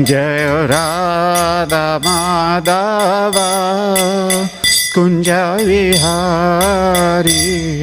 जय 0.00 0.46
राधा 0.48 1.98
माधव, 1.98 3.32
कुंज 4.94 5.28
विहारी। 5.66 6.00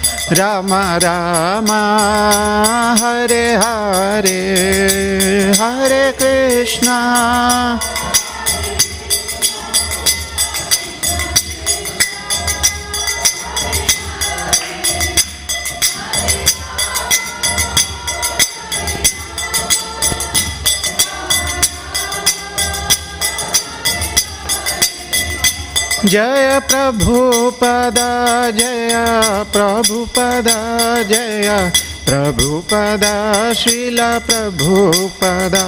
राम 0.39 0.73
राम 1.03 1.65
हरे 3.01 3.43
हरे 3.61 4.37
हरे 5.59 6.03
कृष्णा 6.19 6.99
जय 26.05 26.59
प्रभुपदा 26.69 28.05
जय 28.51 28.89
प्रभुपदा 29.53 30.55
जय 31.03 31.71
प्रभुपदा 32.05 33.13
श्रील 33.53 33.99
प्रभुपदा 34.29 35.65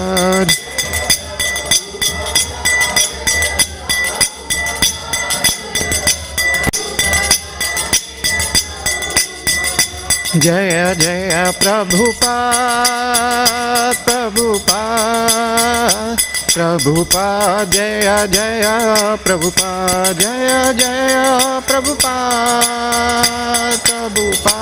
जय 10.35 10.95
जय 10.99 11.51
प्रभुपा 11.61 12.35
प्रभुपा। 14.05 14.81
प्रभुपा 16.53 17.63
जय 17.63 18.27
जय 18.31 18.61
प्रभुपा 19.23 19.69
जय 20.11 20.73
जय 20.73 21.15
प्रभुपा 21.67 22.13
प्रभुपा 23.87 24.57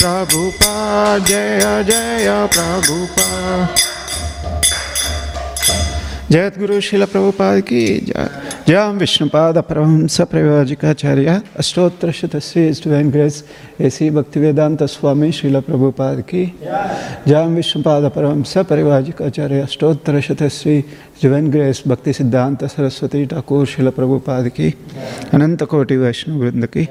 प्रभुपा 0.00 1.18
जय 1.18 1.84
जय 1.86 2.48
प्रभुपा 2.54 3.28
गुरु 6.58 6.80
शिल 6.80 7.04
प्रभुपाद 7.04 7.60
की 7.60 7.86
जय। 8.00 8.47
जय 8.67 8.91
विष्णुपाद 8.97 9.57
परमहंस 9.59 10.19
प्रयोजिकाचार्य 10.31 11.39
अष्टोत्तर 11.59 12.11
शतश्री 12.11 12.63
डिवाइन 12.83 13.09
ग्रेस 13.11 13.43
ऐसी 13.81 14.09
भक्ति 14.09 14.39
वेदांत 14.39 14.83
स्वामी 14.85 15.31
शिल 15.31 15.59
प्रभुपाद 15.61 16.21
की 16.29 16.45
जय 17.27 17.45
Vishnupad 17.55 18.09
Paramhans 18.15 18.57
परिवाजिकाचार्य 18.69 19.59
अष्टोत्तर 19.61 20.19
शतश्री 20.21 20.79
divine 21.21 21.49
grace 21.51 21.83
Bhaktisiddhanta 22.13 22.63
Sarasvati 22.65 23.25
Thakur 23.25 23.65
शिल 23.65 23.89
प्रभुपाद 23.89 24.47
की 24.49 24.73
अनंत 25.33 25.63
कोटि 25.65 25.97
वैष्णव 25.97 26.39
वृंद 26.39 26.65
की 26.67 26.87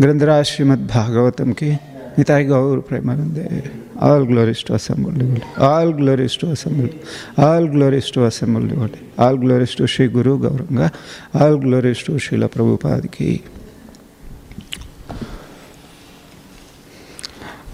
ग्रंथराज 0.00 0.44
श्रीमद् 0.46 0.86
भागवतम 0.88 1.52
की 1.52 1.76
Nitai 2.17 2.47
Gaur 2.47 2.81
Premanande. 2.81 3.71
All 3.99 4.25
glories 4.25 4.63
to 4.63 4.73
Assembled 4.75 5.17
Devotee. 5.17 5.43
All 5.57 5.91
glories 5.91 6.37
to 6.37 6.51
Assembled. 6.51 6.95
All 7.37 7.67
glories 7.67 8.11
to 8.11 8.25
Assembled 8.25 8.69
Devotee. 8.69 8.99
All 9.17 9.37
glories 9.37 9.75
to 9.75 9.87
Sri 9.87 10.07
Guru 10.07 10.39
Gauranga. 10.39 10.93
All 11.33 11.57
glories 11.57 12.03
to 12.03 12.13
Srila 12.13 12.47
Prabhupada 12.49 13.11
ki. 13.11 13.43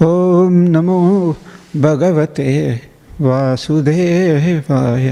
ॐ 0.01 0.53
नमो 0.73 0.99
भगवते 1.81 2.51
वासुदेवाय 3.21 5.09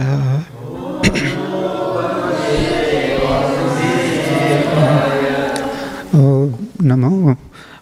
ॐ 6.16 6.53
नमो 6.90 7.35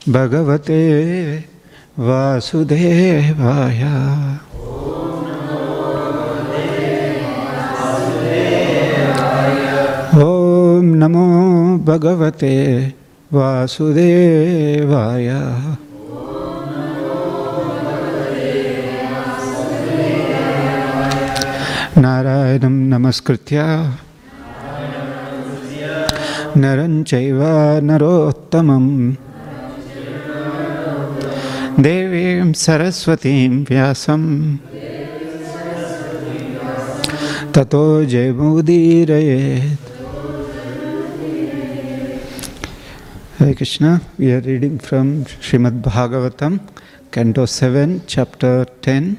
भगवते 0.09 0.81
वासुदेवाय। 1.99 3.81
ॐ 10.23 10.85
नमो 10.99 11.25
भगवते 11.77 12.53
वासुदेवाय। 13.33 15.29
नारायणं 22.01 22.75
नमस्कृत्य। 22.89 23.57
नरं 26.57 27.03
चैव 27.03 27.43
नरोत्तमम्। 27.83 29.15
देवीं 31.79 32.53
सरस्वतीं 32.57 33.49
व्यासम्। 33.69 34.25
ततो 37.53 37.83
जयमुदीरयेत्। 38.05 39.85
Hare 43.39 43.53
Krishna 43.53 43.85
we 44.19 44.31
are 44.31 44.41
reading 44.41 44.79
from 44.79 45.07
Srimad Bhagavatam 45.45 46.57
canto 47.13 47.45
seven 47.45 47.97
chapter 48.09 48.65
ten 48.83 49.13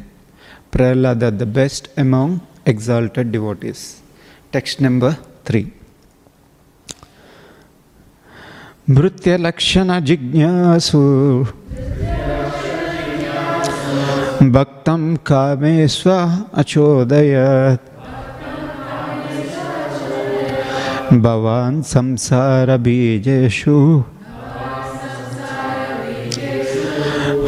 Prahlad 0.72 1.24
the 1.40 1.48
best 1.58 1.90
among 1.98 2.38
exalted 2.68 3.30
devotees 3.32 3.86
text 4.52 4.82
number 4.82 5.12
three 5.46 5.62
मृत्यलक्षण 8.90 9.98
जिज्ञासु. 10.04 11.00
भक्तं 14.42 15.16
कामे 15.16 15.88
स्व 15.88 16.10
अचोदयत्। 16.54 17.80
भवान् 21.14 21.82
संसारबीजेषु। 21.82 24.04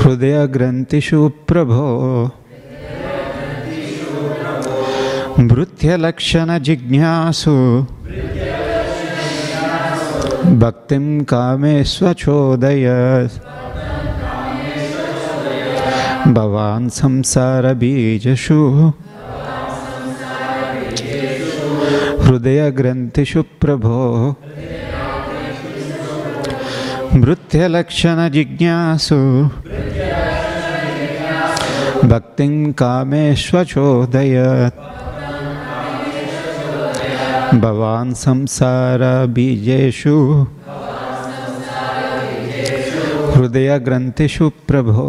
हृदयग्रन्थिषु 0.01 1.31
प्रभो। 1.49 2.31
भृत्यलक्षणजिज्ञासु 5.41 7.57
भक्तिं 10.61 11.25
कामे 11.25 11.85
स्वचोदयत् 11.85 13.39
भवान् 16.35 16.89
संसारबीजषु 16.89 18.61
हृदयग्रन्थिषु 22.25 23.43
प्रभो। 23.61 23.99
भृत्यलक्षणजिज्ञासु 27.15 29.21
भक्तिं 32.09 32.73
कामेष्वचोदयत् 32.73 34.79
भवान् 37.63 38.15
संसारबीजेषु। 38.27 40.17
हृदयग्रन्थिषु 43.35 44.47
प्रभो। 44.69 45.09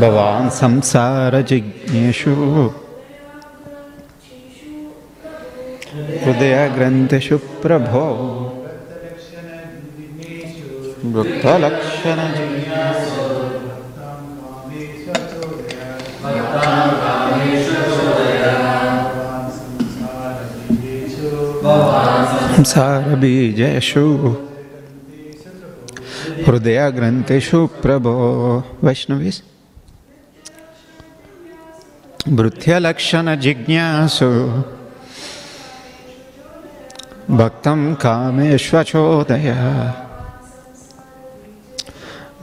भवान 0.00 0.48
संसार 0.48 1.40
जिज्ञेशु 1.42 2.30
हृदय 2.30 2.72
हृदयग्रन्थिषु 6.24 7.38
प्रभो 7.62 8.04
वृत्तलक्षण 11.14 12.20
जिज्ञासु 12.36 13.24
संसारबीजेषु 22.54 24.02
हृदयग्रन्थिषु 26.46 27.66
प्रभो। 27.66 28.12
वैष्णवीस् 28.84 29.40
भृत्यलक्षणजिज्ञासु। 32.28 34.30
भक्तं 37.30 37.94
कामेष्वचोदय। 37.94 39.50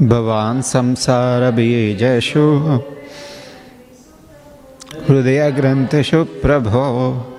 भवान् 0.02 0.62
संसारबीजेषु 0.62 2.48
हृदयग्रन्थिषु 5.10 6.24
प्रभो। 6.24 7.31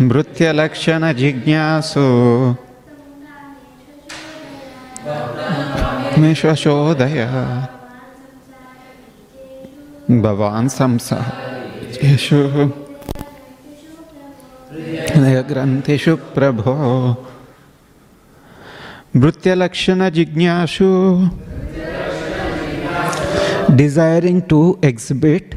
मृत्यलक्षणजिज्ञासु 0.00 2.00
मिश्वशोदय 6.20 7.24
भवान् 10.22 10.68
संसारेषु। 10.68 12.40
ग्रंथिषु 15.48 16.16
प्रभो। 16.16 16.74
मृत्यलक्षणजिज्ञासु 19.16 20.88
desiring 23.70 24.42
to 24.50 24.78
exhibit 24.84 25.54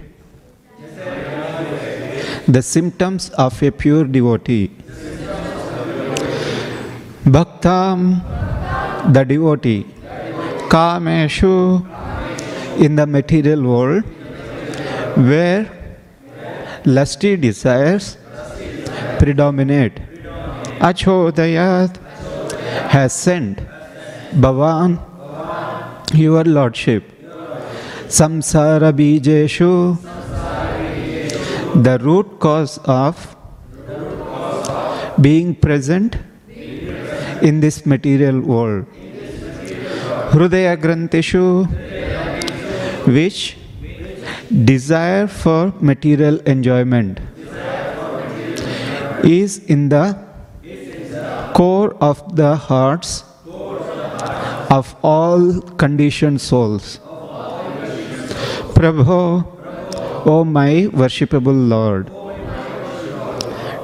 the 2.53 2.61
symptoms 2.61 3.29
of 3.31 3.61
a 3.63 3.71
pure 3.71 4.03
devotee. 4.03 4.69
Bhaktam, 7.23 8.21
the 9.13 9.23
devotee, 9.23 9.85
Kameshu, 10.69 11.85
in 12.79 12.95
the 12.95 13.05
material 13.05 13.63
world, 13.63 14.03
where 15.15 15.69
lusty 16.85 17.37
desires 17.37 18.17
predominate. 19.19 19.99
Achodayat 20.79 21.97
has 22.89 23.13
sent 23.13 23.59
Bhavan, 24.33 24.99
your 26.13 26.43
lordship, 26.43 27.03
Samsara 28.07 28.91
Bijeshu, 28.91 29.97
the 31.75 31.97
root 31.99 32.39
cause 32.39 32.77
of 32.85 33.35
being 35.19 35.55
present 35.55 36.17
in 37.41 37.59
this 37.59 37.85
material 37.85 38.39
world. 38.39 38.85
Hrudaya 40.31 40.77
Grantishu, 40.77 41.67
which 43.07 43.57
desire 44.65 45.27
for 45.27 45.73
material 45.79 46.39
enjoyment, 46.41 47.19
is 49.23 49.59
in 49.65 49.89
the 49.89 50.17
core 51.53 51.95
of 52.01 52.35
the 52.35 52.55
hearts 52.55 53.23
of 54.69 54.95
all 55.03 55.61
conditioned 55.77 56.39
souls. 56.39 56.99
Prabhu, 58.73 59.60
O 60.23 60.45
my 60.45 60.87
worshipable 60.93 61.67
Lord. 61.67 62.11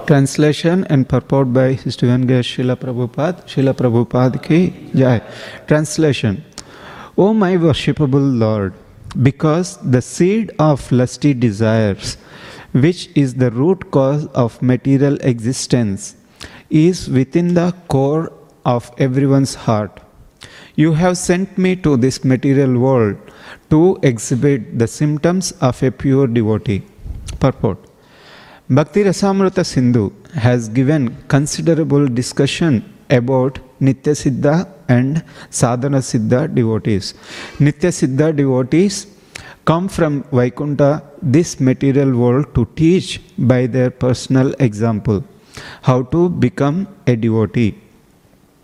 Translation 0.05 0.85
and 0.87 1.09
purport 1.09 1.51
by 1.51 1.73
His 1.73 1.95
Divine 1.95 2.27
Srila 2.27 2.75
Prabhupada, 2.75 3.43
Srila 3.47 3.73
Prabhupada 3.73 4.41
ki 4.43 4.91
Jai. 4.93 5.19
Translation 5.65 6.45
O 7.17 7.33
my 7.33 7.57
worshipable 7.57 8.37
Lord, 8.37 8.75
because 9.23 9.77
the 9.77 9.99
seed 9.99 10.51
of 10.59 10.91
lusty 10.91 11.33
desires, 11.33 12.17
which 12.71 13.09
is 13.15 13.33
the 13.33 13.49
root 13.49 13.89
cause 13.89 14.27
of 14.27 14.61
material 14.61 15.15
existence, 15.21 16.15
is 16.69 17.09
within 17.09 17.55
the 17.55 17.73
core 17.87 18.31
of 18.63 18.91
everyone's 18.99 19.55
heart. 19.55 20.01
You 20.81 20.93
have 20.93 21.17
sent 21.17 21.57
me 21.57 21.75
to 21.77 21.97
this 21.97 22.23
material 22.23 22.77
world 22.77 23.15
to 23.71 23.97
exhibit 24.03 24.77
the 24.77 24.87
symptoms 24.87 25.51
of 25.53 25.81
a 25.81 25.89
pure 25.89 26.27
devotee. 26.27 26.83
Purport 27.39 27.79
Bhakti 28.69 29.03
Rasamrita 29.05 29.65
Sindhu 29.65 30.11
has 30.35 30.69
given 30.69 31.17
considerable 31.29 32.07
discussion 32.07 32.83
about 33.09 33.57
Nitya 33.81 34.13
Siddha 34.21 34.71
and 34.87 35.23
Sadhana 35.49 35.97
Siddha 35.97 36.53
devotees. 36.53 37.15
Nitya 37.57 37.91
Siddha 37.99 38.35
devotees 38.35 39.07
come 39.65 39.87
from 39.87 40.21
Vaikuntha, 40.31 41.01
this 41.23 41.59
material 41.59 42.15
world, 42.15 42.53
to 42.53 42.65
teach 42.75 43.19
by 43.39 43.65
their 43.65 43.89
personal 43.89 44.53
example 44.59 45.23
how 45.81 46.03
to 46.03 46.29
become 46.29 46.87
a 47.07 47.15
devotee. 47.15 47.75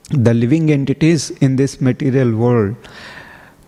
The 0.10 0.34
living 0.34 0.70
entities 0.70 1.30
in 1.42 1.56
this 1.56 1.80
material 1.80 2.36
world 2.36 2.76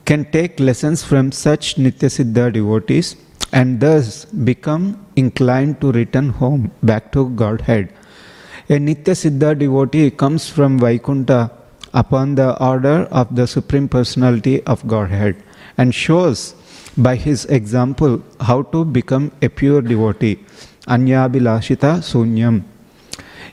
can 0.04 0.30
take 0.32 0.60
lessons 0.60 1.04
from 1.04 1.32
such 1.32 1.76
Nitya 1.76 2.10
Siddha 2.16 2.52
devotees 2.52 3.16
and 3.54 3.80
thus 3.80 4.26
become 4.26 5.06
inclined 5.16 5.80
to 5.80 5.92
return 5.94 6.30
home 6.30 6.72
back 6.84 7.12
to 7.14 7.30
Godhead. 7.30 7.90
A 8.70 8.74
Nitya 8.74 9.16
Siddha 9.16 9.58
devotee 9.58 10.12
comes 10.12 10.50
from 10.50 10.78
Vaikuntha 10.78 11.52
upon 11.94 12.36
the 12.36 12.62
order 12.62 13.08
of 13.12 13.34
the 13.36 13.48
Supreme 13.48 13.88
Personality 13.88 14.62
of 14.64 14.86
Godhead 14.86 15.42
and 15.78 15.96
shows 15.96 16.54
by 16.98 17.16
his 17.16 17.46
example 17.46 18.22
how 18.42 18.62
to 18.64 18.84
become 18.84 19.32
a 19.42 19.48
pure 19.48 19.82
devotee. 19.82 20.40
Anyabilashita 20.88 22.04
Sunyam. 22.04 22.64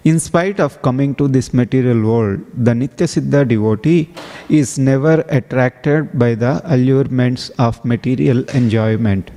In 0.04 0.18
spite 0.18 0.58
of 0.58 0.82
coming 0.82 1.14
to 1.16 1.28
this 1.28 1.54
material 1.54 2.02
world, 2.02 2.40
the 2.54 2.72
Nitya 2.72 3.06
Siddha 3.06 3.46
devotee 3.46 4.12
is 4.48 4.78
never 4.78 5.24
attracted 5.28 6.18
by 6.18 6.34
the 6.34 6.60
allurements 6.64 7.50
of 7.50 7.84
material 7.84 8.44
enjoyment. 8.50 9.30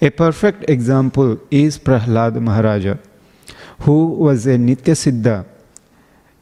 A 0.00 0.10
perfect 0.10 0.68
example 0.68 1.38
is 1.50 1.78
Prahlad 1.78 2.40
Maharaja, 2.40 2.96
who 3.80 4.06
was 4.06 4.46
a 4.46 4.56
Nitya 4.56 4.96
Siddha, 5.04 5.46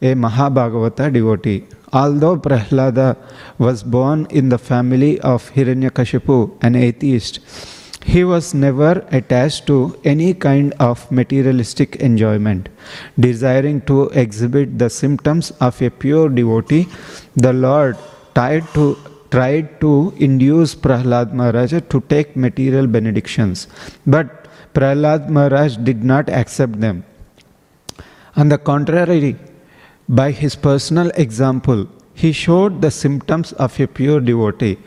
a 0.00 0.14
Mahabhagavata 0.14 1.12
devotee. 1.12 1.64
Although 1.92 2.38
Prahlada 2.38 3.16
was 3.58 3.82
born 3.82 4.26
in 4.30 4.49
the 4.49 4.58
family 4.58 5.20
of 5.20 5.50
Hiranyakashipu, 5.52 6.56
an 6.62 6.75
atheist, 6.75 7.40
he 8.04 8.25
was 8.25 8.52
never 8.52 9.06
attached 9.11 9.66
to 9.66 9.99
any 10.04 10.35
kind 10.35 10.75
of 10.78 11.11
materialistic 11.11 11.97
enjoyment. 11.97 12.68
Desiring 13.18 13.80
to 13.82 14.09
exhibit 14.11 14.78
the 14.78 14.90
symptoms 14.90 15.50
of 15.61 15.80
a 15.80 15.90
pure 15.90 16.28
devotee, 16.28 16.88
the 17.37 17.52
Lord 17.52 17.97
tried 18.35 18.66
to, 18.75 18.99
tried 19.30 19.80
to 19.80 20.12
induce 20.18 20.75
Prahlad 20.75 21.32
Maharaj 21.32 21.75
to 21.88 22.00
take 22.09 22.37
material 22.37 22.87
benedictions. 22.87 23.68
But 24.06 24.49
Prahlad 24.75 25.28
Maharaj 25.28 25.76
did 25.76 26.02
not 26.02 26.28
accept 26.28 26.80
them. 26.80 27.04
On 28.37 28.49
the 28.49 28.59
contrary, 28.59 29.37
by 30.09 30.30
his 30.30 30.56
personal 30.56 31.11
example, 31.14 31.87
he 32.14 32.32
showed 32.32 32.82
the 32.82 32.90
symptoms 32.90 33.52
of 33.52 33.78
a 33.78 33.87
pure 33.87 34.21
devotee. 34.21 34.78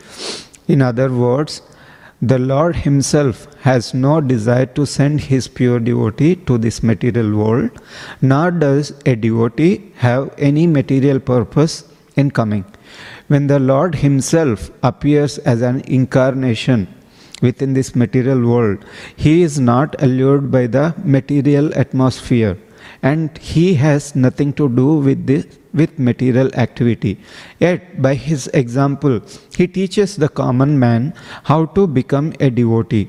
In 0.68 0.82
other 0.82 1.10
words, 1.12 1.62
the 2.22 2.38
Lord 2.38 2.76
Himself 2.76 3.46
has 3.60 3.92
no 3.92 4.20
desire 4.20 4.66
to 4.66 4.86
send 4.86 5.20
His 5.20 5.48
pure 5.48 5.78
devotee 5.78 6.36
to 6.46 6.56
this 6.56 6.82
material 6.82 7.36
world, 7.36 7.70
nor 8.22 8.50
does 8.50 8.92
a 9.04 9.16
devotee 9.16 9.92
have 9.96 10.34
any 10.38 10.66
material 10.66 11.20
purpose 11.20 11.84
in 12.16 12.30
coming. 12.30 12.64
When 13.28 13.46
the 13.48 13.58
Lord 13.58 13.96
Himself 13.96 14.70
appears 14.82 15.38
as 15.38 15.60
an 15.60 15.80
incarnation 15.82 16.88
within 17.42 17.74
this 17.74 17.94
material 17.94 18.40
world, 18.40 18.84
He 19.14 19.42
is 19.42 19.60
not 19.60 20.00
allured 20.02 20.50
by 20.50 20.68
the 20.68 20.94
material 21.04 21.76
atmosphere 21.78 22.56
and 23.02 23.36
He 23.36 23.74
has 23.74 24.16
nothing 24.16 24.52
to 24.54 24.68
do 24.68 24.94
with 24.94 25.26
this 25.26 25.46
with 25.76 25.98
material 25.98 26.50
activity. 26.54 27.18
Yet, 27.60 28.02
by 28.02 28.14
his 28.14 28.48
example, 28.62 29.20
he 29.56 29.66
teaches 29.66 30.16
the 30.16 30.28
common 30.28 30.78
man 30.78 31.14
how 31.44 31.66
to 31.76 31.86
become 31.86 32.32
a 32.40 32.50
devotee. 32.50 33.08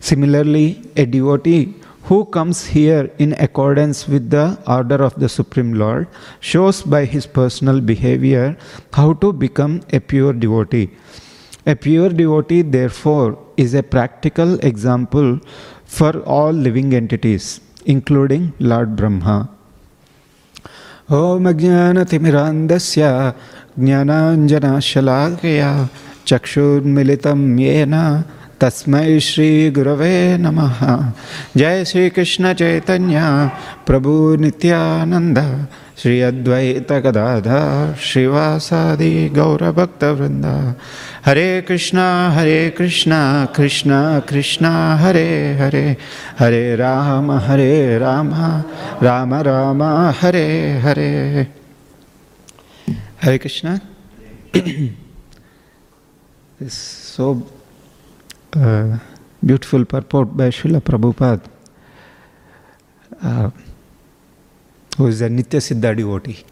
Similarly, 0.00 0.82
a 0.96 1.06
devotee 1.06 1.74
who 2.04 2.24
comes 2.36 2.66
here 2.66 3.10
in 3.18 3.34
accordance 3.34 4.08
with 4.08 4.30
the 4.30 4.58
order 4.66 4.96
of 5.08 5.14
the 5.22 5.28
Supreme 5.28 5.74
Lord 5.74 6.08
shows 6.40 6.82
by 6.82 7.04
his 7.04 7.26
personal 7.26 7.80
behavior 7.80 8.56
how 8.92 9.12
to 9.24 9.32
become 9.32 9.80
a 9.92 10.00
pure 10.00 10.32
devotee. 10.32 10.90
A 11.66 11.76
pure 11.76 12.08
devotee, 12.08 12.62
therefore, 12.62 13.38
is 13.56 13.74
a 13.74 13.82
practical 13.82 14.58
example 14.60 15.38
for 15.84 16.12
all 16.22 16.52
living 16.52 16.94
entities, 16.94 17.60
including 17.84 18.52
Lord 18.58 18.96
Brahma. 18.96 19.50
ॐ 21.12 21.44
अज्ञानतिमिरान्धस्य 21.50 23.04
ज्ञानाञ्जनशलाकया 23.84 25.70
चक्षुर्मिलितं 26.28 27.40
येन 27.58 27.94
तस्मै 28.60 29.18
श्रीगुरवे 29.28 30.16
नमः। 30.42 30.78
जय 31.58 31.84
श्रीकृष्णचैतन्य 31.90 33.18
प्रभु 33.86 34.12
श्री 36.00 36.20
अद्वैतगदाधा 36.20 37.60
श्रीवासादि 37.94 39.28
गौरभक्तवृन्द। 39.28 40.46
हरे 41.26 41.62
Krishna 41.62 42.30
Hare 42.30 42.70
Krishna 42.70 43.44
Krishna 43.56 44.20
Krishna 44.20 44.96
Hare 44.96 45.54
Hare. 45.54 45.96
Hare 46.38 46.76
Rama 46.76 47.32
Hare 47.32 47.98
Rama 47.98 48.34
Rama 49.02 49.34
Rama 49.34 49.82
Hare 50.22 50.78
Hare. 50.78 51.46
Hare 53.22 53.38
Krishna. 53.38 53.80
This 56.60 56.76
so 57.16 57.42
uh, 58.56 58.98
beautiful 59.44 59.84
purport 59.84 60.28
Prabhupada, 60.80 61.40
uh, 63.24 63.50
who 65.00 65.06
is 65.06 65.22
a 65.22 65.28
Nitya 65.30 65.60
Siddha 65.66 65.96
devotee. 65.96 66.44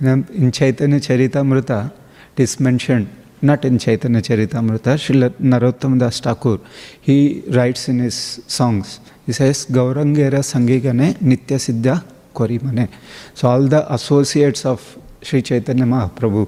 in 0.00 0.26
in 0.42 0.52
Chaitanya 0.52 0.98
Charitamrita, 1.00 1.90
it 2.36 2.40
is 2.40 2.60
mentioned, 2.60 3.08
not 3.40 3.64
in 3.64 3.78
Chaitanya 3.78 4.20
Charitamrita, 4.20 4.96
Srila 5.04 5.30
Narottam 5.52 5.98
Das 5.98 6.20
Thakur, 6.20 6.60
he 7.00 7.42
writes 7.48 7.88
in 7.88 8.00
his 8.00 8.42
songs, 8.46 9.00
he 9.24 9.32
says, 9.32 9.64
Gaurangera 9.64 10.42
Sangigane 10.50 11.14
Nitya 11.14 11.58
Siddha 11.66 12.04
Korimane. 12.34 12.90
So 13.32 13.48
all 13.48 13.62
the 13.62 13.90
associates 13.94 14.66
of 14.66 14.98
Sri 15.22 15.40
Chaitanya 15.40 15.84
Mahaprabhu. 15.84 16.46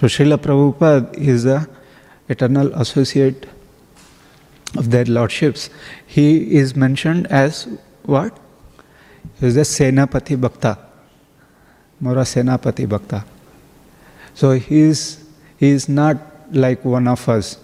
So 0.00 0.06
Srila 0.08 0.38
Prabhupada 0.38 1.14
is 1.14 1.44
the 1.44 1.68
eternal 2.28 2.74
associate 2.74 3.46
of 4.76 4.90
their 4.90 5.04
lordships. 5.04 5.70
He 6.08 6.56
is 6.56 6.74
mentioned 6.74 7.28
as 7.28 7.68
what? 8.02 8.36
He 9.40 9.46
is 9.46 9.54
the 9.54 9.62
Senapati 9.62 10.40
Bhakta. 10.40 10.78
Mora 12.00 12.22
Senapati 12.22 12.88
Bhakta. 12.88 13.24
So 14.34 14.52
he 14.52 14.80
is, 14.80 15.24
he 15.56 15.70
is 15.70 15.88
not 15.88 16.16
like 16.52 16.84
one 16.84 17.08
of 17.08 17.28
us. 17.28 17.58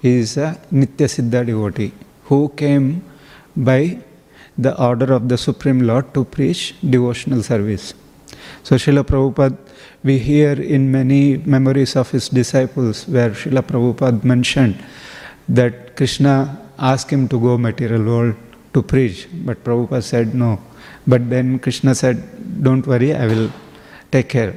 He 0.00 0.16
is 0.18 0.36
a 0.36 0.58
Nitya 0.72 1.08
Siddha 1.14 1.46
devotee 1.46 1.92
who 2.24 2.48
came 2.50 3.04
by 3.56 3.98
the 4.58 4.78
order 4.82 5.12
of 5.12 5.28
the 5.28 5.38
Supreme 5.38 5.80
Lord 5.80 6.12
to 6.14 6.24
preach 6.24 6.74
devotional 6.88 7.42
service. 7.42 7.94
So 8.62 8.76
Srila 8.76 9.04
Prabhupada, 9.04 9.56
we 10.04 10.18
hear 10.18 10.52
in 10.52 10.90
many 10.90 11.38
memories 11.38 11.96
of 11.96 12.10
his 12.10 12.28
disciples 12.28 13.06
where 13.08 13.30
Srila 13.30 13.62
Prabhupada 13.62 14.22
mentioned 14.24 14.82
that 15.48 15.96
Krishna 15.96 16.58
asked 16.78 17.10
him 17.10 17.28
to 17.28 17.38
go 17.38 17.56
material 17.58 18.04
world 18.04 18.36
to 18.72 18.82
preach, 18.82 19.28
but 19.32 19.62
Prabhupada 19.64 20.02
said 20.02 20.34
no. 20.34 20.58
But 21.06 21.28
then 21.28 21.58
Krishna 21.58 21.94
said, 21.94 22.62
don't 22.62 22.86
worry, 22.86 23.14
I 23.14 23.26
will 23.26 23.50
take 24.10 24.28
care. 24.28 24.54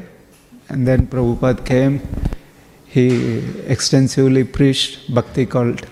And 0.69 0.87
then 0.87 1.07
Prabhupada 1.07 1.65
came, 1.65 2.01
he 2.85 3.39
extensively 3.67 4.43
preached 4.43 5.13
bhakti 5.13 5.45
cult, 5.45 5.85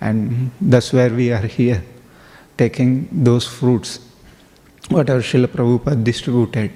and 0.00 0.50
that's 0.60 0.92
where 0.92 1.10
we 1.10 1.32
are 1.32 1.46
here, 1.46 1.82
taking 2.58 3.08
those 3.12 3.46
fruits, 3.46 4.00
whatever 4.88 5.20
Srila 5.20 5.46
Prabhupada 5.46 6.02
distributed. 6.02 6.70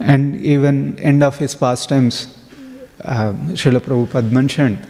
And 0.00 0.40
even 0.40 0.98
end 0.98 1.22
of 1.22 1.38
his 1.38 1.54
pastimes, 1.54 2.36
uh, 3.04 3.32
Srila 3.52 3.80
Prabhupada 3.80 4.30
mentioned 4.30 4.86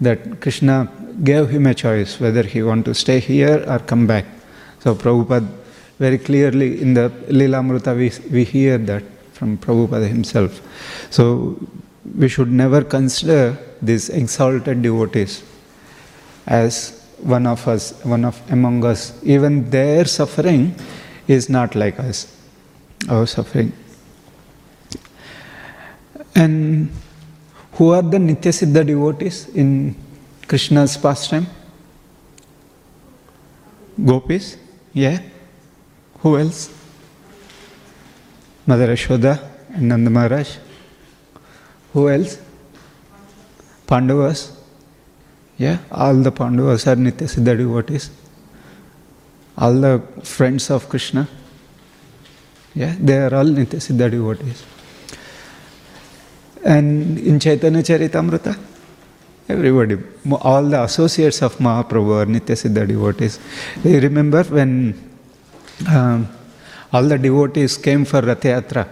that 0.00 0.40
Krishna 0.40 0.90
gave 1.24 1.48
him 1.48 1.66
a 1.66 1.74
choice 1.74 2.20
whether 2.20 2.42
he 2.42 2.62
want 2.62 2.84
to 2.84 2.94
stay 2.94 3.18
here 3.20 3.64
or 3.66 3.78
come 3.78 4.06
back. 4.06 4.26
So 4.80 4.94
Prabhupada 4.94 5.48
very 5.98 6.18
clearly 6.18 6.80
in 6.80 6.94
the 6.94 7.10
Lilamrita 7.28 7.96
we, 7.96 8.12
we 8.30 8.44
hear 8.44 8.78
that 8.78 9.02
from 9.32 9.56
Prabhupada 9.58 10.08
himself. 10.08 10.60
So 11.10 11.58
we 12.16 12.28
should 12.28 12.50
never 12.50 12.82
consider 12.84 13.58
these 13.82 14.08
exalted 14.10 14.82
devotees 14.82 15.42
as 16.46 17.02
one 17.18 17.46
of 17.46 17.66
us, 17.66 17.92
one 18.04 18.24
of 18.24 18.40
among 18.50 18.84
us. 18.84 19.18
Even 19.24 19.70
their 19.70 20.04
suffering 20.04 20.74
is 21.26 21.48
not 21.48 21.74
like 21.74 21.98
us, 21.98 22.36
our 23.08 23.26
suffering. 23.26 23.72
And 26.34 26.90
who 27.76 27.90
are 27.90 28.02
the 28.02 28.18
Nitya 28.18 28.52
Siddha 28.58 28.86
devotees 28.86 29.48
in 29.50 29.94
Krishna's 30.48 30.96
pastime? 30.96 31.46
Gopis? 34.02 34.56
Yeah. 34.92 35.20
Who 36.20 36.38
else? 36.38 36.70
Mother 38.66 38.88
Yashoda 38.88 39.40
and 39.74 39.88
Nanda 39.88 40.10
Maharaj. 40.10 40.56
Who 41.92 42.08
else? 42.08 42.38
Pandavas. 43.86 44.52
Yeah, 45.58 45.78
all 45.90 46.14
the 46.14 46.32
Pandavas 46.32 46.86
are 46.86 46.96
Nitya 46.96 47.28
Siddha 47.34 47.56
devotees. 47.56 48.10
All 49.56 49.74
the 49.74 50.02
friends 50.22 50.70
of 50.70 50.88
Krishna. 50.88 51.28
Yeah, 52.74 52.94
they 52.98 53.18
are 53.18 53.34
all 53.34 53.44
Nitya 53.44 53.80
Siddha 53.86 54.10
devotees. 54.10 54.64
And 56.66 57.16
in 57.20 57.38
Chaitanya 57.38 57.80
Charitamrita, 57.80 58.58
everybody, 59.48 59.96
all 60.32 60.64
the 60.64 60.82
associates 60.82 61.40
of 61.40 61.56
Mahaprabhu 61.58 62.22
are 62.22 62.26
Nitya 62.26 62.56
Siddha 62.60 62.88
devotees. 62.88 63.38
You 63.84 64.00
remember 64.00 64.42
when 64.42 64.72
um, 65.88 66.28
all 66.92 67.04
the 67.04 67.18
devotees 67.18 67.76
came 67.76 68.04
for 68.04 68.20
Rath 68.20 68.40
Yatra? 68.40 68.84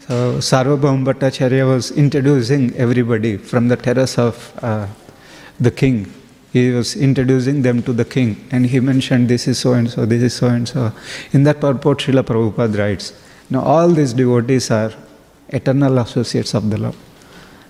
So 0.00 0.38
Sarvabhaum 0.38 1.04
Bhattacharya 1.04 1.68
was 1.68 1.90
introducing 1.90 2.74
everybody 2.76 3.36
from 3.36 3.68
the 3.68 3.76
terrace 3.76 4.16
of 4.16 4.58
uh, 4.64 4.86
the 5.60 5.70
king. 5.70 6.10
He 6.54 6.70
was 6.70 6.96
introducing 6.96 7.60
them 7.60 7.82
to 7.82 7.92
the 7.92 8.06
king 8.06 8.48
and 8.50 8.64
he 8.64 8.80
mentioned 8.80 9.28
this 9.28 9.46
is 9.46 9.58
so 9.58 9.74
and 9.74 9.90
so, 9.90 10.06
this 10.06 10.22
is 10.22 10.32
so 10.32 10.46
and 10.46 10.66
so. 10.66 10.92
In 11.32 11.42
that 11.42 11.60
purport, 11.60 11.98
Srila 11.98 12.22
Prabhupada 12.22 12.78
writes, 12.78 13.12
Now 13.50 13.60
all 13.60 13.88
these 13.88 14.14
devotees 14.14 14.70
are 14.70 14.94
eternal 15.48 15.98
associates 15.98 16.54
of 16.54 16.70
the 16.70 16.78
Lord. 16.78 16.94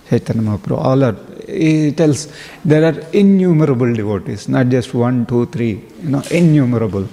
Chaitanya 0.09 0.41
Mahaprabhu, 0.41 0.77
all 0.77 1.03
are, 1.03 1.17
he 1.47 1.91
tells 1.91 2.31
there 2.65 2.83
are 2.83 2.99
innumerable 3.11 3.93
devotees, 3.93 4.49
not 4.49 4.67
just 4.69 4.93
one, 4.93 5.25
two, 5.25 5.45
three, 5.47 5.83
you 6.01 6.09
know, 6.09 6.23
innumerable. 6.31 7.07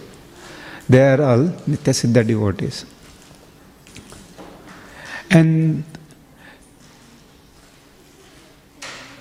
They 0.89 1.03
are 1.03 1.23
all 1.23 1.45
Nitya 1.69 1.93
Siddha 1.93 2.27
devotees. 2.27 2.87
And 5.31 5.85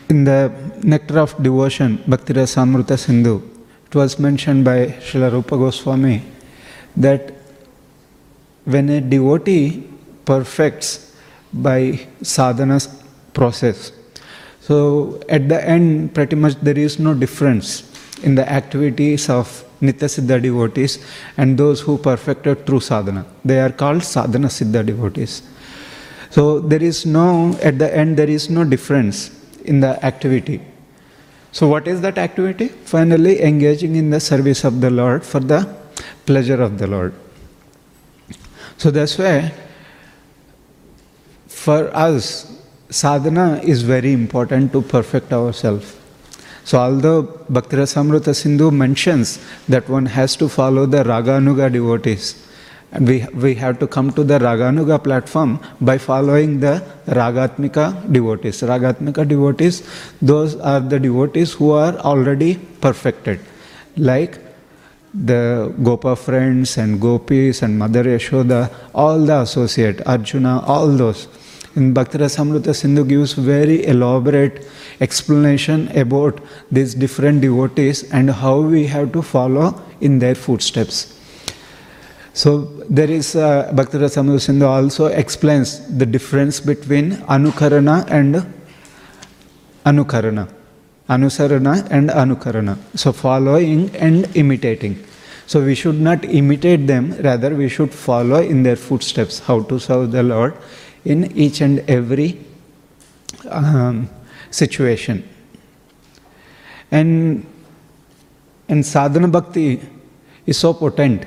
in 0.09 0.23
the 0.23 0.53
Nectar 0.83 1.19
of 1.19 1.41
Devotion, 1.41 1.97
Bhaktirasa 2.07 2.61
Amrita 2.61 2.97
Sindhu, 2.97 3.41
it 3.87 3.95
was 3.95 4.19
mentioned 4.19 4.63
by 4.63 4.87
Srila 4.99 5.31
Rupa 5.31 5.57
Goswami 5.57 6.23
that 6.95 7.33
when 8.63 8.89
a 8.89 9.01
devotee 9.01 9.83
perfects 10.23 11.04
by 11.61 12.07
sadhana 12.21 12.79
process, 13.33 13.91
so 14.67 15.21
at 15.29 15.47
the 15.47 15.63
end, 15.63 16.15
pretty 16.15 16.35
much 16.35 16.55
there 16.55 16.77
is 16.77 16.97
no 16.97 17.13
difference 17.13 17.83
in 18.23 18.33
the 18.33 18.49
activities 18.51 19.29
of 19.29 19.63
Nitya 19.79 20.09
Siddha 20.13 20.41
devotees 20.41 21.05
and 21.37 21.55
those 21.55 21.81
who 21.81 21.99
perfected 21.99 22.65
through 22.65 22.79
sadhana. 22.79 23.25
They 23.43 23.59
are 23.59 23.69
called 23.69 24.03
sadhana 24.03 24.47
Siddha 24.47 24.83
devotees. 24.83 25.43
So 26.31 26.59
there 26.59 26.81
is 26.81 27.05
no, 27.05 27.55
at 27.61 27.77
the 27.77 27.95
end, 27.95 28.17
there 28.17 28.29
is 28.29 28.49
no 28.49 28.63
difference 28.63 29.29
in 29.65 29.81
the 29.81 30.03
activity. 30.03 30.61
So, 31.51 31.67
what 31.67 31.87
is 31.87 32.01
that 32.01 32.17
activity? 32.17 32.67
Finally, 32.67 33.41
engaging 33.41 33.95
in 33.95 34.09
the 34.09 34.19
service 34.19 34.63
of 34.63 34.81
the 34.81 34.89
Lord 34.89 35.23
for 35.23 35.39
the 35.39 35.73
pleasure 36.25 36.61
of 36.61 36.77
the 36.79 36.87
Lord. 36.87 37.13
So, 38.77 38.91
that's 38.91 39.17
why 39.17 39.53
for 41.65 41.89
us, 42.07 42.25
sadhana 42.89 43.59
is 43.73 43.81
very 43.81 44.13
important 44.13 44.71
to 44.71 44.81
perfect 44.81 45.33
ourselves. 45.33 45.95
So, 46.63 46.77
although 46.79 47.23
Bhaktirasamrita 47.55 48.35
Sindhu 48.35 48.71
mentions 48.71 49.39
that 49.67 49.87
one 49.89 50.05
has 50.05 50.35
to 50.37 50.49
follow 50.49 50.85
the 50.85 51.03
Raganuga 51.03 51.71
devotees, 51.71 52.25
and 52.91 53.07
we, 53.07 53.25
we 53.33 53.55
have 53.55 53.79
to 53.79 53.87
come 53.87 54.11
to 54.13 54.23
the 54.23 54.37
Raganuga 54.39 55.03
platform 55.03 55.59
by 55.81 55.97
following 55.97 56.59
the 56.59 56.83
Ragatmika 57.07 58.11
devotees. 58.11 58.61
Ragatmika 58.61 59.27
devotees, 59.27 59.81
those 60.21 60.55
are 60.57 60.79
the 60.79 60.99
devotees 60.99 61.53
who 61.53 61.71
are 61.71 61.95
already 61.97 62.55
perfected, 62.81 63.39
like 63.97 64.37
the 65.13 65.73
Gopa 65.81 66.15
friends 66.15 66.77
and 66.77 67.01
Gopis 67.01 67.63
and 67.63 67.79
Mother 67.79 68.03
Yashoda, 68.03 68.71
all 68.93 69.19
the 69.19 69.39
associate, 69.41 70.05
Arjuna, 70.05 70.61
all 70.65 70.87
those. 70.87 71.27
In 71.75 71.93
Bhaktirasamrita 71.93 72.73
Sindhu 72.73 73.03
gives 73.03 73.33
very 73.33 73.85
elaborate 73.85 74.65
explanation 75.01 75.89
about 75.97 76.39
these 76.71 76.95
different 76.95 77.41
devotees 77.41 78.09
and 78.11 78.29
how 78.29 78.61
we 78.61 78.85
have 78.87 79.11
to 79.11 79.21
follow 79.21 79.81
in 79.99 80.19
their 80.19 80.35
footsteps. 80.35 81.19
So 82.33 82.65
there 82.89 83.11
is 83.11 83.35
uh, 83.35 83.71
Bhaktirasamrita 83.73 84.39
Sindhu 84.39 84.65
also 84.65 85.07
explains 85.07 85.85
the 85.97 86.05
difference 86.05 86.61
between 86.61 87.11
Anukarana 87.27 88.09
and 88.09 88.45
Anukarana. 89.85 90.49
Anusarana 91.09 91.87
and 91.91 92.09
Anukarana. 92.09 92.77
So 92.97 93.11
following 93.11 93.95
and 93.97 94.33
imitating. 94.35 95.03
So 95.45 95.63
we 95.63 95.75
should 95.75 96.01
not 96.01 96.25
imitate 96.25 96.87
them, 96.87 97.15
rather 97.19 97.53
we 97.53 97.69
should 97.69 97.93
follow 97.93 98.41
in 98.41 98.63
their 98.63 98.75
footsteps 98.75 99.39
how 99.39 99.61
to 99.63 99.77
serve 99.77 100.11
the 100.11 100.23
Lord 100.23 100.55
in 101.05 101.31
each 101.37 101.61
and 101.61 101.79
every 101.89 102.39
um, 103.49 104.09
situation. 104.51 105.27
And 106.91 107.45
and 108.67 108.85
sadhana 108.85 109.27
bhakti 109.27 109.79
is 110.45 110.57
so 110.57 110.73
potent. 110.73 111.25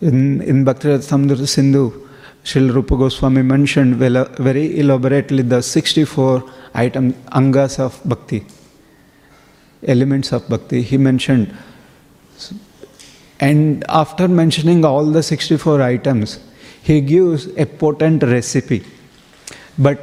In, 0.00 0.42
in 0.42 0.64
Bhakti 0.64 1.00
Sindhu, 1.00 2.08
Srila 2.44 2.74
Rupa 2.74 2.96
Goswami 2.96 3.42
mentioned 3.42 3.96
very 3.96 4.78
elaborately 4.78 5.42
the 5.42 5.62
64 5.62 6.44
item 6.74 7.12
angas 7.32 7.78
of 7.78 8.00
bhakti, 8.04 8.44
elements 9.86 10.32
of 10.32 10.48
bhakti. 10.48 10.82
He 10.82 10.96
mentioned, 10.98 11.54
and 13.40 13.84
after 13.88 14.28
mentioning 14.28 14.84
all 14.84 15.04
the 15.06 15.22
64 15.22 15.82
items, 15.82 16.38
he 16.86 17.00
gives 17.00 17.46
a 17.64 17.66
potent 17.66 18.22
recipe. 18.22 18.84
But 19.78 19.98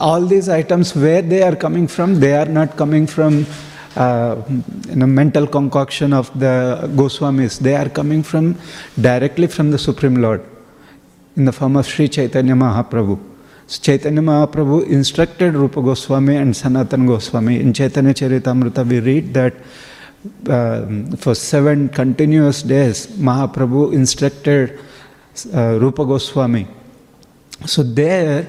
all 0.00 0.22
these 0.24 0.48
items, 0.48 0.94
where 0.94 1.22
they 1.22 1.42
are 1.42 1.56
coming 1.56 1.86
from, 1.88 2.20
they 2.20 2.34
are 2.36 2.46
not 2.58 2.76
coming 2.76 3.06
from 3.06 3.46
uh, 3.96 4.36
you 4.88 4.96
know, 4.96 5.06
mental 5.06 5.46
concoction 5.46 6.12
of 6.12 6.26
the 6.38 6.88
Goswamis. 7.00 7.58
They 7.58 7.74
are 7.74 7.88
coming 7.88 8.22
from 8.22 8.56
directly 9.00 9.48
from 9.48 9.72
the 9.72 9.78
Supreme 9.78 10.16
Lord 10.16 10.42
in 11.36 11.44
the 11.44 11.52
form 11.52 11.76
of 11.76 11.86
Sri 11.86 12.08
Chaitanya 12.08 12.54
Mahaprabhu. 12.54 13.18
So 13.66 13.82
Chaitanya 13.82 14.20
Mahaprabhu 14.20 14.86
instructed 14.86 15.54
Rupa 15.54 15.82
Goswami 15.82 16.36
and 16.36 16.56
Sanatan 16.56 17.06
Goswami. 17.06 17.60
In 17.60 17.72
Chaitanya 17.72 18.14
Charitamrita, 18.14 18.86
we 18.88 19.00
read 19.00 19.34
that 19.34 19.54
uh, 20.48 21.16
for 21.16 21.34
seven 21.34 21.88
continuous 21.88 22.62
days, 22.62 23.06
Mahaprabhu 23.08 23.92
instructed 23.92 24.78
uh, 25.46 25.78
Rupa 25.80 26.04
Goswami. 26.04 26.66
So 27.66 27.82
there, 27.82 28.46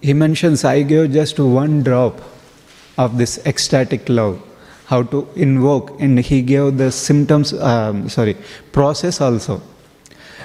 he 0.00 0.12
mentions, 0.12 0.64
I 0.64 0.82
gave 0.82 1.12
just 1.12 1.38
one 1.38 1.82
drop 1.82 2.20
of 2.98 3.18
this 3.18 3.44
ecstatic 3.46 4.08
love, 4.08 4.40
how 4.86 5.02
to 5.04 5.28
invoke, 5.36 6.00
and 6.00 6.18
he 6.18 6.42
gave 6.42 6.76
the 6.76 6.92
symptoms, 6.92 7.52
um, 7.54 8.08
sorry, 8.08 8.36
process 8.72 9.20
also. 9.20 9.62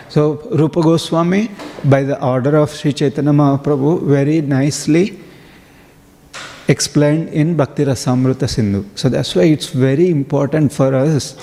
So 0.09 0.41
Rupa 0.51 0.81
Goswami, 0.81 1.51
by 1.85 2.03
the 2.03 2.23
order 2.23 2.57
of 2.57 2.71
Sri 2.71 2.93
Chaitanya 2.93 3.31
Mahaprabhu, 3.31 4.03
very 4.07 4.41
nicely 4.41 5.19
explained 6.67 7.29
in 7.29 7.55
Bhakti 7.55 7.83
Rasamrita 7.85 8.49
Sindhu. 8.49 8.85
So 8.95 9.09
that's 9.09 9.35
why 9.35 9.43
it's 9.43 9.67
very 9.67 10.09
important 10.09 10.71
for 10.71 10.95
us 10.95 11.35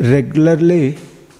regularly 0.00 0.98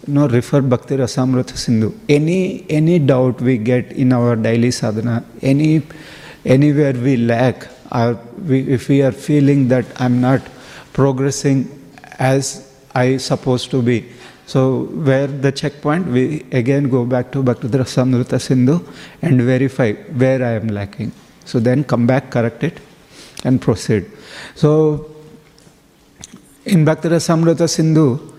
know, 0.09 0.29
refer 0.29 0.61
Bhakti 0.61 0.97
Rasamrita 0.97 1.57
Sindhu. 1.57 1.93
Any 2.09 2.65
any 2.69 2.99
doubt 2.99 3.41
we 3.41 3.59
get 3.59 3.93
in 3.93 4.13
our 4.13 4.37
daily 4.37 4.71
sadhana, 4.71 5.25
any 5.43 5.83
anywhere 6.45 6.93
we 6.93 7.17
lack, 7.17 7.69
or 7.93 8.19
we, 8.47 8.61
if 8.69 8.89
we 8.89 9.03
are 9.03 9.13
feeling 9.13 9.69
that 9.69 9.87
I'm 10.01 10.21
not 10.21 10.43
progressing 10.93 11.69
as 12.19 12.73
I 12.95 13.17
supposed 13.19 13.71
to 13.71 13.83
be, 13.83 14.07
so 14.47 14.85
where 14.85 15.27
the 15.27 15.53
checkpoint, 15.53 16.07
we 16.07 16.47
again 16.53 16.89
go 16.89 17.05
back 17.05 17.31
to 17.33 17.43
Bhakti 17.43 17.69
Rasamrita 17.69 18.41
Sindhu 18.41 18.81
and 19.21 19.43
verify 19.43 19.93
where 19.93 20.43
I 20.43 20.53
am 20.53 20.69
lacking. 20.69 21.13
So 21.45 21.61
then 21.61 21.85
come 21.85 22.07
back, 22.07 22.31
correct 22.31 22.65
it, 22.65 22.81
and 23.45 23.61
proceed. 23.61 24.11
So 24.55 25.15
in 26.65 26.85
Bhakti 26.85 27.09
Rasamrita 27.09 27.69
Sindhu, 27.69 28.38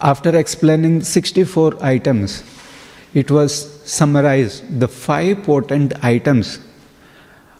after 0.00 0.36
explaining 0.36 1.02
64 1.02 1.82
items, 1.84 2.42
it 3.14 3.30
was 3.30 3.52
summarized 3.90 4.80
the 4.80 4.88
five 4.88 5.42
potent 5.42 5.92
items 6.04 6.60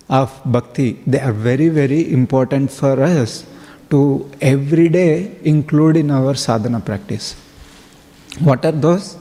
of 0.08 0.40
bhakti. 0.44 0.92
They 1.06 1.20
are 1.20 1.32
very, 1.32 1.68
very 1.68 2.12
important 2.12 2.70
for 2.70 3.02
us 3.02 3.46
to 3.90 4.30
every 4.40 4.88
day 4.88 5.36
include 5.42 5.96
in 5.96 6.10
our 6.10 6.34
sadhana 6.34 6.80
practice. 6.80 7.34
What 8.38 8.64
are 8.64 8.72
those? 8.72 9.16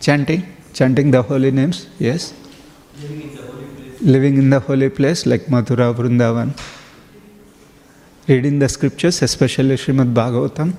Chanting, 0.00 0.46
chanting 0.72 1.10
the 1.10 1.22
holy 1.22 1.50
names, 1.50 1.88
yes. 1.98 2.32
living 4.00 4.36
in 4.36 4.50
the 4.50 4.60
holy 4.60 4.90
place 4.90 5.24
like 5.26 5.46
Mathura, 5.46 5.94
Vrindavan, 5.94 6.50
reading 8.26 8.58
the 8.58 8.68
scriptures, 8.68 9.22
especially 9.22 9.76
Srimad 9.76 10.12
Bhagavatam. 10.14 10.74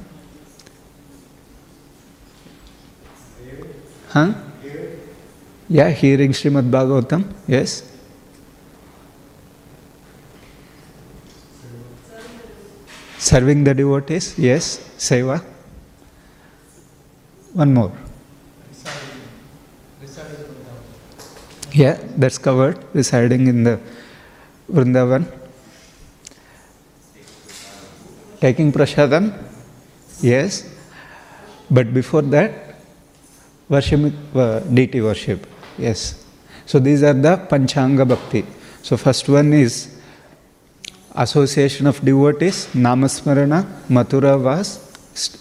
Huh? 4.09 4.33
Yeah, 5.67 5.89
hearing 5.89 6.31
Srimad 6.31 6.69
Bhagavatam, 6.69 7.33
yes. 7.47 7.91
Serving 13.17 13.63
the 13.63 13.73
devotees, 13.73 14.37
yes. 14.37 14.77
Seva. 14.97 15.43
One 17.53 17.73
more. 17.73 17.91
Yeah, 21.73 21.99
that's 22.15 22.37
covered. 22.37 22.77
Residing 22.93 23.47
in 23.47 23.63
the 23.63 23.79
Vrindavan. 24.71 25.44
Taking 28.45 28.71
prasadam, 28.71 29.33
yes. 30.21 30.69
But 31.71 31.95
before 31.95 32.21
that, 32.21 32.75
worship, 33.67 34.13
uh, 34.35 34.59
deity 34.59 35.01
worship, 35.01 35.47
yes. 35.79 36.23
So 36.67 36.77
these 36.77 37.01
are 37.01 37.13
the 37.13 37.37
Panchanga 37.37 38.07
Bhakti. 38.07 38.45
So 38.83 38.97
first 38.97 39.27
one 39.27 39.51
is 39.51 39.99
association 41.15 41.87
of 41.87 42.05
devotees, 42.05 42.67
Namasmarana, 42.75 43.65
Mathura 43.89 44.39
Vas, 44.39 44.69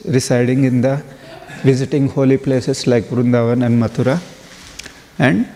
residing 0.07 0.64
in 0.64 0.81
the 0.81 1.03
visiting 1.62 2.09
holy 2.09 2.38
places 2.38 2.87
like 2.87 3.05
Vrindavan 3.05 3.67
and 3.67 3.83
Mathura, 3.83 4.19
and 5.19 5.47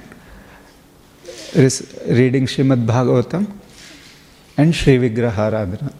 reading 2.15 2.45
Srimad 2.45 2.85
Bhagavatam 2.85 3.51
and 4.59 4.75
Sri. 4.75 4.99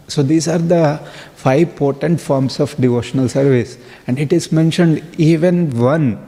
So 0.07 0.21
these 0.21 0.47
are 0.47 0.59
the 0.59 0.97
five 1.35 1.75
potent 1.77 2.19
forms 2.19 2.59
of 2.59 2.75
devotional 2.75 3.29
service, 3.29 3.77
and 4.05 4.19
it 4.19 4.31
is 4.33 4.51
mentioned 4.51 5.01
even 5.17 5.75
one, 5.79 6.19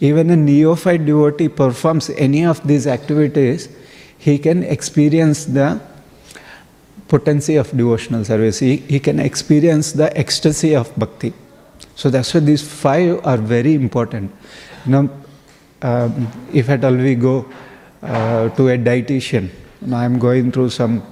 even 0.00 0.28
a 0.30 0.36
neophyte 0.36 1.06
devotee 1.06 1.48
performs 1.48 2.10
any 2.10 2.44
of 2.44 2.66
these 2.66 2.86
activities, 2.86 3.68
he 4.18 4.36
can 4.38 4.64
experience 4.64 5.44
the 5.44 5.80
potency 7.06 7.56
of 7.56 7.70
devotional 7.70 8.24
service. 8.24 8.58
He, 8.58 8.76
he 8.76 9.00
can 9.00 9.20
experience 9.20 9.92
the 9.92 10.14
ecstasy 10.18 10.74
of 10.74 10.94
bhakti. 10.98 11.32
So 11.94 12.10
that's 12.10 12.34
why 12.34 12.40
these 12.40 12.62
five 12.62 13.24
are 13.24 13.38
very 13.38 13.74
important. 13.74 14.32
Now, 14.84 15.08
um, 15.82 16.28
if 16.52 16.68
at 16.68 16.84
all 16.84 16.94
we 16.94 17.14
go 17.14 17.46
uh, 18.02 18.48
to 18.50 18.68
a 18.68 18.78
dietitian, 18.78 19.50
know, 19.82 19.96
I'm 19.96 20.18
going 20.18 20.52
through 20.52 20.70
some 20.70 21.02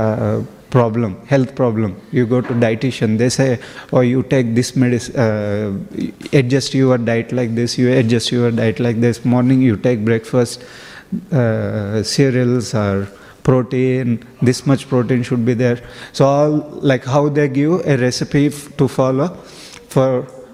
uh, 0.00 0.42
problem, 0.70 1.16
health 1.26 1.54
problem. 1.54 1.94
You 2.12 2.26
go 2.26 2.40
to 2.40 2.54
dietitian, 2.64 3.18
they 3.18 3.28
say, 3.28 3.48
"Oh, 3.92 4.00
you 4.00 4.22
take 4.34 4.54
this 4.54 4.74
medicine, 4.76 5.16
uh, 5.26 6.38
adjust 6.42 6.74
your 6.74 6.98
diet 6.98 7.32
like 7.32 7.54
this. 7.54 7.78
You 7.78 7.92
adjust 8.02 8.32
your 8.32 8.50
diet 8.50 8.80
like 8.88 9.00
this. 9.06 9.24
Morning 9.24 9.60
you 9.70 9.76
take 9.88 10.04
breakfast, 10.04 10.64
uh, 11.32 12.02
cereals 12.02 12.74
or." 12.74 13.08
protein 13.42 14.10
this 14.42 14.66
much 14.70 14.82
protein 14.88 15.22
should 15.22 15.44
be 15.44 15.54
there 15.54 15.78
so 16.12 16.26
all 16.26 16.50
like 16.90 17.04
how 17.04 17.22
they 17.28 17.48
give 17.48 17.72
a 17.86 17.96
recipe 17.96 18.42
f- 18.48 18.58
to 18.76 18.86
follow 18.96 19.28
for 19.94 20.08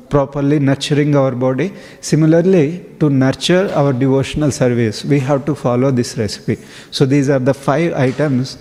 properly 0.09 0.59
nurturing 0.69 1.17
our 1.17 1.33
body 1.33 1.73
similarly 2.01 2.85
to 3.01 3.11
nurture 3.11 3.65
our 3.75 3.93
devotional 3.93 4.53
service 4.53 5.05
we 5.05 5.19
have 5.19 5.45
to 5.45 5.55
follow 5.55 5.91
this 5.91 6.17
recipe 6.17 6.57
so 6.91 7.05
these 7.15 7.29
are 7.29 7.41
the 7.51 7.55
five 7.55 7.93
items 7.95 8.57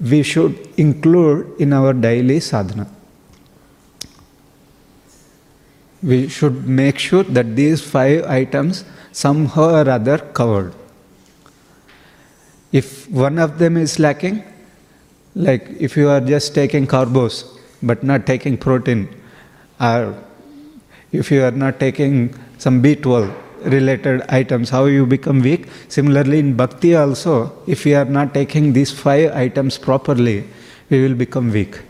we 0.00 0.22
should 0.22 0.56
include 0.76 1.60
in 1.60 1.72
our 1.72 1.92
daily 1.92 2.40
sadhana. 2.40 2.88
We 6.02 6.28
should 6.28 6.66
make 6.66 6.98
sure 6.98 7.24
that 7.24 7.56
these 7.56 7.80
five 7.80 8.24
items 8.24 8.84
somehow 9.12 9.82
or 9.82 9.88
other 9.88 10.18
covered. 10.18 10.74
If 12.72 13.08
one 13.08 13.38
of 13.38 13.58
them 13.58 13.76
is 13.76 13.98
lacking, 13.98 14.42
like 15.34 15.68
if 15.78 15.96
you 15.96 16.08
are 16.08 16.20
just 16.20 16.54
taking 16.54 16.86
carbos 16.86 17.44
but 17.82 18.02
not 18.02 18.26
taking 18.26 18.58
protein, 18.58 19.08
or 19.80 20.14
if 21.12 21.30
you 21.30 21.42
are 21.44 21.52
not 21.52 21.78
taking 21.78 22.34
some 22.58 22.82
B12 22.82 23.43
related 23.64 24.22
items, 24.28 24.70
how 24.70 24.84
you 24.86 25.06
become 25.06 25.40
weak. 25.40 25.68
Similarly, 25.88 26.38
in 26.38 26.56
bhakti 26.56 26.94
also, 26.94 27.52
if 27.66 27.84
we 27.84 27.94
are 27.94 28.04
not 28.04 28.34
taking 28.34 28.72
these 28.72 28.92
five 28.92 29.32
items 29.32 29.78
properly, 29.78 30.44
we 30.90 31.02
will 31.02 31.14
become 31.14 31.50
weak. 31.50 31.80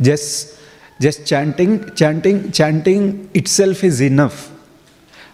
Just, 0.00 0.58
just 1.00 1.26
chanting, 1.26 1.94
chanting, 1.94 2.52
chanting 2.52 3.30
itself 3.34 3.84
is 3.84 4.00
enough. 4.00 4.50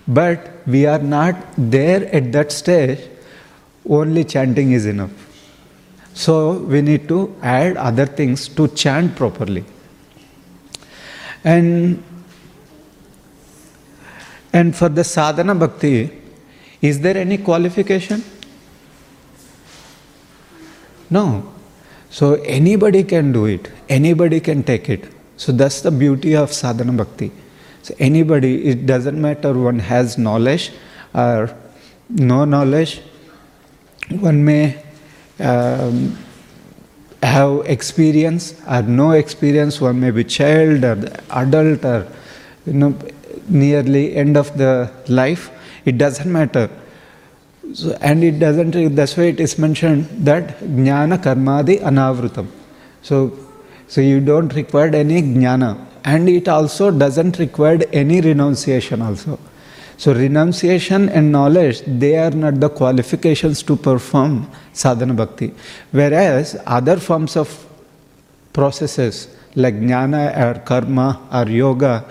But 0.06 0.52
we 0.66 0.86
are 0.86 0.98
not 0.98 1.36
there 1.56 2.14
at 2.14 2.32
that 2.32 2.52
stage 2.52 2.98
only 3.88 4.24
chanting 4.24 4.72
is 4.72 4.86
enough. 4.86 5.10
So 6.14 6.58
we 6.58 6.80
need 6.80 7.08
to 7.08 7.34
add 7.42 7.76
other 7.76 8.06
things 8.06 8.48
to 8.48 8.68
chant 8.68 9.16
properly. 9.16 9.64
And 11.42 12.02
and 14.54 14.74
for 14.74 14.88
the 14.88 15.02
sadhana 15.02 15.54
bhakti, 15.54 16.10
is 16.80 17.00
there 17.00 17.16
any 17.16 17.38
qualification? 17.38 18.22
No. 21.10 21.52
So 22.08 22.34
anybody 22.44 23.02
can 23.02 23.32
do 23.32 23.46
it, 23.46 23.70
anybody 23.88 24.38
can 24.40 24.62
take 24.62 24.88
it. 24.88 25.12
So 25.36 25.50
that's 25.50 25.80
the 25.80 25.90
beauty 25.90 26.36
of 26.36 26.52
sadhana 26.52 26.92
bhakti. 26.92 27.32
So 27.82 27.94
anybody, 27.98 28.66
it 28.66 28.86
doesn't 28.86 29.20
matter 29.20 29.52
one 29.52 29.80
has 29.80 30.16
knowledge 30.16 30.70
or 31.12 31.54
no 32.08 32.44
knowledge, 32.44 33.02
one 34.10 34.44
may 34.44 34.80
um, 35.40 36.16
have 37.22 37.66
experience 37.66 38.54
or 38.68 38.82
no 38.82 39.10
experience 39.12 39.80
one 39.80 39.98
may 39.98 40.10
be 40.10 40.22
child 40.22 40.84
or 40.84 40.96
adult 41.30 41.84
or 41.84 42.06
you 42.66 42.74
know 42.74 42.96
nearly 43.48 44.14
end 44.16 44.36
of 44.36 44.56
the 44.56 44.90
life 45.08 45.50
it 45.84 45.98
doesn't 45.98 46.30
matter. 46.30 46.70
So, 47.72 47.96
and 48.00 48.22
it 48.22 48.38
doesn't 48.38 48.94
that's 48.94 49.16
why 49.16 49.24
it 49.24 49.40
is 49.40 49.58
mentioned 49.58 50.06
that 50.26 50.58
jnana 50.60 51.18
karmadi 51.22 51.80
anavrutam. 51.80 52.46
So 53.02 53.36
so 53.88 54.00
you 54.00 54.20
don't 54.20 54.54
require 54.54 54.94
any 54.94 55.22
jnana. 55.22 55.86
And 56.04 56.28
it 56.28 56.48
also 56.48 56.90
doesn't 56.90 57.38
require 57.38 57.80
any 57.92 58.20
renunciation 58.20 59.00
also. 59.00 59.38
So 59.96 60.12
renunciation 60.12 61.08
and 61.08 61.30
knowledge, 61.32 61.82
they 61.86 62.18
are 62.18 62.30
not 62.30 62.60
the 62.60 62.68
qualifications 62.68 63.62
to 63.62 63.76
perform 63.76 64.50
sadhana 64.72 65.14
bhakti. 65.14 65.54
Whereas 65.92 66.60
other 66.66 66.96
forms 66.96 67.36
of 67.36 67.66
processes 68.52 69.28
like 69.54 69.74
jnana 69.74 70.36
or 70.36 70.60
karma 70.60 71.20
or 71.32 71.48
yoga, 71.48 72.04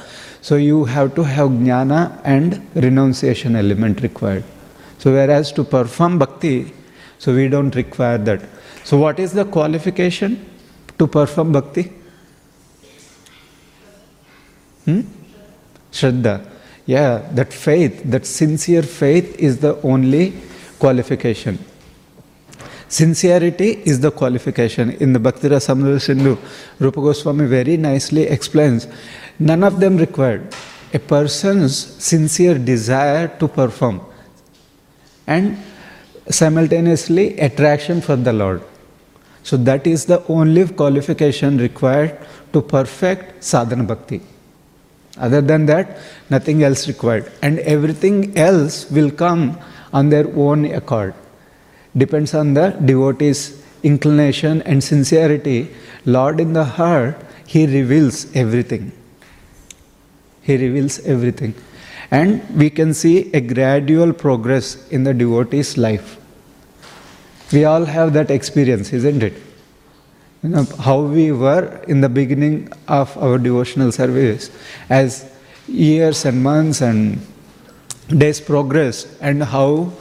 so 0.47 0.57
you 0.57 0.83
have 0.83 1.15
to 1.15 1.23
have 1.23 1.51
jnana 1.51 1.99
and 2.25 2.55
renunciation 2.75 3.55
element 3.55 4.01
required. 4.01 4.43
So 4.97 5.13
whereas 5.13 5.53
to 5.53 5.63
perform 5.63 6.19
bhakti, 6.19 6.73
so 7.17 7.33
we 7.33 7.47
don't 7.47 7.73
require 7.73 8.17
that. 8.17 8.41
So 8.83 8.97
what 8.97 9.19
is 9.19 9.31
the 9.31 9.45
qualification 9.45 10.45
to 10.99 11.07
perform 11.07 11.53
bhakti? 11.53 11.83
Hmm? 14.83 15.01
Shraddha. 15.93 16.45
Yeah, 16.85 17.19
that 17.31 17.53
faith, 17.53 18.03
that 18.03 18.25
sincere 18.25 18.83
faith 18.83 19.39
is 19.39 19.59
the 19.59 19.81
only 19.81 20.33
qualification. 20.77 21.57
Sincerity 22.89 23.81
is 23.85 24.01
the 24.01 24.11
qualification. 24.11 24.91
In 24.91 25.13
the 25.13 25.19
Bhakti 25.19 25.47
Rasamrita 25.47 25.99
Sindhu, 25.99 26.37
Rupa 26.77 27.01
Goswami 27.01 27.47
very 27.47 27.75
nicely 27.75 28.23
explains 28.23 28.87
none 29.39 29.63
of 29.63 29.79
them 29.79 29.97
required. 29.97 30.55
A 30.93 30.99
person's 30.99 31.75
sincere 31.75 32.57
desire 32.57 33.27
to 33.39 33.47
perform 33.47 34.01
and 35.25 35.57
simultaneously 36.29 37.39
attraction 37.39 38.01
for 38.01 38.15
the 38.15 38.33
Lord. 38.33 38.61
So, 39.43 39.57
that 39.57 39.85
is 39.87 40.05
the 40.05 40.25
only 40.27 40.67
qualification 40.67 41.57
required 41.57 42.17
to 42.53 42.61
perfect 42.61 43.43
sadhana 43.43 43.83
bhakti. 43.83 44.21
Other 45.17 45.41
than 45.41 45.65
that, 45.65 45.97
nothing 46.29 46.63
else 46.63 46.87
required. 46.87 47.31
And 47.41 47.59
everything 47.59 48.37
else 48.37 48.89
will 48.89 49.11
come 49.11 49.59
on 49.91 50.09
their 50.09 50.27
own 50.35 50.65
accord. 50.65 51.13
Depends 51.95 52.33
on 52.33 52.53
the 52.53 52.69
devotee's 52.69 53.61
inclination 53.83 54.61
and 54.63 54.83
sincerity. 54.83 55.69
Lord 56.05 56.39
in 56.39 56.53
the 56.53 56.63
heart, 56.63 57.17
He 57.45 57.65
reveals 57.67 58.33
everything. 58.35 58.91
He 60.43 60.57
reveals 60.57 60.99
everything. 60.99 61.55
And 62.11 62.47
we 62.55 62.69
can 62.69 62.93
see 62.93 63.31
a 63.33 63.41
gradual 63.41 64.13
progress 64.13 64.87
in 64.89 65.03
the 65.03 65.13
devotee's 65.13 65.77
life. 65.77 66.19
We 67.51 67.65
all 67.65 67.85
have 67.85 68.13
that 68.13 68.29
experience, 68.29 68.93
isn't 68.93 69.23
it? 69.23 69.33
You 70.43 70.49
know, 70.49 70.63
how 70.79 71.01
we 71.01 71.31
were 71.31 71.81
in 71.87 72.01
the 72.01 72.09
beginning 72.09 72.71
of 72.87 73.17
our 73.17 73.37
devotional 73.37 73.91
service 73.91 74.51
as 74.89 75.31
years 75.67 76.25
and 76.25 76.43
months 76.43 76.81
and 76.81 77.25
days 78.09 78.41
progress 78.41 79.17
and 79.21 79.41
how 79.41 79.91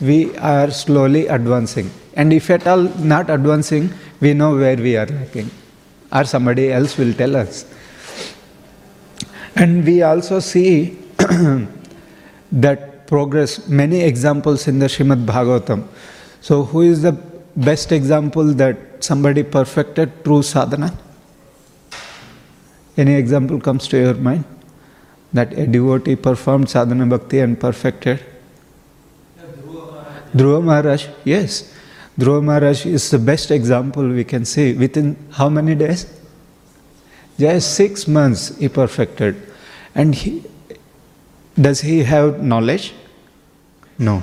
we 0.00 0.36
are 0.38 0.70
slowly 0.70 1.26
advancing. 1.26 1.90
And 2.14 2.32
if 2.32 2.50
at 2.50 2.66
all 2.66 2.82
not 2.82 3.30
advancing, 3.30 3.92
we 4.20 4.34
know 4.34 4.56
where 4.56 4.76
we 4.76 4.96
are 4.96 5.06
lacking, 5.06 5.50
or 6.12 6.24
somebody 6.24 6.72
else 6.72 6.96
will 6.96 7.12
tell 7.14 7.36
us. 7.36 7.64
And 9.58 9.84
we 9.84 10.02
also 10.02 10.38
see 10.38 10.96
that 12.52 13.08
progress, 13.08 13.66
many 13.66 14.02
examples 14.02 14.68
in 14.68 14.78
the 14.78 14.86
Srimad 14.86 15.26
Bhagavatam. 15.26 15.88
So, 16.40 16.62
who 16.62 16.82
is 16.82 17.02
the 17.02 17.12
best 17.56 17.90
example 17.90 18.44
that 18.54 18.76
somebody 19.00 19.42
perfected 19.42 20.24
true 20.24 20.42
sadhana? 20.42 20.96
Any 22.96 23.14
example 23.14 23.60
comes 23.60 23.88
to 23.88 23.98
your 23.98 24.14
mind? 24.14 24.44
That 25.32 25.52
a 25.52 25.66
devotee 25.66 26.14
performed 26.14 26.70
sadhana 26.70 27.06
bhakti 27.06 27.40
and 27.40 27.58
perfected? 27.58 28.24
Dhruva 30.36 30.62
Maharaj, 30.62 31.08
yes. 31.24 31.74
Dhruva 32.16 32.44
Maharaj 32.44 32.86
is 32.86 33.10
the 33.10 33.18
best 33.18 33.50
example 33.50 34.08
we 34.08 34.22
can 34.22 34.44
see. 34.44 34.72
Within 34.74 35.16
how 35.32 35.48
many 35.48 35.74
days? 35.74 36.06
Just 37.38 37.74
six 37.74 38.06
months 38.06 38.56
he 38.58 38.68
perfected. 38.68 39.47
And 39.98 40.14
he, 40.14 40.44
does 41.60 41.80
he 41.80 42.04
have 42.04 42.42
knowledge? 42.42 42.94
No. 43.98 44.22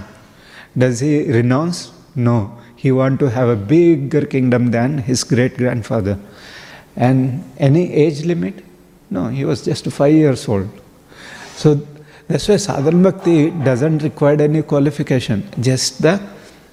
Does 0.75 1.01
he 1.01 1.31
renounce? 1.31 1.91
No. 2.15 2.57
He 2.77 2.91
want 2.91 3.19
to 3.19 3.29
have 3.29 3.49
a 3.49 3.55
bigger 3.55 4.25
kingdom 4.25 4.71
than 4.71 4.99
his 4.99 5.23
great 5.23 5.57
grandfather. 5.57 6.17
And 6.95 7.43
any 7.57 7.91
age 7.93 8.23
limit? 8.23 8.63
No, 9.09 9.27
he 9.27 9.43
was 9.43 9.65
just 9.65 9.85
five 9.91 10.13
years 10.13 10.47
old. 10.47 10.69
So 11.55 11.85
that's 12.27 12.47
why 12.47 12.57
sadhana 12.57 13.11
bhakti 13.11 13.49
doesn't 13.49 13.99
require 14.03 14.41
any 14.41 14.61
qualification, 14.61 15.43
just 15.59 16.01
the 16.01 16.21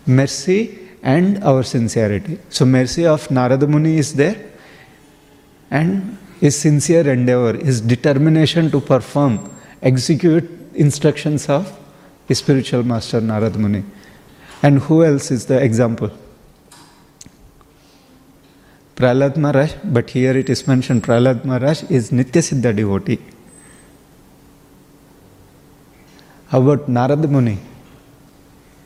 mercy 0.06 0.78
and 1.02 1.42
our 1.42 1.62
sincerity. 1.64 2.38
So 2.50 2.64
mercy 2.64 3.04
of 3.06 3.30
Narada 3.30 3.66
Muni 3.66 3.98
is 3.98 4.14
there, 4.14 4.36
and 5.70 6.16
his 6.42 6.58
sincere 6.58 7.08
endeavor, 7.08 7.52
his 7.52 7.80
determination 7.80 8.68
to 8.68 8.80
perform, 8.80 9.34
execute 9.80 10.46
instructions 10.74 11.48
of 11.48 11.78
his 12.26 12.38
spiritual 12.38 12.82
master 12.82 13.20
Narada 13.20 13.56
Muni. 13.56 13.84
And 14.60 14.80
who 14.80 15.04
else 15.04 15.30
is 15.30 15.46
the 15.46 15.62
example? 15.62 16.10
Prahlad 18.96 19.36
Maharaj, 19.36 19.74
but 19.84 20.10
here 20.10 20.36
it 20.36 20.50
is 20.50 20.66
mentioned 20.66 21.04
Prahlad 21.04 21.44
Maharaj 21.44 21.84
is 21.84 22.10
Nitya 22.10 22.42
Siddha 22.48 22.74
devotee. 22.74 23.20
How 26.48 26.60
about 26.60 26.90
Narad 26.90 27.28
Muni? 27.30 27.58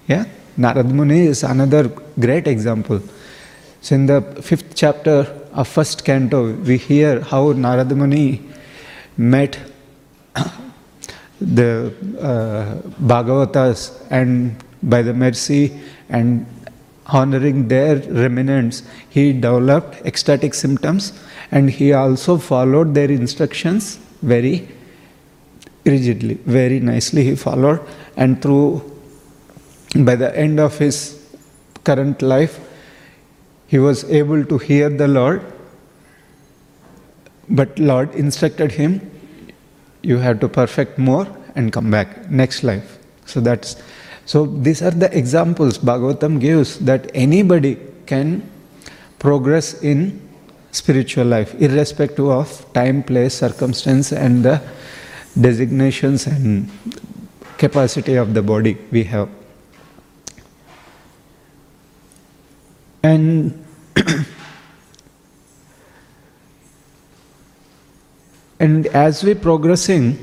Yeah, 0.06 0.26
Narad 0.58 0.90
Muni 0.90 1.20
is 1.20 1.42
another 1.42 1.88
great 2.20 2.46
example. 2.46 3.00
So, 3.80 3.94
in 3.94 4.04
the 4.04 4.20
fifth 4.42 4.74
chapter 4.74 5.35
of 5.56 5.66
first 5.66 6.04
canto, 6.04 6.52
we 6.52 6.76
hear 6.76 7.20
how 7.20 7.52
Narad 7.52 7.90
Muni 7.96 8.42
met 9.16 9.58
the 11.40 11.92
uh, 12.20 12.74
Bhagavatas 13.00 14.06
and 14.10 14.62
by 14.82 15.02
the 15.02 15.14
mercy 15.14 15.78
and 16.08 16.46
honoring 17.06 17.68
their 17.68 17.96
remnants, 17.96 18.82
he 19.08 19.32
developed 19.32 19.94
ecstatic 20.04 20.54
symptoms 20.54 21.12
and 21.50 21.70
he 21.70 21.92
also 21.92 22.36
followed 22.36 22.94
their 22.94 23.10
instructions 23.10 23.98
very 24.22 24.68
rigidly, 25.84 26.34
very 26.44 26.80
nicely 26.80 27.24
he 27.24 27.36
followed, 27.36 27.80
and 28.16 28.42
through 28.42 28.82
by 30.04 30.16
the 30.16 30.36
end 30.36 30.58
of 30.60 30.76
his 30.78 31.24
current 31.84 32.20
life, 32.20 32.58
he 33.66 33.78
was 33.78 34.04
able 34.04 34.44
to 34.44 34.58
hear 34.58 34.88
the 34.88 35.08
Lord. 35.08 35.42
But 37.48 37.78
Lord 37.78 38.14
instructed 38.14 38.72
him, 38.72 39.10
you 40.02 40.18
have 40.18 40.40
to 40.40 40.48
perfect 40.48 40.98
more 40.98 41.26
and 41.54 41.72
come 41.72 41.90
back 41.90 42.30
next 42.30 42.62
life. 42.62 42.98
So 43.24 43.40
that's 43.40 43.76
so 44.24 44.44
these 44.44 44.82
are 44.82 44.90
the 44.90 45.16
examples 45.16 45.78
Bhagavatam 45.78 46.40
gives 46.40 46.80
that 46.80 47.10
anybody 47.14 47.78
can 48.06 48.42
progress 49.20 49.82
in 49.82 50.20
spiritual 50.72 51.26
life, 51.26 51.54
irrespective 51.54 52.28
of 52.28 52.72
time, 52.72 53.02
place, 53.02 53.34
circumstance, 53.34 54.12
and 54.12 54.44
the 54.44 54.60
designations 55.40 56.26
and 56.26 56.68
capacity 57.56 58.16
of 58.16 58.34
the 58.34 58.42
body 58.42 58.76
we 58.90 59.04
have. 59.04 59.28
And 63.02 63.64
and 68.60 68.86
as 68.88 69.22
we're 69.24 69.34
progressing 69.34 70.18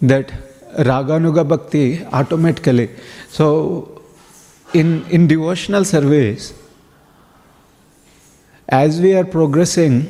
that 0.00 0.32
raganuga 0.78 1.46
bhakti 1.46 2.04
automatically 2.06 2.88
so 3.28 4.02
in 4.72 5.04
in 5.10 5.26
devotional 5.26 5.84
service 5.84 6.54
as 8.68 9.00
we 9.00 9.14
are 9.14 9.24
progressing 9.24 10.08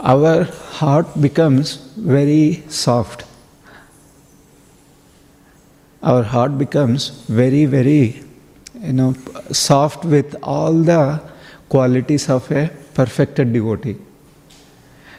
our 0.00 0.44
heart 0.44 1.06
becomes 1.20 1.76
very 1.96 2.62
soft. 2.68 3.24
Our 6.02 6.22
heart 6.22 6.58
becomes 6.58 7.08
very, 7.26 7.64
very, 7.64 8.22
you 8.80 8.92
know, 8.92 9.14
soft 9.50 10.04
with 10.04 10.34
all 10.42 10.72
the 10.72 11.20
qualities 11.68 12.28
of 12.28 12.50
a 12.50 12.70
perfected 12.94 13.52
devotee. 13.52 13.96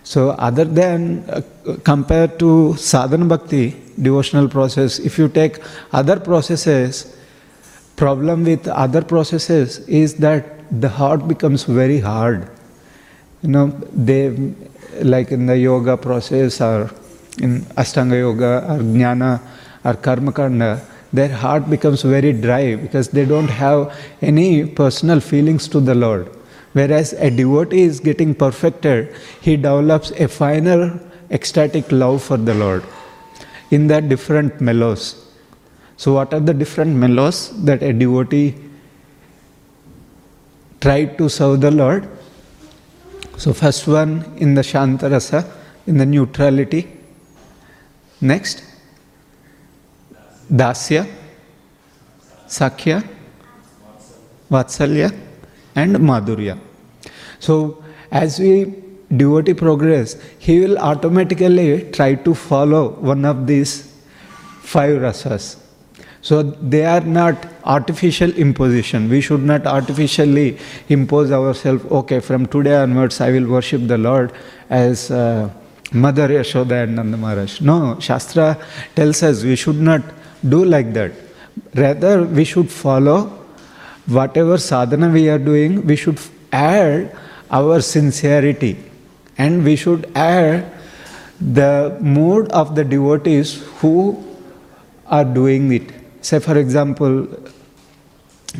So, 0.03 0.29
other 0.31 0.63
than 0.63 1.29
uh, 1.29 1.41
compared 1.83 2.39
to 2.39 2.75
sadhana 2.77 3.25
bhakti, 3.25 3.75
devotional 4.01 4.47
process, 4.47 4.99
if 4.99 5.17
you 5.17 5.27
take 5.27 5.59
other 5.91 6.19
processes, 6.19 7.17
problem 7.95 8.43
with 8.45 8.67
other 8.67 9.01
processes 9.01 9.79
is 9.87 10.15
that 10.15 10.45
the 10.81 10.87
heart 10.87 11.27
becomes 11.27 11.63
very 11.63 11.99
hard 11.99 12.49
you 13.41 13.49
know, 13.49 13.67
they, 13.93 14.29
like 15.01 15.31
in 15.31 15.45
the 15.45 15.57
yoga 15.57 15.95
process 15.95 16.59
or 16.59 16.89
in 17.39 17.61
Ashtanga 17.77 18.17
yoga 18.17 18.65
or 18.67 18.79
jnana 18.79 19.39
or 19.85 19.93
karma 19.93 20.31
kanda, 20.31 20.81
their 21.13 21.29
heart 21.29 21.69
becomes 21.69 22.01
very 22.01 22.33
dry 22.33 22.75
because 22.75 23.09
they 23.09 23.25
don't 23.25 23.47
have 23.47 23.95
any 24.21 24.65
personal 24.65 25.19
feelings 25.19 25.67
to 25.69 25.79
the 25.79 25.95
Lord. 25.95 26.29
Whereas 26.73 27.13
a 27.13 27.29
devotee 27.31 27.83
is 27.83 27.99
getting 27.99 28.35
perfected, 28.35 29.15
he 29.41 29.55
develops 29.55 30.11
a 30.11 30.27
finer 30.27 30.99
ecstatic 31.31 31.91
love 31.91 32.23
for 32.23 32.37
the 32.37 32.53
Lord 32.53 32.83
in 33.71 33.87
the 33.87 34.01
different 34.01 34.61
mellows. 34.61 35.25
So, 35.97 36.13
what 36.13 36.33
are 36.33 36.39
the 36.39 36.53
different 36.53 36.95
mellows 36.95 37.49
that 37.63 37.81
a 37.81 37.91
devotee 37.91 38.55
tried 40.79 41.17
to 41.17 41.29
serve 41.29 41.61
the 41.61 41.71
Lord? 41.71 42.07
So, 43.37 43.53
first 43.53 43.87
one 43.87 44.35
in 44.37 44.53
the 44.53 44.61
Shantarasa, 44.61 45.49
in 45.87 45.97
the 45.97 46.05
neutrality. 46.05 46.87
Next, 48.21 48.63
Dasya, 50.51 51.07
Sakhya, 52.47 53.07
Vatsalya, 54.49 55.15
and 55.75 55.95
Madhurya. 55.97 56.57
So, 57.39 57.83
as 58.11 58.39
we 58.39 58.73
devotee 59.15 59.53
progress, 59.53 60.15
he 60.39 60.59
will 60.59 60.77
automatically 60.77 61.89
try 61.91 62.15
to 62.15 62.33
follow 62.33 62.89
one 62.89 63.25
of 63.25 63.47
these 63.47 63.93
five 64.61 64.99
rasas. 65.01 65.57
So 66.21 66.43
they 66.43 66.83
are 66.85 67.01
not 67.01 67.45
artificial 67.63 68.31
imposition. 68.31 69.07
We 69.09 69.21
should 69.21 69.43
not 69.43 69.65
artificially 69.65 70.57
impose 70.89 71.31
ourselves, 71.31 71.85
okay, 71.85 72.19
from 72.19 72.47
today 72.47 72.75
onwards 72.75 73.21
I 73.21 73.31
will 73.31 73.47
worship 73.47 73.87
the 73.87 73.97
Lord 73.97 74.33
as 74.69 75.09
uh, 75.09 75.49
Mother 75.93 76.27
Yashoda 76.27 76.83
and 76.83 76.97
Nanda 76.97 77.17
Maharaj. 77.17 77.61
No, 77.61 77.97
Shastra 77.99 78.57
tells 78.95 79.23
us 79.23 79.43
we 79.43 79.55
should 79.55 79.79
not 79.79 80.01
do 80.47 80.63
like 80.65 80.93
that. 80.93 81.11
Rather, 81.75 82.23
we 82.23 82.43
should 82.43 82.71
follow 82.71 83.37
whatever 84.07 84.57
sadhana 84.57 85.09
we 85.09 85.29
are 85.29 85.39
doing, 85.39 85.85
we 85.85 85.95
should 85.95 86.19
add 86.51 87.15
our 87.51 87.81
sincerity 87.81 88.77
and 89.37 89.63
we 89.63 89.75
should 89.75 90.09
add 90.15 90.71
the 91.39 91.97
mood 92.01 92.49
of 92.51 92.75
the 92.75 92.83
devotees 92.83 93.63
who 93.79 94.23
are 95.07 95.25
doing 95.25 95.71
it. 95.71 95.91
Say, 96.21 96.39
for 96.39 96.57
example, 96.57 97.27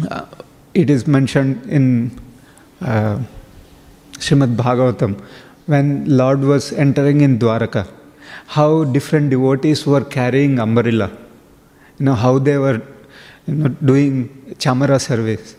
uh, 0.09 0.25
it 0.73 0.89
is 0.89 1.07
mentioned 1.07 1.69
in 1.69 2.19
uh, 2.81 3.19
Srimad 4.13 4.55
Bhagavatam 4.55 5.19
when 5.65 6.05
Lord 6.17 6.41
was 6.41 6.71
entering 6.71 7.21
in 7.21 7.39
Dwaraka, 7.39 7.89
how 8.47 8.83
different 8.85 9.29
devotees 9.29 9.85
were 9.85 10.03
carrying 10.03 10.59
umbrella. 10.59 11.11
You 11.99 12.05
know 12.05 12.15
how 12.15 12.37
they 12.39 12.57
were, 12.57 12.81
you 13.47 13.55
know, 13.55 13.69
doing 13.69 14.55
chamara 14.59 15.01
service. 15.01 15.55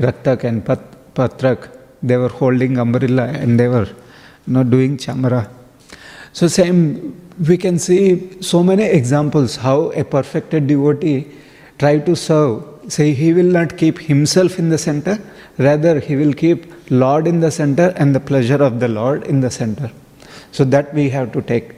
Raktak 0.00 0.44
and 0.44 0.64
Pat, 0.64 0.80
Patrak, 1.14 1.70
they 2.02 2.16
were 2.16 2.28
holding 2.28 2.78
umbrella 2.78 3.26
and 3.28 3.58
they 3.58 3.68
were, 3.68 3.86
you 3.86 4.52
know, 4.52 4.64
doing 4.64 4.96
chamara. 4.96 5.48
So 6.32 6.48
same, 6.48 7.20
we 7.46 7.56
can 7.56 7.78
see 7.78 8.42
so 8.42 8.62
many 8.62 8.84
examples 8.84 9.56
how 9.56 9.90
a 9.92 10.04
perfected 10.04 10.66
devotee 10.66 11.28
try 11.78 11.98
to 11.98 12.16
serve. 12.16 12.64
Say 12.88 13.12
he 13.12 13.32
will 13.32 13.44
not 13.44 13.76
keep 13.76 13.98
himself 13.98 14.58
in 14.58 14.68
the 14.68 14.78
center, 14.78 15.18
rather 15.58 16.00
he 16.00 16.16
will 16.16 16.32
keep 16.32 16.72
Lord 16.90 17.26
in 17.26 17.40
the 17.40 17.50
center 17.50 17.94
and 17.96 18.14
the 18.14 18.20
pleasure 18.20 18.62
of 18.62 18.80
the 18.80 18.88
Lord 18.88 19.24
in 19.24 19.40
the 19.40 19.50
center. 19.50 19.90
So 20.50 20.64
that 20.64 20.92
we 20.92 21.08
have 21.10 21.32
to 21.32 21.42
take 21.42 21.76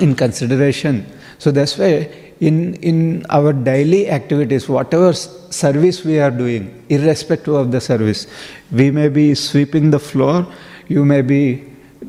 in 0.00 0.14
consideration. 0.14 1.06
So 1.38 1.50
that's 1.50 1.78
why 1.78 2.29
in, 2.40 2.74
in 2.76 3.26
our 3.28 3.52
daily 3.52 4.10
activities, 4.10 4.68
whatever 4.68 5.12
service 5.12 6.04
we 6.04 6.18
are 6.18 6.30
doing, 6.30 6.84
irrespective 6.88 7.54
of 7.54 7.70
the 7.70 7.80
service, 7.80 8.26
we 8.72 8.90
may 8.90 9.08
be 9.08 9.34
sweeping 9.34 9.90
the 9.90 9.98
floor, 9.98 10.46
you 10.88 11.04
may 11.04 11.22
be 11.22 11.64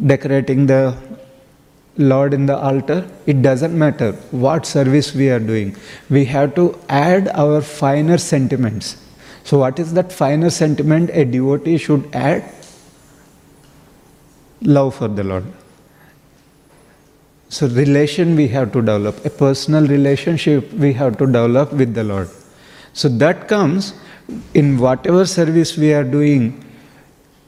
decorating 0.05 0.65
the 0.65 0.97
Lord 1.97 2.33
in 2.33 2.45
the 2.45 2.57
altar, 2.57 3.07
it 3.25 3.41
doesn't 3.41 3.77
matter 3.77 4.13
what 4.31 4.65
service 4.65 5.13
we 5.13 5.29
are 5.29 5.39
doing. 5.39 5.75
We 6.09 6.23
have 6.25 6.55
to 6.55 6.79
add 6.87 7.27
our 7.29 7.61
finer 7.61 8.17
sentiments. 8.17 8.95
So, 9.43 9.57
what 9.59 9.79
is 9.79 9.93
that 9.93 10.11
finer 10.13 10.49
sentiment 10.49 11.09
a 11.11 11.25
devotee 11.25 11.77
should 11.77 12.07
add? 12.13 12.43
Love 14.61 14.95
for 14.95 15.07
the 15.07 15.23
Lord. 15.23 15.45
So, 17.51 17.67
relation 17.67 18.37
we 18.37 18.47
have 18.47 18.71
to 18.71 18.79
develop, 18.79 19.25
a 19.25 19.29
personal 19.29 19.85
relationship 19.85 20.71
we 20.71 20.93
have 20.93 21.17
to 21.17 21.25
develop 21.25 21.73
with 21.73 21.93
the 21.93 22.05
Lord. 22.05 22.29
So, 22.93 23.09
that 23.23 23.49
comes 23.49 23.93
in 24.53 24.77
whatever 24.77 25.25
service 25.25 25.75
we 25.77 25.93
are 25.93 26.05
doing, 26.05 26.63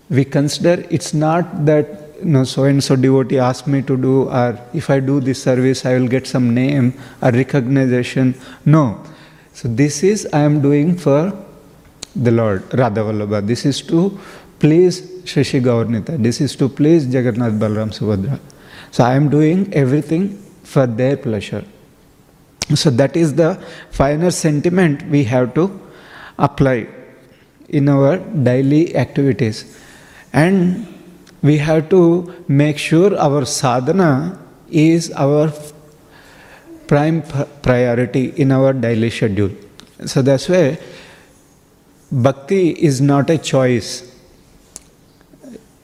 we 0.10 0.26
consider 0.26 0.86
it's 0.90 1.14
not 1.14 1.66
that 1.66 2.02
you 2.20 2.26
know, 2.26 2.44
so 2.44 2.66
and 2.66 2.84
so 2.84 2.98
devotee 2.98 3.40
asked 3.40 3.66
me 3.66 3.82
to 3.82 3.96
do, 3.96 4.24
or 4.24 4.60
if 4.74 4.90
I 4.90 5.00
do 5.00 5.22
this 5.22 5.42
service, 5.42 5.86
I 5.86 5.98
will 5.98 6.10
get 6.10 6.28
some 6.28 6.54
name 6.54 6.94
or 7.22 7.32
recognition. 7.32 8.36
No. 8.66 9.02
So, 9.54 9.70
this 9.70 10.04
is 10.04 10.28
I 10.34 10.40
am 10.40 10.62
doing 10.62 10.98
for 10.98 11.32
the 12.14 12.32
Lord, 12.32 12.64
Radha 12.74 13.00
Vallabha. 13.00 13.48
This 13.48 13.66
is 13.66 13.82
to 13.84 14.20
please 14.60 15.24
Sri 15.24 15.46
Sri 15.46 15.62
Gaur 15.62 15.86
Nitai. 15.86 16.22
This 16.22 16.42
is 16.42 16.58
to 16.58 16.68
please 16.68 17.08
Jagannath 17.08 17.54
Balram 17.54 17.98
Subhadra. 17.98 18.38
So, 18.94 19.04
I 19.04 19.16
am 19.16 19.30
doing 19.30 19.62
everything 19.74 20.26
for 20.64 20.86
their 20.86 21.18
pleasure. 21.18 21.64
So, 22.76 22.92
that 22.92 23.16
is 23.18 23.34
the 23.34 23.56
finer 23.90 24.30
sentiment 24.30 25.08
we 25.10 25.24
have 25.24 25.54
to 25.56 25.68
apply 26.38 26.88
in 27.70 27.90
our 27.90 28.18
daily 28.50 28.96
activities. 28.96 29.64
And 30.32 30.86
we 31.42 31.58
have 31.58 31.90
to 31.90 32.34
make 32.48 32.78
sure 32.78 33.18
our 33.18 33.46
sadhana 33.46 34.40
is 34.70 35.12
our 35.12 35.52
prime 36.88 37.24
priority 37.64 38.26
in 38.46 38.52
our 38.52 38.74
daily 38.74 39.10
schedule. 39.10 39.52
So 40.06 40.22
that's 40.22 40.50
why 40.50 40.78
bhakti 42.12 42.70
is 42.72 43.02
not 43.02 43.30
a 43.30 43.38
choice. 43.38 43.92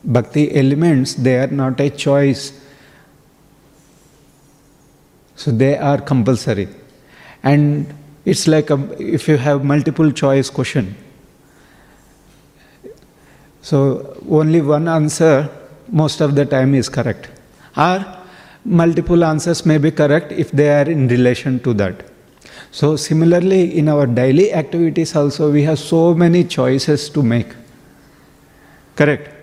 Bhakti 0.04 0.56
elements, 0.56 1.16
they 1.16 1.38
are 1.40 1.48
not 1.48 1.80
a 1.80 1.90
choice. 1.90 2.54
So 5.40 5.52
they 5.52 5.78
are 5.78 6.02
compulsory. 6.02 6.68
And 7.44 7.94
it's 8.26 8.46
like 8.46 8.70
a, 8.72 8.78
if 9.02 9.30
you 9.30 9.38
have 9.38 9.64
multiple 9.64 10.12
choice 10.12 10.50
question, 10.50 10.98
so 13.62 14.18
only 14.30 14.60
one 14.60 14.90
answer 14.90 15.50
most 15.88 16.20
of 16.20 16.36
the 16.36 16.46
time 16.46 16.76
is 16.76 16.90
correct. 16.90 17.30
Or 17.78 18.06
multiple 18.66 19.24
answers 19.24 19.66
may 19.66 19.78
be 19.78 19.92
correct 19.92 20.34
if 20.34 20.52
they 20.52 20.70
are 20.78 20.90
in 20.98 21.08
relation 21.08 21.62
to 21.62 21.74
that. 21.76 22.04
So 22.72 22.98
similarly 22.98 23.78
in 23.78 23.88
our 23.88 24.08
daily 24.08 24.52
activities 24.52 25.16
also 25.16 25.50
we 25.50 25.64
have 25.64 25.80
so 25.80 26.14
many 26.14 26.44
choices 26.44 27.10
to 27.12 27.24
make. 27.24 27.56
Correct? 28.98 29.34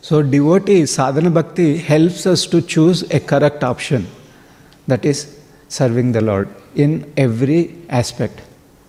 So 0.00 0.22
devotee 0.22 0.86
sadhana 0.86 1.30
bhakti 1.30 1.76
helps 1.76 2.24
us 2.24 2.46
to 2.46 2.62
choose 2.62 3.02
a 3.10 3.20
correct 3.20 3.62
option. 3.62 4.06
That 4.86 5.04
is 5.04 5.38
serving 5.68 6.12
the 6.12 6.20
Lord 6.20 6.48
in 6.74 7.12
every 7.16 7.76
aspect. 7.88 8.40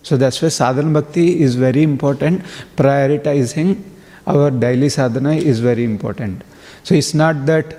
So 0.03 0.15
that's 0.15 0.41
why 0.41 0.49
sadhana 0.49 1.01
bhakti 1.01 1.41
is 1.41 1.55
very 1.55 1.83
important. 1.83 2.43
Prioritizing 2.75 3.81
our 4.25 4.51
daily 4.51 4.89
sadhana 4.89 5.33
is 5.33 5.59
very 5.59 5.83
important. 5.83 6.43
So 6.83 6.95
it's 6.95 7.13
not 7.13 7.45
that 7.47 7.75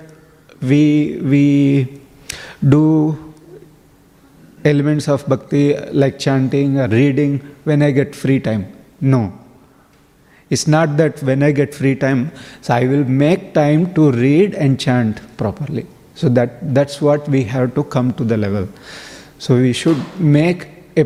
we 0.61 1.19
we 1.23 2.01
do 2.67 2.85
elements 4.65 5.07
of 5.07 5.27
bhakti 5.27 5.75
like 6.03 6.19
chanting 6.19 6.79
or 6.79 6.87
reading 6.87 7.39
when 7.63 7.81
I 7.81 7.91
get 7.91 8.15
free 8.15 8.39
time. 8.39 8.65
No. 8.99 9.33
It's 10.49 10.67
not 10.67 10.97
that 10.97 11.21
when 11.23 11.43
I 11.43 11.51
get 11.51 11.75
free 11.75 11.95
time, 11.95 12.31
so 12.61 12.73
I 12.73 12.85
will 12.87 13.05
make 13.05 13.53
time 13.53 13.93
to 13.93 14.11
read 14.11 14.55
and 14.55 14.79
chant 14.79 15.21
properly. 15.37 15.85
So 16.19 16.27
that 16.37 16.73
that's 16.75 17.01
what 17.01 17.27
we 17.29 17.43
have 17.45 17.75
to 17.75 17.83
come 17.95 18.13
to 18.15 18.25
the 18.25 18.35
level. 18.35 18.67
So 19.37 19.55
we 19.55 19.71
should 19.71 19.99
make 20.19 20.67
a 20.97 21.05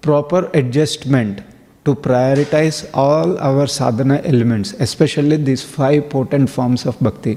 proper 0.00 0.48
adjustment 0.54 1.40
to 1.84 1.94
prioritize 1.96 2.88
all 2.94 3.36
our 3.40 3.66
sadhana 3.66 4.20
elements, 4.24 4.74
especially 4.74 5.38
these 5.38 5.64
five 5.64 6.08
potent 6.08 6.50
forms 6.50 6.86
of 6.86 7.00
bhakti. 7.00 7.36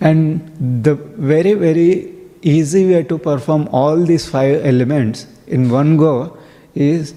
And 0.00 0.82
the 0.84 0.94
very, 0.94 1.54
very 1.54 2.14
easy 2.42 2.84
way 2.88 3.04
to 3.04 3.18
perform 3.18 3.68
all 3.70 4.04
these 4.04 4.28
five 4.28 4.64
elements 4.64 5.28
in 5.46 5.70
one 5.70 5.96
go 5.96 6.36
is 6.74 7.14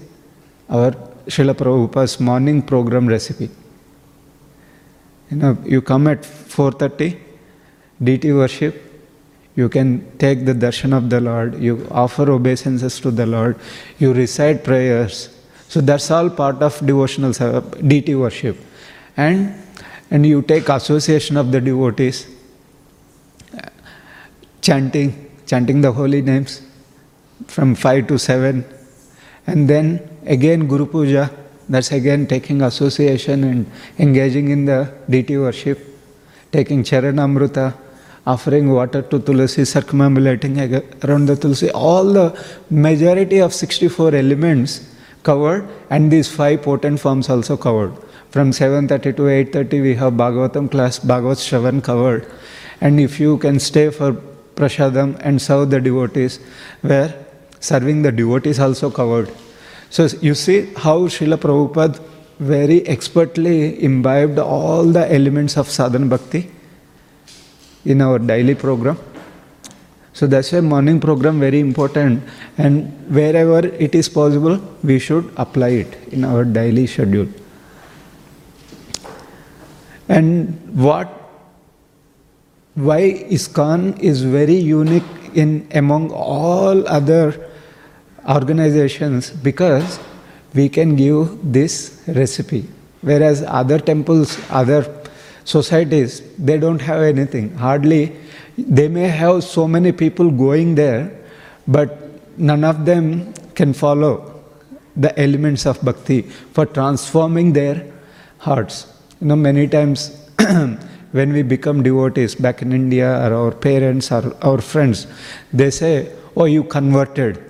our 0.68 0.92
Srila 1.26 1.54
Prabhupada's 1.54 2.20
morning 2.20 2.62
program 2.62 3.08
recipe. 3.08 3.50
You 5.32 5.36
know, 5.38 5.58
you 5.64 5.82
come 5.82 6.06
at 6.06 6.22
4.30, 6.22 7.31
deity 8.02 8.32
worship, 8.32 8.92
you 9.54 9.68
can 9.68 10.16
take 10.18 10.44
the 10.46 10.54
darshan 10.54 10.96
of 10.96 11.10
the 11.10 11.20
Lord, 11.20 11.60
you 11.60 11.86
offer 11.90 12.30
obeisances 12.30 12.98
to 13.00 13.10
the 13.10 13.26
Lord, 13.26 13.58
you 13.98 14.12
recite 14.12 14.64
prayers. 14.64 15.28
So 15.68 15.80
that's 15.80 16.10
all 16.10 16.30
part 16.30 16.62
of 16.62 16.84
devotional 16.84 17.32
deity 17.86 18.14
worship. 18.14 18.56
And, 19.16 19.54
and 20.10 20.24
you 20.24 20.42
take 20.42 20.68
association 20.68 21.36
of 21.36 21.52
the 21.52 21.60
devotees, 21.60 22.26
chanting, 24.62 25.30
chanting 25.46 25.82
the 25.82 25.92
holy 25.92 26.22
names 26.22 26.62
from 27.46 27.74
5 27.74 28.06
to 28.08 28.18
7. 28.18 28.64
And 29.46 29.68
then 29.68 30.08
again 30.24 30.66
Guru 30.66 30.86
Puja, 30.86 31.30
that's 31.68 31.92
again 31.92 32.26
taking 32.26 32.62
association 32.62 33.44
and 33.44 33.70
engaging 33.98 34.48
in 34.48 34.64
the 34.64 34.92
deity 35.08 35.36
worship, 35.36 35.78
taking 36.50 36.82
Charanamrita, 36.84 37.74
offering 38.26 38.70
water 38.70 39.02
to 39.02 39.18
Tulsi, 39.18 39.64
circumambulating 39.64 40.58
around 41.04 41.26
the 41.26 41.36
Tulsi, 41.36 41.70
all 41.70 42.04
the 42.04 42.38
majority 42.70 43.38
of 43.40 43.52
64 43.52 44.14
elements 44.14 44.88
covered 45.22 45.68
and 45.90 46.10
these 46.10 46.30
five 46.30 46.62
potent 46.62 47.00
forms 47.00 47.28
also 47.28 47.56
covered. 47.56 47.92
From 48.30 48.50
7.30 48.50 49.16
to 49.16 49.22
8.30 49.22 49.82
we 49.82 49.94
have 49.96 50.14
Bhagavatam 50.14 50.70
class, 50.70 50.98
Bhagavat 50.98 51.38
Shravan 51.38 51.82
covered. 51.82 52.30
And 52.80 52.98
if 52.98 53.20
you 53.20 53.38
can 53.38 53.60
stay 53.60 53.90
for 53.90 54.12
prasadam 54.54 55.18
and 55.20 55.40
serve 55.40 55.70
the 55.70 55.80
devotees, 55.80 56.38
where 56.82 57.14
serving 57.60 58.02
the 58.02 58.12
devotees 58.12 58.58
also 58.58 58.90
covered. 58.90 59.30
So 59.90 60.08
you 60.20 60.34
see 60.34 60.72
how 60.76 61.00
Srila 61.08 61.36
Prabhupada 61.36 62.00
very 62.38 62.86
expertly 62.88 63.82
imbibed 63.84 64.38
all 64.38 64.84
the 64.84 65.12
elements 65.12 65.56
of 65.56 65.68
sadhana 65.70 66.06
bhakti 66.06 66.50
in 67.84 68.00
our 68.00 68.18
daily 68.18 68.54
program. 68.54 68.98
So 70.14 70.26
that's 70.26 70.52
why 70.52 70.60
morning 70.60 71.00
program 71.00 71.40
very 71.40 71.58
important 71.58 72.22
and 72.58 72.92
wherever 73.08 73.66
it 73.66 73.94
is 73.94 74.08
possible 74.08 74.60
we 74.84 74.98
should 74.98 75.32
apply 75.36 75.68
it 75.68 76.12
in 76.12 76.24
our 76.24 76.44
daily 76.44 76.86
schedule. 76.86 77.28
And 80.08 80.58
what 80.74 81.18
why 82.74 83.24
ISKCON 83.30 83.98
is 84.00 84.22
very 84.22 84.54
unique 84.54 85.04
in 85.34 85.66
among 85.72 86.10
all 86.10 86.86
other 86.88 87.50
organizations 88.28 89.30
because 89.30 89.98
we 90.54 90.68
can 90.68 90.96
give 90.96 91.38
this 91.42 92.02
recipe. 92.06 92.66
Whereas 93.00 93.42
other 93.42 93.78
temples, 93.78 94.38
other 94.50 94.82
societies, 95.44 96.22
they 96.36 96.58
don't 96.58 96.80
have 96.80 97.02
anything. 97.02 97.54
Hardly, 97.56 98.16
they 98.58 98.88
may 98.88 99.08
have 99.08 99.44
so 99.44 99.66
many 99.66 99.92
people 99.92 100.30
going 100.30 100.74
there, 100.74 101.12
but 101.66 101.98
none 102.38 102.64
of 102.64 102.84
them 102.84 103.32
can 103.54 103.72
follow 103.72 104.42
the 104.96 105.18
elements 105.18 105.66
of 105.66 105.82
bhakti 105.82 106.22
for 106.22 106.66
transforming 106.66 107.52
their 107.52 107.92
hearts. 108.38 108.86
You 109.20 109.28
know, 109.28 109.36
many 109.36 109.68
times 109.68 110.28
when 111.12 111.32
we 111.32 111.42
become 111.42 111.82
devotees 111.82 112.34
back 112.34 112.62
in 112.62 112.72
India 112.72 113.08
or 113.26 113.34
our 113.34 113.52
parents 113.52 114.10
or 114.10 114.34
our 114.42 114.60
friends, 114.60 115.06
they 115.52 115.70
say, 115.70 116.12
Oh, 116.34 116.46
you 116.46 116.64
converted. 116.64 117.42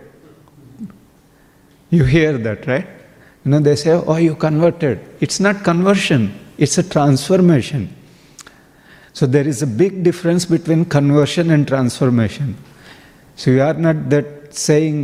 You 1.91 2.05
hear 2.05 2.37
that, 2.39 2.67
right? 2.67 2.87
You 3.45 3.51
know, 3.53 3.61
they 3.61 3.77
say, 3.77 3.93
Oh, 3.93 4.17
you 4.17 4.35
converted. 4.35 5.01
It's 5.21 5.41
not 5.41 5.65
conversion, 5.65 6.39
it's 6.63 6.79
a 6.79 6.83
transformation. 6.89 7.93
So 9.13 9.27
there 9.27 9.47
is 9.47 9.63
a 9.63 9.67
big 9.67 10.05
difference 10.05 10.45
between 10.45 10.85
conversion 10.85 11.51
and 11.51 11.67
transformation. 11.67 12.57
So 13.35 13.51
we 13.51 13.59
are 13.61 13.75
not 13.75 14.09
that 14.11 14.55
saying 14.55 15.01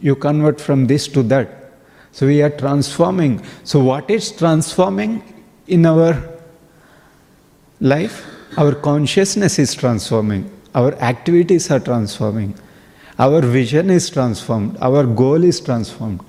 you 0.00 0.16
convert 0.16 0.58
from 0.58 0.86
this 0.86 1.06
to 1.08 1.22
that. 1.24 1.48
So 2.12 2.26
we 2.26 2.40
are 2.42 2.48
transforming. 2.48 3.44
So 3.62 3.84
what 3.84 4.10
is 4.10 4.32
transforming 4.32 5.22
in 5.66 5.84
our 5.84 6.16
life? 7.80 8.24
Our 8.56 8.74
consciousness 8.74 9.58
is 9.58 9.74
transforming. 9.74 10.50
Our 10.74 10.94
activities 10.94 11.70
are 11.70 11.80
transforming. 11.80 12.54
Our 13.18 13.42
vision 13.42 13.90
is 13.90 14.08
transformed. 14.08 14.78
Our 14.80 15.04
goal 15.04 15.44
is 15.44 15.60
transformed. 15.60 16.20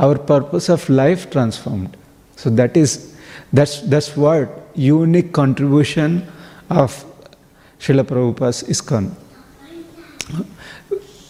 Our 0.00 0.18
purpose 0.18 0.68
of 0.68 0.88
life 0.88 1.30
transformed. 1.30 1.96
So 2.34 2.50
that 2.50 2.76
is 2.76 3.09
that's 3.52 3.80
that's 3.82 4.16
what 4.16 4.70
unique 4.74 5.32
contribution 5.32 6.26
of 6.68 7.04
Srila 7.78 8.04
Prabhupada's 8.04 8.62
ISKCON. 8.64 9.14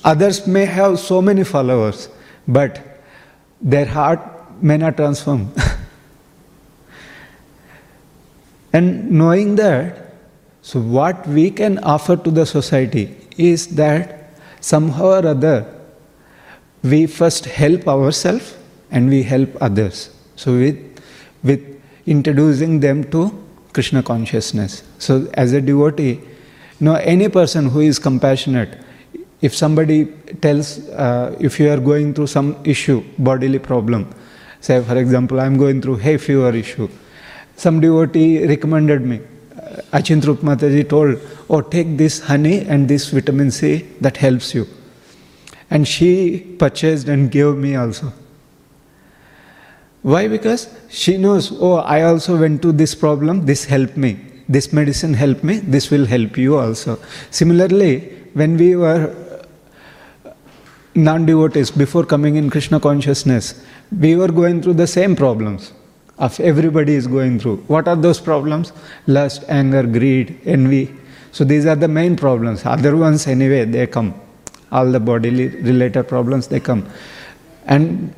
Others 0.05 0.47
may 0.47 0.65
have 0.65 0.99
so 0.99 1.23
many 1.23 1.45
followers, 1.45 2.09
but 2.47 3.03
their 3.61 3.87
heart 3.87 4.21
may 4.63 4.77
not 4.77 4.97
transform. 4.97 5.53
and 8.73 9.11
knowing 9.11 9.57
that, 9.57 10.15
so 10.63 10.81
what 10.81 11.27
we 11.27 11.51
can 11.51 11.79
offer 11.79 12.17
to 12.17 12.31
the 12.31 12.45
society 12.45 13.17
is 13.37 13.69
that 13.77 14.31
somehow 14.61 15.21
or 15.21 15.27
other 15.27 15.75
we 16.83 17.07
first 17.07 17.45
help 17.45 17.87
ourselves 17.89 18.57
and 18.91 19.09
we 19.09 19.23
help 19.23 19.51
others. 19.61 20.11
So 20.37 20.53
with 20.53 20.79
with 21.43 21.80
introducing 22.11 22.81
them 22.81 23.03
to 23.13 23.23
Krishna 23.73 24.03
consciousness. 24.03 24.83
So 24.99 25.31
as 25.35 25.53
a 25.53 25.61
devotee, 25.61 26.21
know 26.81 26.95
any 26.95 27.29
person 27.29 27.69
who 27.69 27.81
is 27.81 27.99
compassionate 27.99 28.79
if 29.41 29.57
somebody 29.57 30.07
tells, 30.43 30.79
uh, 30.91 31.35
if 31.41 31.59
you 31.59 31.71
are 31.71 31.79
going 31.79 32.13
through 32.15 32.27
some 32.27 32.57
issue, 32.65 33.03
bodily 33.19 33.59
problem, 33.59 34.13
say 34.61 34.83
for 34.83 34.97
example, 34.99 35.41
I 35.41 35.47
am 35.47 35.57
going 35.57 35.81
through 35.81 35.97
hay 35.97 36.19
fever 36.19 36.55
issue, 36.55 36.89
some 37.57 37.81
devotee 37.81 38.47
recommended 38.47 39.03
me. 39.03 39.21
Uh, 39.57 39.99
Achintrup 39.99 40.39
Mataji 40.49 40.89
told, 40.89 41.19
oh, 41.49 41.61
take 41.61 41.97
this 41.97 42.21
honey 42.21 42.61
and 42.67 42.89
this 42.89 43.11
vitamin 43.11 43.51
C, 43.51 43.87
that 44.01 44.17
helps 44.17 44.55
you. 44.55 44.67
And 45.71 45.87
she 45.87 46.41
purchased 46.59 47.09
and 47.09 47.31
gave 47.31 47.57
me 47.57 47.77
also. 47.77 48.13
Why? 50.03 50.29
Because 50.29 50.75
she 50.89 51.17
knows, 51.19 51.53
oh, 51.61 51.77
I 51.77 52.03
also 52.03 52.39
went 52.39 52.63
to 52.63 52.73
this 52.73 52.95
problem, 52.95 53.47
this 53.47 53.65
helped 53.65 53.97
me. 53.97 54.19
This 54.49 54.73
medicine 54.73 55.15
helped 55.15 55.45
me, 55.45 55.59
this 55.59 55.91
will 55.91 56.07
help 56.07 56.37
you 56.37 56.57
also. 56.59 56.99
Similarly, 57.31 58.09
when 58.33 58.57
we 58.57 58.77
were 58.77 59.15
non 60.95 61.27
devotees, 61.27 61.71
before 61.71 62.05
coming 62.05 62.37
in 62.37 62.51
Krishna 62.51 62.81
consciousness, 62.81 63.63
we 63.99 64.17
were 64.17 64.29
going 64.29 64.63
through 64.63 64.75
the 64.75 64.87
same 64.87 65.15
problems 65.15 65.73
of 66.19 66.39
everybody 66.41 66.95
is 66.95 67.07
going 67.07 67.39
through. 67.39 67.57
What 67.67 67.89
are 67.89 67.97
those 67.97 68.21
problems? 68.21 68.73
Lust, 69.07 69.45
anger, 69.49 69.83
greed, 69.83 70.39
envy. 70.45 70.95
So 71.33 71.45
these 71.45 71.67
are 71.67 71.77
the 71.77 71.89
main 71.89 72.17
problems. 72.17 72.65
Other 72.67 72.97
ones, 72.97 73.27
anyway, 73.27 73.65
they 73.65 73.87
come. 73.87 74.15
All 74.71 74.91
the 74.91 75.01
bodily 75.01 75.49
related 75.49 76.09
problems, 76.09 76.49
they 76.49 76.61
come. 76.61 76.87
And, 77.67 78.15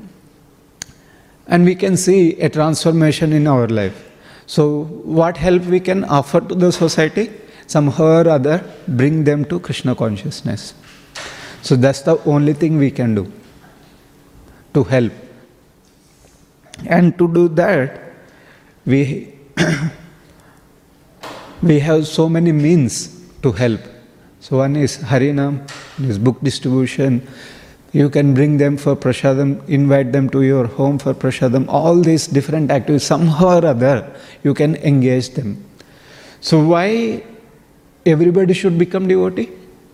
and 1.52 1.66
we 1.66 1.74
can 1.74 1.98
see 1.98 2.40
a 2.40 2.48
transformation 2.48 3.32
in 3.38 3.46
our 3.46 3.66
life. 3.68 4.10
So, 4.46 4.84
what 5.20 5.36
help 5.36 5.64
we 5.64 5.80
can 5.80 6.04
offer 6.04 6.40
to 6.40 6.54
the 6.54 6.72
society? 6.72 7.30
Somehow 7.66 8.06
or 8.20 8.28
other, 8.28 8.64
bring 8.88 9.24
them 9.24 9.44
to 9.50 9.60
Krishna 9.60 9.94
consciousness. 9.94 10.74
So 11.62 11.76
that's 11.76 12.02
the 12.02 12.16
only 12.24 12.54
thing 12.54 12.76
we 12.76 12.90
can 12.90 13.14
do 13.14 13.32
to 14.74 14.82
help. 14.82 15.12
And 16.86 17.16
to 17.18 17.32
do 17.32 17.48
that, 17.60 18.00
we, 18.84 19.32
we 21.62 21.78
have 21.80 22.08
so 22.08 22.28
many 22.28 22.50
means 22.50 23.24
to 23.42 23.52
help. 23.52 23.80
So 24.40 24.58
one 24.58 24.74
is 24.74 24.98
Harinam, 24.98 25.70
is 26.00 26.18
book 26.18 26.40
distribution. 26.42 27.26
You 27.92 28.08
can 28.08 28.32
bring 28.32 28.56
them 28.56 28.78
for 28.78 28.96
prasadam, 28.96 29.68
invite 29.68 30.12
them 30.12 30.30
to 30.30 30.42
your 30.42 30.66
home 30.66 30.98
for 30.98 31.12
prasadam. 31.12 31.66
All 31.68 32.00
these 32.00 32.26
different 32.26 32.70
activities, 32.70 33.04
somehow 33.04 33.58
or 33.58 33.66
other, 33.66 34.16
you 34.42 34.54
can 34.54 34.76
engage 34.76 35.30
them. 35.30 35.62
So 36.40 36.64
why 36.64 37.22
everybody 38.06 38.54
should 38.54 38.78
become 38.78 39.08
devotee? 39.08 39.50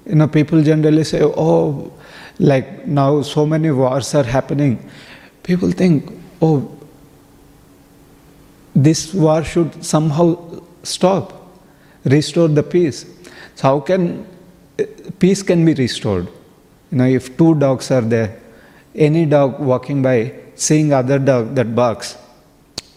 You 0.07 0.15
know, 0.15 0.29
people 0.29 0.63
generally 0.63 1.03
say, 1.03 1.23
oh, 1.23 1.93
like 2.39 2.87
now 2.87 3.23
so 3.23 3.45
many 3.45 3.73
wars 3.73 4.15
are 4.15 4.23
happening. 4.23 4.79
People 5.43 5.73
think, 5.73 6.13
oh, 6.41 6.71
this 8.77 9.13
war 9.13 9.43
should 9.43 9.85
somehow 9.85 10.61
stop, 10.85 11.51
restore 12.05 12.47
the 12.47 12.63
peace. 12.63 13.05
So 13.57 13.63
how 13.63 13.81
can 13.81 14.25
eh, 14.79 14.87
peace 15.19 15.43
can 15.43 15.65
be 15.65 15.75
restored? 15.75 16.29
You 16.91 16.99
know, 16.99 17.05
if 17.05 17.37
two 17.37 17.55
dogs 17.55 17.91
are 17.91 18.01
there, 18.01 18.41
any 18.95 19.27
dog 19.27 19.61
walking 19.61 20.03
by, 20.03 20.33
seeing 20.55 20.93
other 20.93 21.19
dog 21.19 21.55
that 21.55 21.75
barks, 21.75 22.17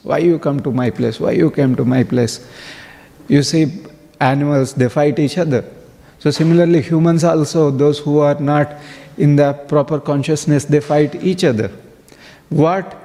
why 0.03 0.19
you 0.19 0.39
come 0.39 0.59
to 0.61 0.71
my 0.71 0.89
place? 0.89 1.19
Why 1.19 1.31
you 1.31 1.51
came 1.51 1.75
to 1.75 1.85
my 1.85 2.03
place? 2.03 2.45
You 3.27 3.43
see, 3.43 3.71
animals 4.19 4.73
they 4.73 4.89
fight 4.89 5.19
each 5.19 5.37
other. 5.37 5.63
So 6.19 6.31
similarly, 6.31 6.81
humans 6.81 7.23
also, 7.23 7.71
those 7.71 7.99
who 7.99 8.19
are 8.19 8.39
not 8.39 8.73
in 9.17 9.35
the 9.35 9.53
proper 9.53 9.99
consciousness, 9.99 10.65
they 10.65 10.79
fight 10.79 11.15
each 11.15 11.43
other. 11.43 11.71
What 12.49 12.95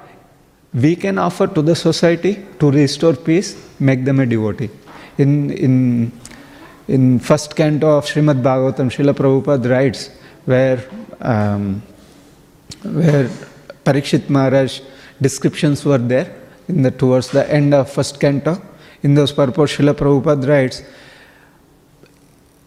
we 0.73 0.95
can 0.95 1.17
offer 1.17 1.47
to 1.47 1.61
the 1.61 1.75
society 1.75 2.45
to 2.59 2.71
restore 2.71 3.13
peace, 3.13 3.55
make 3.79 4.05
them 4.05 4.19
a 4.19 4.25
devotee. 4.25 4.69
In 5.17 5.51
in 5.51 6.11
in 6.87 7.19
first 7.19 7.55
canto 7.55 7.97
of 7.97 8.05
Srimad 8.05 8.41
Bhagavatam, 8.41 8.89
Srila 8.89 9.13
Prabhupada 9.13 9.69
writes 9.69 10.09
where 10.47 10.79
um, 11.21 11.81
where 12.83 13.29
Parikshit 13.85 14.29
Maharaj 14.29 14.81
descriptions 15.21 15.85
were 15.85 15.97
there 15.97 16.35
in 16.67 16.81
the 16.81 16.91
towards 16.91 17.29
the 17.29 17.49
end 17.51 17.73
of 17.73 17.91
first 17.91 18.19
canto. 18.19 18.61
In 19.03 19.13
those 19.13 19.31
purport, 19.31 19.69
Srila 19.69 19.93
Prabhupada 19.93 20.47
writes 20.47 20.83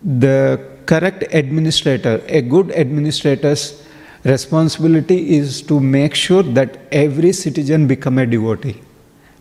the 0.03 0.61
correct 0.87 1.25
administrator, 1.33 2.23
a 2.27 2.41
good 2.41 2.71
administrator's 2.71 3.87
responsibility 4.25 5.37
is 5.37 5.63
to 5.63 5.81
make 5.81 6.15
sure 6.15 6.43
that 6.43 6.79
every 6.93 7.33
citizen 7.33 7.87
become 7.87 8.19
a 8.19 8.27
devotee. 8.27 8.81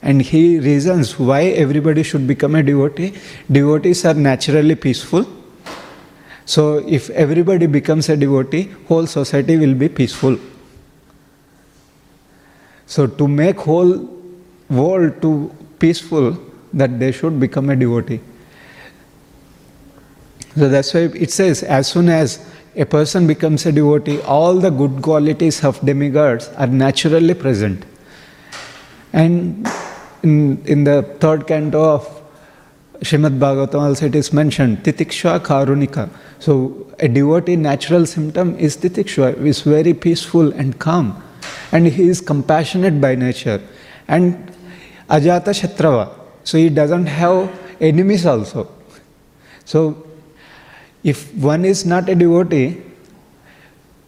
And 0.01 0.21
he 0.21 0.59
reasons 0.59 1.19
why 1.19 1.43
everybody 1.43 2.03
should 2.03 2.25
become 2.25 2.55
a 2.55 2.63
devotee. 2.63 3.13
Devotees 3.51 4.05
are 4.05 4.13
naturally 4.13 4.75
peaceful. 4.75 5.25
So 6.49 6.79
if 6.87 7.11
everybody 7.11 7.67
becomes 7.67 8.09
a 8.09 8.17
devotee, 8.17 8.71
whole 8.87 9.05
society 9.05 9.55
will 9.55 9.75
be 9.75 9.87
peaceful. 9.87 10.35
So 12.87 13.05
to 13.05 13.27
make 13.27 13.57
whole 13.57 13.91
world 14.67 15.21
to 15.21 15.55
peaceful, 15.77 16.35
that 16.73 16.99
they 16.99 17.11
should 17.11 17.39
become 17.39 17.69
a 17.69 17.75
devotee. 17.75 18.19
So 20.57 20.69
that's 20.69 20.91
why 20.91 21.01
it 21.01 21.29
says, 21.29 21.61
as 21.61 21.87
soon 21.87 22.09
as 22.09 22.43
a 22.75 22.85
person 22.85 23.27
becomes 23.27 23.67
a 23.67 23.71
devotee, 23.71 24.19
all 24.21 24.55
the 24.55 24.71
good 24.71 25.03
qualities 25.03 25.63
of 25.63 25.79
demigods 25.85 26.49
are 26.57 26.65
naturally 26.65 27.35
present. 27.35 27.85
And 29.13 29.67
in, 30.23 30.65
in 30.65 30.83
the 30.83 31.03
third 31.19 31.45
canto 31.45 31.79
of 31.79 32.19
Srimad 33.01 33.37
Bhagavatam 33.37 33.81
also 33.81 34.07
it 34.07 34.15
is 34.15 34.33
mentioned, 34.33 34.79
Titiksha 34.79 35.39
Karunika. 35.39 36.09
So 36.39 36.87
a 36.99 37.07
devotee 37.07 37.55
natural 37.55 38.05
symptom 38.05 38.57
is 38.57 38.77
titiksha, 38.77 39.37
is 39.45 39.61
very 39.61 39.93
peaceful 39.93 40.51
and 40.53 40.77
calm. 40.79 41.21
And 41.71 41.87
he 41.87 42.07
is 42.07 42.21
compassionate 42.21 42.99
by 42.99 43.15
nature. 43.15 43.61
And 44.07 44.51
ajata 45.09 45.53
shatrava, 45.53 46.11
so 46.43 46.57
he 46.57 46.69
doesn't 46.69 47.05
have 47.05 47.49
enemies 47.79 48.25
also. 48.25 48.67
So 49.65 50.07
if 51.03 51.33
one 51.35 51.65
is 51.65 51.85
not 51.85 52.09
a 52.09 52.15
devotee, 52.15 52.81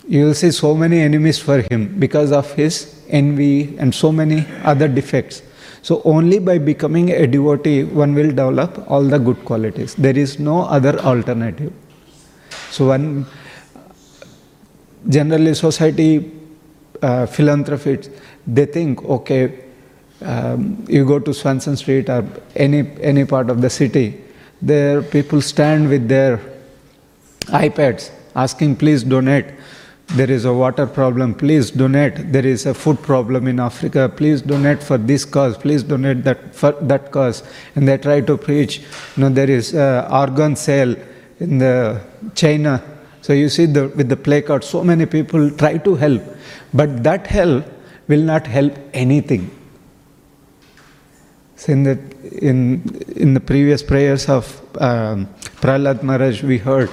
you 0.08 0.26
will 0.26 0.34
see 0.34 0.52
so 0.52 0.76
many 0.76 1.00
enemies 1.00 1.40
for 1.40 1.62
him 1.70 2.00
because 2.00 2.32
of 2.32 2.52
his 2.54 3.04
envy 3.10 3.78
and 3.78 3.94
so 3.94 4.12
many 4.12 4.46
other 4.64 4.88
defects. 4.88 5.44
So, 5.84 6.02
only 6.06 6.40
by 6.40 6.58
becoming 6.60 7.10
a 7.10 7.26
devotee, 7.26 7.84
one 7.84 8.14
will 8.14 8.30
develop 8.30 8.84
all 8.90 9.04
the 9.04 9.18
good 9.18 9.44
qualities. 9.46 9.96
There 9.96 10.18
is 10.18 10.40
no 10.40 10.62
other 10.64 11.00
alternative. 11.00 11.74
So, 12.72 12.88
one 12.88 13.26
generally 15.08 15.54
society 15.54 16.32
uh, 17.02 17.26
philanthropists 17.26 18.10
they 18.48 18.66
think, 18.66 19.04
okay, 19.04 19.66
um, 20.22 20.84
you 20.88 21.06
go 21.06 21.20
to 21.20 21.34
Swanston 21.34 21.76
Street 21.78 22.10
or 22.10 22.26
any 22.56 22.90
any 23.02 23.26
part 23.26 23.50
of 23.50 23.62
the 23.62 23.70
city, 23.70 24.22
there 24.62 25.02
people 25.02 25.42
stand 25.42 25.90
with 25.90 26.08
their 26.08 26.40
iPads 27.48 28.12
asking, 28.36 28.78
please 28.78 29.04
donate 29.04 29.46
there 30.16 30.30
is 30.30 30.44
a 30.44 30.54
water 30.54 30.86
problem, 30.88 31.34
please 31.34 31.72
donate. 31.72 32.34
There 32.34 32.46
is 32.46 32.66
a 32.66 32.74
food 32.74 33.02
problem 33.02 33.48
in 33.48 33.62
Africa, 33.62 34.10
please 34.10 34.42
donate 34.42 34.84
for 34.84 34.98
this 34.98 35.24
cause, 35.24 35.58
please 35.58 35.84
donate 35.84 36.26
that 36.26 36.54
for 36.54 36.74
that 36.82 37.12
cause. 37.12 37.44
And 37.76 37.88
they 37.88 37.98
try 37.98 38.20
to 38.20 38.38
preach. 38.38 38.80
You 38.80 39.24
know, 39.24 39.30
there 39.30 39.50
is 39.50 39.74
organ 39.74 40.58
sale 40.58 40.98
in 41.42 41.58
the 41.58 42.00
China. 42.36 42.82
So 43.22 43.34
you 43.34 43.50
see 43.50 43.66
the, 43.66 43.88
with 43.90 44.10
the 44.10 44.18
placard, 44.18 44.64
so 44.64 44.84
many 44.84 45.06
people 45.06 45.50
try 45.52 45.78
to 45.78 45.96
help, 45.96 46.22
but 46.74 47.04
that 47.04 47.28
help 47.28 47.66
will 48.08 48.22
not 48.22 48.48
help 48.48 48.78
anything. 48.94 49.50
So 51.56 51.74
in 51.74 51.84
the 51.84 52.00
in 52.42 52.58
in 53.16 53.34
the 53.36 53.40
previous 53.40 53.84
prayers 53.84 54.28
of 54.28 54.46
um, 54.80 55.28
Prahlad 55.62 56.02
Maharaj, 56.02 56.42
we 56.44 56.58
heard 56.58 56.90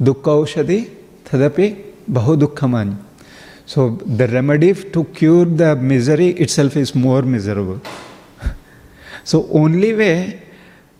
Dukkha 0.00 0.34
Aushadhi 0.42 0.90
Thadapi 1.24 1.82
bahudukhaman. 2.10 2.96
So 3.64 3.90
the 4.20 4.28
remedy 4.28 4.74
to 4.74 5.04
cure 5.04 5.46
the 5.46 5.76
misery 5.76 6.28
itself 6.28 6.76
is 6.76 6.94
more 6.94 7.22
miserable. 7.22 7.80
so 9.24 9.48
only 9.50 9.94
way 9.94 10.42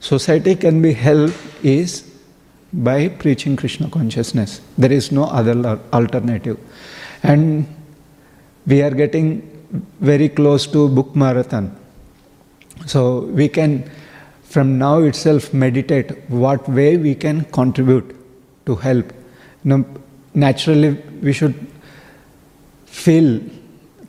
society 0.00 0.54
can 0.56 0.80
be 0.80 0.94
helped 0.94 1.36
is 1.62 2.11
by 2.72 3.08
preaching 3.08 3.56
Krishna 3.56 3.88
consciousness. 3.90 4.60
There 4.78 4.92
is 4.92 5.12
no 5.12 5.24
other 5.24 5.78
alternative. 5.92 6.58
And 7.22 7.66
we 8.66 8.82
are 8.82 8.90
getting 8.90 9.48
very 10.00 10.28
close 10.28 10.66
to 10.68 10.88
book 10.88 11.14
marathon. 11.14 11.76
So 12.86 13.20
we 13.20 13.48
can 13.48 13.90
from 14.42 14.78
now 14.78 14.98
itself 15.00 15.52
meditate 15.54 16.28
what 16.28 16.68
way 16.68 16.96
we 16.96 17.14
can 17.14 17.44
contribute 17.46 18.14
to 18.66 18.74
help. 18.74 19.12
Know, 19.64 19.84
naturally 20.34 20.90
we 21.22 21.32
should 21.32 21.54
feel 22.86 23.40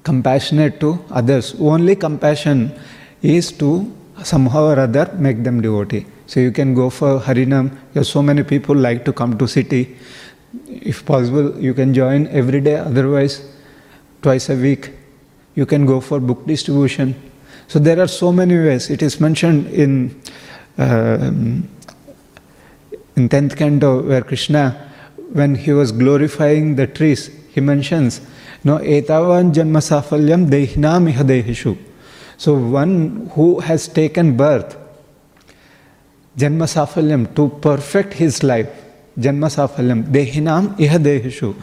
compassionate 0.04 0.80
to 0.82 1.04
others. 1.12 1.56
Only 1.60 1.96
compassion 1.96 2.78
is 3.22 3.52
to 3.54 3.94
somehow 4.24 4.66
or 4.66 4.80
other 4.80 5.10
make 5.18 5.44
them 5.44 5.62
devotee. 5.62 6.06
So 6.28 6.40
you 6.40 6.52
can 6.52 6.74
go 6.74 6.90
for 6.90 7.20
Harinam. 7.20 7.78
Because 7.94 8.10
so 8.10 8.22
many 8.22 8.44
people 8.44 8.76
like 8.76 9.06
to 9.06 9.14
come 9.14 9.38
to 9.38 9.48
city. 9.48 9.98
If 10.68 11.06
possible, 11.06 11.60
you 11.60 11.74
can 11.74 11.94
join 11.94 12.28
every 12.28 12.62
day. 12.62 12.76
Otherwise, 12.76 13.46
twice 14.22 14.50
a 14.50 14.56
week, 14.56 14.92
you 15.56 15.66
can 15.66 15.86
go 15.86 16.00
for 16.00 16.20
book 16.20 16.46
distribution. 16.46 17.16
So 17.68 17.80
there 17.80 18.00
are 18.00 18.08
so 18.08 18.32
many 18.32 18.58
ways. 18.58 18.90
It 18.90 19.02
is 19.02 19.20
mentioned 19.20 19.68
in 19.68 20.22
uh, 20.78 21.32
in 23.16 23.30
tenth 23.30 23.56
canto 23.56 24.02
where 24.02 24.22
Krishna 24.22 24.92
when 25.34 25.56
he 25.56 25.74
was 25.74 25.92
glorifying 25.92 26.76
the 26.76 26.88
trees, 26.88 27.28
he 27.50 27.60
mentions, 27.60 28.22
no, 28.64 28.78
etavan 28.78 29.52
janma 29.54 29.82
safalyam 29.82 30.48
dehinam 30.48 31.12
iha 31.12 31.24
dehishu. 31.24 31.78
So 32.38 32.56
one 32.56 33.30
who 33.34 33.60
has 33.60 33.88
taken 33.88 34.38
birth, 34.38 34.78
janma 36.38 36.66
safalyam, 36.66 37.34
to 37.36 37.50
perfect 37.62 38.14
his 38.14 38.44
life, 38.44 38.70
Janmasafalyam 39.20 40.04
dehinam 40.06 40.76
iha 40.78 40.98
dehishu. 40.98 41.56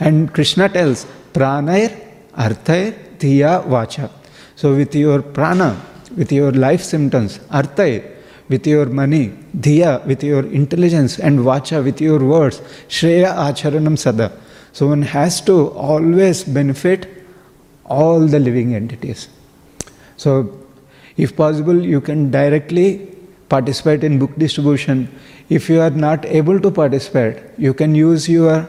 And 0.00 0.32
Krishna 0.32 0.68
tells, 0.68 1.06
pranair, 1.32 1.94
arthair, 2.32 2.94
dhiya, 3.18 3.66
vacha. 3.66 4.10
So 4.56 4.74
with 4.74 4.94
your 4.94 5.20
prana, 5.22 5.80
with 6.16 6.32
your 6.32 6.52
life 6.52 6.82
symptoms, 6.82 7.38
arthair, 7.50 8.10
with 8.48 8.66
your 8.66 8.86
money, 8.86 9.28
dhiya 9.56 10.04
with 10.06 10.22
your 10.24 10.46
intelligence, 10.46 11.18
and 11.18 11.40
vacha 11.40 11.84
with 11.84 12.00
your 12.00 12.24
words, 12.24 12.60
shreya 12.88 13.34
acharanam 13.34 13.98
sada. 13.98 14.32
So 14.72 14.88
one 14.88 15.02
has 15.02 15.40
to 15.42 15.68
always 15.70 16.44
benefit 16.44 17.08
all 17.84 18.20
the 18.20 18.38
living 18.38 18.74
entities. 18.74 19.28
So, 20.16 20.60
if 21.16 21.36
possible, 21.36 21.80
you 21.80 22.00
can 22.00 22.30
directly 22.30 23.13
participate 23.48 24.04
in 24.04 24.18
book 24.18 24.36
distribution. 24.36 25.08
If 25.48 25.68
you 25.68 25.80
are 25.80 25.90
not 25.90 26.24
able 26.24 26.60
to 26.60 26.70
participate, 26.70 27.42
you 27.58 27.74
can 27.74 27.94
use 27.94 28.28
your 28.28 28.66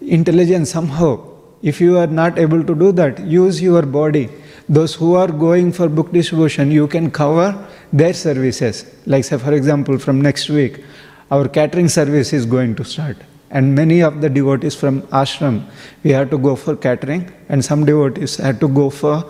intelligence 0.00 0.70
somehow. 0.70 1.30
If 1.62 1.80
you 1.80 1.96
are 1.98 2.06
not 2.06 2.38
able 2.38 2.62
to 2.62 2.74
do 2.74 2.92
that, 2.92 3.20
use 3.20 3.62
your 3.62 3.82
body. 3.82 4.28
Those 4.68 4.94
who 4.94 5.14
are 5.14 5.28
going 5.28 5.72
for 5.72 5.88
book 5.88 6.12
distribution, 6.12 6.70
you 6.70 6.86
can 6.88 7.10
cover 7.10 7.66
their 7.92 8.12
services. 8.12 8.86
Like, 9.06 9.24
say, 9.24 9.38
for 9.38 9.52
example, 9.52 9.98
from 9.98 10.20
next 10.20 10.48
week, 10.48 10.84
our 11.30 11.48
catering 11.48 11.88
service 11.88 12.32
is 12.32 12.44
going 12.44 12.74
to 12.76 12.84
start. 12.84 13.16
And 13.50 13.74
many 13.74 14.02
of 14.02 14.20
the 14.20 14.28
devotees 14.28 14.74
from 14.74 15.02
ashram, 15.02 15.64
we 16.02 16.10
have 16.10 16.28
to 16.30 16.38
go 16.38 16.56
for 16.56 16.76
catering, 16.76 17.32
and 17.48 17.64
some 17.64 17.84
devotees 17.84 18.36
had 18.36 18.60
to 18.60 18.68
go 18.68 18.90
for 18.90 19.24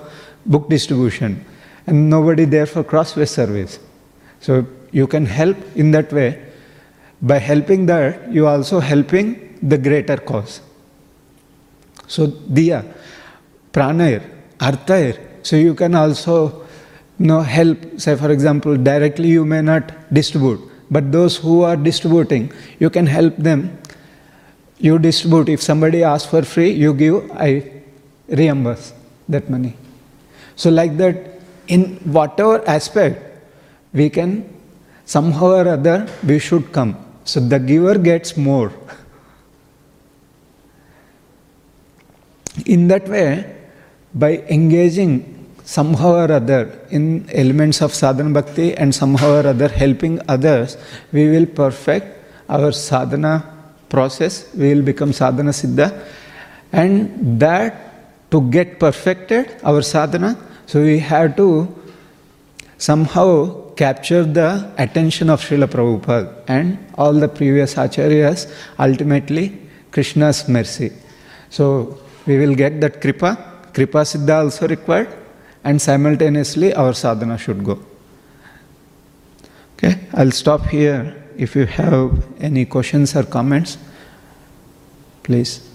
book 0.46 0.68
distribution, 0.68 1.44
and 1.86 2.08
nobody 2.10 2.44
there 2.44 2.66
for 2.66 2.82
Crossways 2.82 3.30
service. 3.30 3.78
So 4.44 4.66
you 4.92 5.06
can 5.06 5.24
help 5.24 5.56
in 5.74 5.90
that 5.92 6.12
way. 6.12 6.38
By 7.22 7.38
helping 7.38 7.86
that, 7.86 8.30
you 8.30 8.46
are 8.46 8.56
also 8.56 8.78
helping 8.78 9.58
the 9.62 9.78
greater 9.78 10.18
cause. 10.18 10.60
So 12.06 12.26
diya, 12.26 12.84
pranayar, 13.72 14.22
arthayar. 14.58 15.18
So 15.42 15.56
you 15.56 15.74
can 15.74 15.94
also 15.94 16.66
you 17.18 17.26
know, 17.26 17.40
help, 17.40 17.78
say 17.96 18.16
for 18.16 18.30
example, 18.30 18.76
directly 18.76 19.28
you 19.28 19.46
may 19.46 19.62
not 19.62 19.92
distribute, 20.12 20.60
but 20.90 21.10
those 21.10 21.38
who 21.38 21.62
are 21.62 21.76
distributing, 21.76 22.52
you 22.78 22.90
can 22.90 23.06
help 23.06 23.34
them. 23.38 23.78
You 24.78 24.98
distribute. 24.98 25.48
If 25.48 25.62
somebody 25.62 26.02
asks 26.02 26.28
for 26.28 26.42
free, 26.42 26.70
you 26.70 26.92
give, 26.92 27.30
I 27.32 27.82
reimburse 28.28 28.92
that 29.30 29.48
money. 29.48 29.76
So, 30.56 30.68
like 30.68 30.98
that, 30.98 31.40
in 31.68 31.96
whatever 32.18 32.68
aspect, 32.68 33.33
we 33.94 34.10
can 34.10 34.54
somehow 35.06 35.46
or 35.46 35.68
other, 35.68 36.06
we 36.26 36.38
should 36.38 36.72
come. 36.72 36.96
So, 37.24 37.40
the 37.40 37.58
giver 37.58 37.98
gets 37.98 38.36
more. 38.36 38.72
In 42.66 42.88
that 42.88 43.08
way, 43.08 43.56
by 44.14 44.38
engaging 44.48 45.30
somehow 45.64 46.12
or 46.12 46.32
other 46.32 46.78
in 46.90 47.28
elements 47.32 47.80
of 47.80 47.94
sadhana 47.94 48.30
bhakti 48.30 48.76
and 48.76 48.94
somehow 48.94 49.40
or 49.40 49.46
other 49.46 49.68
helping 49.68 50.20
others, 50.28 50.76
we 51.12 51.28
will 51.28 51.46
perfect 51.46 52.06
our 52.48 52.70
sadhana 52.72 53.50
process, 53.88 54.52
we 54.54 54.74
will 54.74 54.82
become 54.82 55.12
sadhana 55.12 55.50
siddha, 55.50 56.06
and 56.72 57.40
that 57.40 58.30
to 58.30 58.42
get 58.50 58.78
perfected 58.78 59.56
our 59.62 59.82
sadhana, 59.82 60.36
so 60.66 60.82
we 60.82 60.98
have 60.98 61.36
to 61.36 61.72
somehow 62.76 63.63
capture 63.76 64.24
the 64.24 64.70
attention 64.78 65.30
of 65.30 65.40
Srila 65.40 65.66
Prabhupada 65.66 66.34
and 66.48 66.78
all 66.96 67.12
the 67.12 67.28
previous 67.28 67.74
acharyas, 67.74 68.50
ultimately 68.78 69.58
Krishna's 69.90 70.48
mercy. 70.48 70.92
So 71.50 71.98
we 72.26 72.38
will 72.38 72.54
get 72.54 72.80
that 72.80 73.00
kripa, 73.00 73.36
kripa 73.72 73.98
siddha 73.98 74.44
also 74.44 74.68
required 74.68 75.08
and 75.64 75.80
simultaneously 75.80 76.74
our 76.74 76.94
sadhana 76.94 77.38
should 77.38 77.64
go. 77.64 77.78
Okay, 79.76 79.98
I'll 80.14 80.30
stop 80.30 80.66
here. 80.66 81.22
If 81.36 81.56
you 81.56 81.66
have 81.66 82.24
any 82.40 82.64
questions 82.64 83.16
or 83.16 83.24
comments, 83.24 83.76
please. 85.22 85.68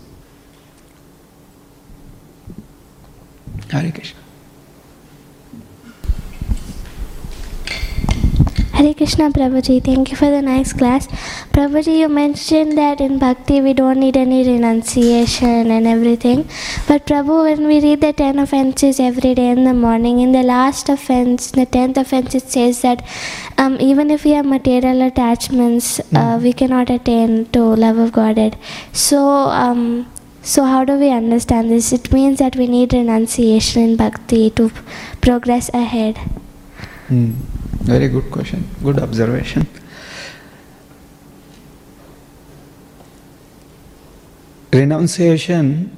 Hare 3.69 3.91
Krishna. 3.91 4.18
Hare 8.79 8.93
Krishna 8.93 9.29
Prabhuji, 9.29 9.83
thank 9.83 10.09
you 10.09 10.15
for 10.15 10.29
the 10.33 10.41
nice 10.41 10.71
class. 10.71 11.07
Prabhuji, 11.53 11.99
you 11.99 12.07
mentioned 12.07 12.77
that 12.77 13.01
in 13.01 13.19
Bhakti 13.19 13.59
we 13.59 13.73
don't 13.73 13.99
need 13.99 14.15
any 14.15 14.41
renunciation 14.49 15.69
and 15.69 15.85
everything. 15.85 16.47
But 16.87 17.05
Prabhu, 17.05 17.43
when 17.43 17.67
we 17.67 17.81
read 17.81 17.99
the 17.99 18.13
10 18.13 18.39
offenses 18.39 19.01
every 19.01 19.35
day 19.35 19.49
in 19.49 19.65
the 19.65 19.73
morning, 19.73 20.21
in 20.21 20.31
the 20.31 20.43
last 20.43 20.87
offense, 20.87 21.51
the 21.51 21.65
10th 21.65 21.97
offense, 21.97 22.33
it 22.35 22.43
says 22.43 22.81
that 22.83 23.05
um, 23.57 23.75
even 23.81 24.09
if 24.09 24.23
we 24.23 24.31
have 24.31 24.45
material 24.45 25.01
attachments, 25.01 25.99
uh, 26.15 26.39
we 26.41 26.53
cannot 26.53 26.89
attain 26.89 27.47
to 27.47 27.61
love 27.61 27.97
of 27.97 28.13
Godhead. 28.13 28.57
So, 28.93 29.21
um, 29.65 30.09
so 30.41 30.63
how 30.63 30.85
do 30.85 30.93
we 30.93 31.11
understand 31.11 31.69
this? 31.69 31.91
It 31.91 32.13
means 32.13 32.39
that 32.39 32.55
we 32.55 32.67
need 32.67 32.93
renunciation 32.93 33.81
in 33.81 33.95
Bhakti 33.97 34.51
to 34.51 34.71
progress 35.19 35.69
ahead. 35.73 36.17
Hmm. 37.09 37.33
Very 37.81 38.07
good 38.07 38.29
question, 38.29 38.67
good 38.83 38.99
observation. 38.99 39.65
Renunciation, 44.71 45.97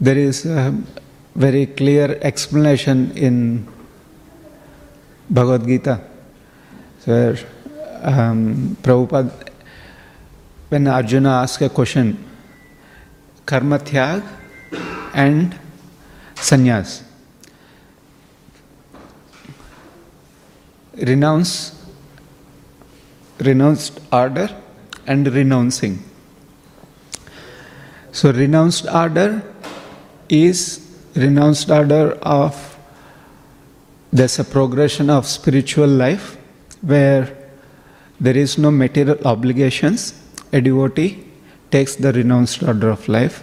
there 0.00 0.18
is 0.18 0.44
a 0.46 0.74
very 1.34 1.66
clear 1.66 2.18
explanation 2.22 3.12
in 3.16 3.68
Bhagavad 5.30 5.66
Gita, 5.66 6.00
where 7.04 7.38
um, 8.02 8.76
Prabhupada, 8.82 9.48
when 10.68 10.88
Arjuna 10.88 11.42
asked 11.42 11.62
a 11.62 11.68
question, 11.68 12.18
karma 13.46 13.78
tyag 13.78 14.24
and 15.14 15.58
sannyas. 16.34 17.02
Renounce 20.96 21.74
renounced 23.40 24.00
order 24.12 24.48
and 25.06 25.26
renouncing. 25.26 26.02
So 28.12 28.32
renounced 28.32 28.86
order 28.86 29.42
is 30.28 30.80
renounced 31.14 31.70
order 31.70 32.12
of 32.22 32.78
there's 34.12 34.38
a 34.38 34.44
progression 34.44 35.10
of 35.10 35.26
spiritual 35.26 35.88
life 35.88 36.36
where 36.82 37.36
there 38.20 38.36
is 38.36 38.56
no 38.56 38.70
material 38.70 39.18
obligations. 39.24 40.14
A 40.52 40.60
devotee 40.60 41.24
takes 41.72 41.96
the 41.96 42.12
renounced 42.12 42.62
order 42.62 42.90
of 42.90 43.08
life 43.08 43.42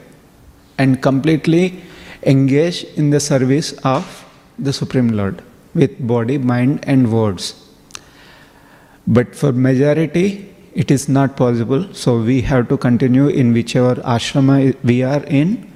and 0.78 1.02
completely 1.02 1.84
engage 2.24 2.86
in 2.96 3.10
the 3.10 3.20
service 3.20 3.74
of 3.84 4.26
the 4.58 4.72
supreme 4.72 5.10
lord 5.10 5.42
with 5.74 6.06
body, 6.06 6.38
mind, 6.38 6.80
and 6.84 7.12
words. 7.12 7.56
But 9.08 9.36
for 9.36 9.52
majority, 9.52 10.54
it 10.74 10.92
is 10.92 11.10
not 11.10 11.36
possible. 11.36 11.94
So 11.94 12.22
we 12.22 12.42
have 12.42 12.70
to 12.70 12.78
continue 12.78 13.28
in 13.28 13.54
whichever 13.54 13.96
ashrama 13.96 14.76
we 14.84 15.04
are 15.04 15.24
in. 15.24 15.72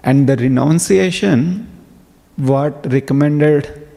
And 0.00 0.28
the 0.28 0.36
renunciation, 0.36 1.68
what 2.36 2.90
recommended 2.92 3.88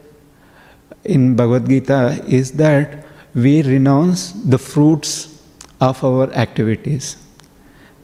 in 1.04 1.34
Bhagavad 1.36 1.68
Gita 1.68 2.24
is 2.26 2.52
that 2.52 3.04
we 3.34 3.62
renounce 3.62 4.32
the 4.32 4.58
fruits 4.58 5.42
of 5.80 6.02
our 6.04 6.32
activities, 6.32 7.16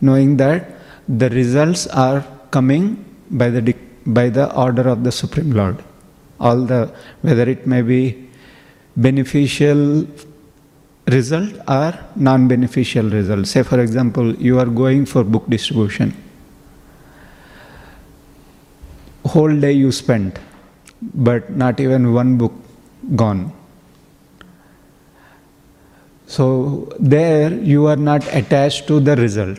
knowing 0.00 0.36
that 0.38 0.70
the 1.08 1.30
results 1.30 1.86
are 1.86 2.24
coming 2.50 3.04
by 3.30 3.48
the 3.48 3.62
by 4.07 4.28
the 4.28 4.55
order 4.55 4.88
of 4.88 5.05
the 5.05 5.12
Supreme 5.12 5.53
Lord. 5.53 5.82
All 6.38 6.62
the 6.62 6.92
whether 7.22 7.42
it 7.42 7.66
may 7.66 7.82
be 7.82 8.28
beneficial 8.96 10.07
result 11.07 11.53
or 11.68 11.98
non-beneficial 12.16 13.11
result. 13.11 13.46
Say 13.46 13.62
for 13.62 13.80
example, 13.80 14.34
you 14.36 14.59
are 14.59 14.66
going 14.66 15.07
for 15.07 15.24
book 15.24 15.48
distribution. 15.48 16.16
Whole 19.26 19.55
day 19.61 19.72
you 19.72 19.92
spent, 19.92 20.38
but 21.03 21.51
not 21.51 21.78
even 21.80 22.12
one 22.14 22.38
book 22.38 22.53
gone. 23.16 23.53
So 26.26 26.88
there 26.98 27.53
you 27.53 27.86
are 27.86 27.96
not 27.96 28.26
attached 28.34 28.86
to 28.86 29.01
the 29.01 29.16
result. 29.16 29.59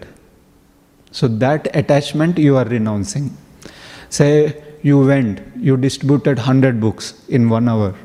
So 1.11 1.27
that 1.27 1.67
attachment 1.75 2.37
you 2.37 2.57
are 2.57 2.65
renouncing. 2.65 3.35
Say 4.11 4.61
you 4.83 5.05
went, 5.05 5.41
you 5.55 5.77
distributed 5.77 6.37
100 6.37 6.79
books 6.79 7.25
in 7.29 7.49
one 7.49 7.69
hour. 7.69 7.95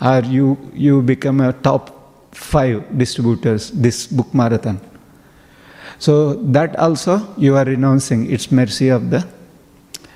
Or 0.00 0.20
you, 0.20 0.56
you 0.72 1.02
become 1.02 1.40
a 1.40 1.52
top 1.52 2.34
five 2.34 2.96
distributors 2.96 3.70
this 3.70 4.06
book 4.06 4.32
marathon. 4.32 4.80
So 5.98 6.34
that 6.34 6.76
also 6.76 7.34
you 7.36 7.56
are 7.56 7.64
renouncing. 7.64 8.30
It's 8.30 8.50
mercy 8.50 8.88
of 8.88 9.10
the 9.10 9.26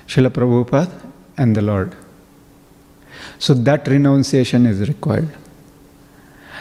Srila 0.07 0.29
Prabhupada 0.29 0.91
and 1.37 1.55
the 1.55 1.61
Lord. 1.61 1.95
So 3.37 3.53
that 3.53 3.87
renunciation 3.87 4.65
is 4.65 4.87
required. 4.87 5.29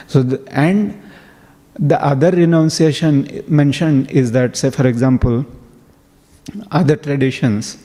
So 0.09 0.23
the, 0.23 0.45
and 0.51 1.01
the 1.79 2.05
other 2.05 2.33
renunciation 2.33 3.45
mentioned 3.49 4.11
is 4.11 4.33
that, 4.33 4.57
say 4.57 4.69
for 4.69 4.87
example, 4.87 5.47
other 6.71 6.97
traditions, 6.97 7.79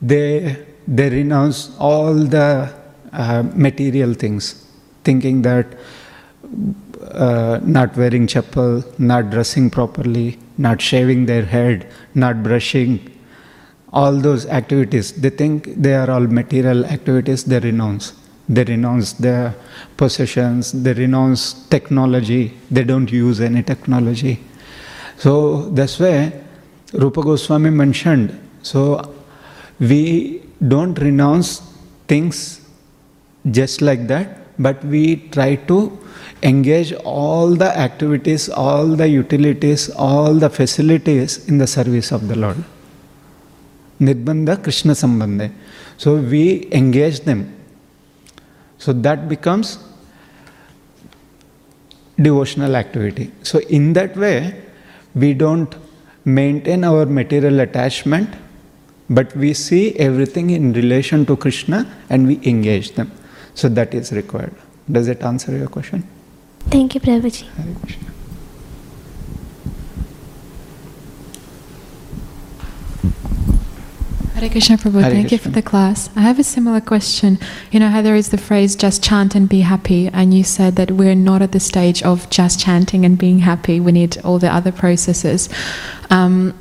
they, 0.00 0.56
they 0.86 1.10
renounce 1.10 1.76
all 1.78 2.14
the 2.14 2.72
uh, 3.12 3.42
material 3.54 4.14
things, 4.14 4.66
thinking 5.04 5.42
that 5.42 5.66
uh, 7.12 7.60
not 7.62 7.96
wearing 7.96 8.26
chapel, 8.26 8.84
not 8.98 9.30
dressing 9.30 9.70
properly, 9.70 10.38
not 10.56 10.80
shaving 10.80 11.26
their 11.26 11.44
head, 11.44 11.86
not 12.14 12.42
brushing, 12.42 13.14
all 13.92 14.12
those 14.12 14.46
activities, 14.46 15.12
they 15.12 15.30
think 15.30 15.74
they 15.76 15.94
are 15.94 16.10
all 16.10 16.20
material 16.20 16.84
activities, 16.84 17.44
they 17.44 17.58
renounce. 17.58 18.12
They 18.48 18.64
renounce 18.64 19.14
their 19.14 19.54
possessions, 19.96 20.72
they 20.72 20.92
renounce 20.92 21.54
technology, 21.68 22.54
they 22.70 22.84
don't 22.84 23.10
use 23.10 23.40
any 23.40 23.62
technology. 23.62 24.40
So, 25.16 25.68
that's 25.70 25.98
way, 25.98 26.32
Rupa 26.92 27.22
Goswami 27.22 27.70
mentioned. 27.70 28.38
So 28.62 29.14
we 29.78 30.42
don't 30.66 30.98
renounce 30.98 31.62
things 32.06 32.60
just 33.50 33.80
like 33.80 34.06
that, 34.08 34.38
but 34.58 34.82
we 34.84 35.28
try 35.30 35.56
to 35.56 35.98
engage 36.42 36.92
all 37.04 37.54
the 37.54 37.76
activities, 37.78 38.48
all 38.48 38.86
the 38.86 39.08
utilities, 39.08 39.90
all 39.90 40.34
the 40.34 40.50
facilities 40.50 41.46
in 41.48 41.58
the 41.58 41.66
service 41.66 42.12
of 42.12 42.28
the 42.28 42.36
Lord. 42.36 42.64
Nirbandha 44.00 44.62
Krishna 44.62 44.92
Sambandhe. 44.92 45.52
So 45.96 46.16
we 46.16 46.68
engage 46.72 47.20
them. 47.20 47.54
So 48.78 48.92
that 48.92 49.28
becomes 49.28 49.78
devotional 52.16 52.76
activity. 52.76 53.32
So 53.42 53.58
in 53.58 53.92
that 53.94 54.16
way, 54.16 54.62
we 55.14 55.34
don't 55.34 55.74
maintain 56.28 56.84
our 56.84 57.06
material 57.06 57.60
attachment, 57.60 58.34
but 59.08 59.34
we 59.36 59.54
see 59.54 59.96
everything 59.96 60.50
in 60.50 60.72
relation 60.72 61.24
to 61.26 61.36
Krishna 61.36 61.86
and 62.10 62.26
we 62.26 62.40
engage 62.44 62.92
them. 62.92 63.10
So 63.54 63.68
that 63.70 63.94
is 63.94 64.12
required. 64.12 64.54
Does 64.90 65.08
it 65.08 65.22
answer 65.22 65.56
your 65.56 65.68
question? 65.68 66.06
Thank 66.70 66.94
you, 66.94 67.00
Prabhuji. 67.00 67.44
Hare 67.44 67.74
Krishna. 67.80 68.08
Hare 74.38 74.50
Krishna 74.50 74.76
Prabhu, 74.76 75.00
Hare 75.00 75.10
thank 75.10 75.32
you 75.32 75.38
for 75.38 75.48
the 75.48 75.62
class. 75.62 76.10
I 76.14 76.20
have 76.20 76.38
a 76.38 76.44
similar 76.44 76.80
question. 76.80 77.40
You 77.72 77.80
know 77.80 77.88
how 77.88 78.02
there 78.02 78.14
is 78.14 78.28
the 78.28 78.38
phrase 78.38 78.76
just 78.76 79.02
chant 79.02 79.34
and 79.34 79.48
be 79.48 79.62
happy, 79.62 80.06
and 80.08 80.32
you 80.32 80.44
said 80.44 80.76
that 80.76 80.92
we're 80.92 81.16
not 81.16 81.42
at 81.42 81.50
the 81.50 81.58
stage 81.58 82.04
of 82.04 82.30
just 82.30 82.60
chanting 82.60 83.04
and 83.04 83.18
being 83.18 83.40
happy, 83.40 83.80
we 83.80 83.90
need 83.90 84.16
all 84.22 84.38
the 84.38 84.52
other 84.52 84.70
processes. 84.70 85.48
Um, 86.10 86.54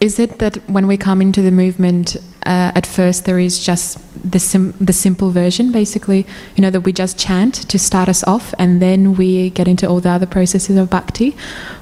is 0.00 0.18
it 0.20 0.38
that 0.38 0.56
when 0.68 0.86
we 0.86 0.96
come 0.96 1.20
into 1.20 1.42
the 1.42 1.50
movement, 1.50 2.16
uh, 2.46 2.70
at 2.74 2.86
first 2.86 3.24
there 3.24 3.38
is 3.38 3.58
just 3.58 3.98
the, 4.30 4.38
sim- 4.38 4.74
the 4.80 4.92
simple 4.92 5.30
version, 5.30 5.72
basically, 5.72 6.24
you 6.54 6.62
know, 6.62 6.70
that 6.70 6.82
we 6.82 6.92
just 6.92 7.18
chant 7.18 7.54
to 7.68 7.78
start 7.78 8.08
us 8.08 8.22
off, 8.24 8.54
and 8.58 8.80
then 8.80 9.14
we 9.14 9.50
get 9.50 9.66
into 9.66 9.88
all 9.88 10.00
the 10.00 10.10
other 10.10 10.26
processes 10.26 10.76
of 10.76 10.88
bhakti? 10.88 11.36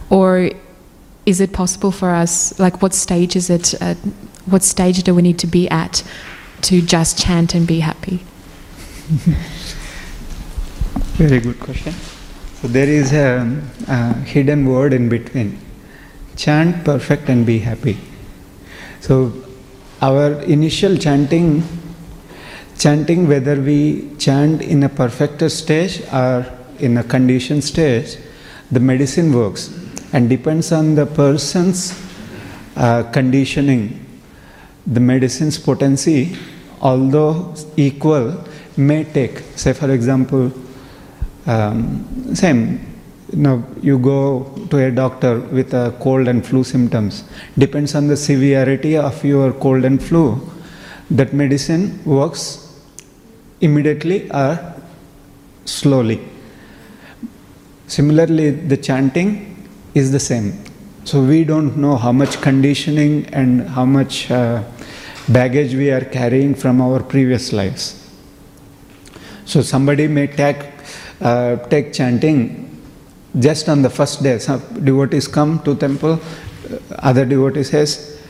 Or 0.08 0.50
is 1.26 1.40
it 1.40 1.52
possible 1.52 1.90
for 1.90 2.10
us, 2.10 2.58
like, 2.58 2.80
what 2.80 2.94
stage 2.94 3.36
is 3.36 3.50
it? 3.50 3.74
At, 3.82 3.98
what 4.46 4.62
stage 4.62 5.02
do 5.02 5.14
we 5.14 5.22
need 5.22 5.38
to 5.40 5.46
be 5.46 5.68
at 5.68 6.02
to 6.62 6.80
just 6.80 7.18
chant 7.18 7.54
and 7.54 7.66
be 7.66 7.80
happy? 7.80 8.24
Very 11.16 11.40
good 11.40 11.60
question. 11.60 11.92
So 12.62 12.68
there 12.68 12.88
is 12.88 13.12
a, 13.12 13.60
a 13.88 14.14
hidden 14.20 14.66
word 14.66 14.92
in 14.94 15.08
between. 15.08 15.58
Chant 16.36 16.84
perfect 16.84 17.28
and 17.28 17.44
be 17.46 17.58
happy. 17.58 17.98
So 19.00 19.32
our 20.02 20.42
initial 20.42 20.96
chanting, 20.96 21.62
chanting, 22.78 23.26
whether 23.26 23.60
we 23.60 24.14
chant 24.18 24.62
in 24.62 24.82
a 24.82 24.88
perfected 24.88 25.50
stage 25.50 26.02
or 26.12 26.46
in 26.78 26.98
a 26.98 27.04
conditioned 27.04 27.64
stage, 27.64 28.16
the 28.70 28.80
medicine 28.80 29.32
works 29.32 29.70
and 30.12 30.28
depends 30.28 30.72
on 30.72 30.94
the 30.94 31.06
person's 31.06 31.98
uh, 32.76 33.02
conditioning. 33.04 34.04
The 34.86 35.00
medicine's 35.00 35.58
potency, 35.58 36.36
although 36.80 37.54
equal, 37.76 38.44
may 38.76 39.04
take. 39.04 39.40
Say, 39.56 39.72
for 39.72 39.90
example, 39.90 40.52
um, 41.46 42.34
same. 42.34 42.95
Know, 43.32 43.64
you 43.82 43.98
go 43.98 44.44
to 44.70 44.78
a 44.78 44.90
doctor 44.90 45.40
with 45.40 45.74
a 45.74 45.94
cold 46.00 46.28
and 46.28 46.46
flu 46.46 46.62
symptoms. 46.62 47.24
Depends 47.58 47.94
on 47.94 48.06
the 48.06 48.16
severity 48.16 48.96
of 48.96 49.24
your 49.24 49.52
cold 49.52 49.84
and 49.84 50.02
flu. 50.02 50.40
That 51.10 51.32
medicine 51.32 52.02
works 52.04 52.82
immediately 53.60 54.30
or 54.30 54.74
slowly. 55.64 56.20
Similarly, 57.88 58.50
the 58.50 58.76
chanting 58.76 59.68
is 59.94 60.12
the 60.12 60.20
same. 60.20 60.64
So 61.04 61.22
we 61.22 61.44
don't 61.44 61.76
know 61.76 61.96
how 61.96 62.12
much 62.12 62.40
conditioning 62.40 63.26
and 63.26 63.68
how 63.68 63.84
much 63.84 64.30
uh, 64.30 64.62
baggage 65.28 65.74
we 65.74 65.90
are 65.90 66.04
carrying 66.04 66.54
from 66.54 66.80
our 66.80 67.02
previous 67.02 67.52
lives. 67.52 68.08
So 69.44 69.62
somebody 69.62 70.08
may 70.08 70.26
take, 70.26 70.58
uh, 71.20 71.56
take 71.68 71.92
chanting 71.92 72.65
just 73.38 73.68
on 73.68 73.82
the 73.82 73.90
first 73.90 74.22
day. 74.22 74.38
Some 74.38 74.60
devotees 74.84 75.28
come 75.28 75.60
to 75.64 75.74
temple, 75.74 76.12
uh, 76.12 76.78
other 76.98 77.24
devotee 77.24 77.62
says, 77.62 78.20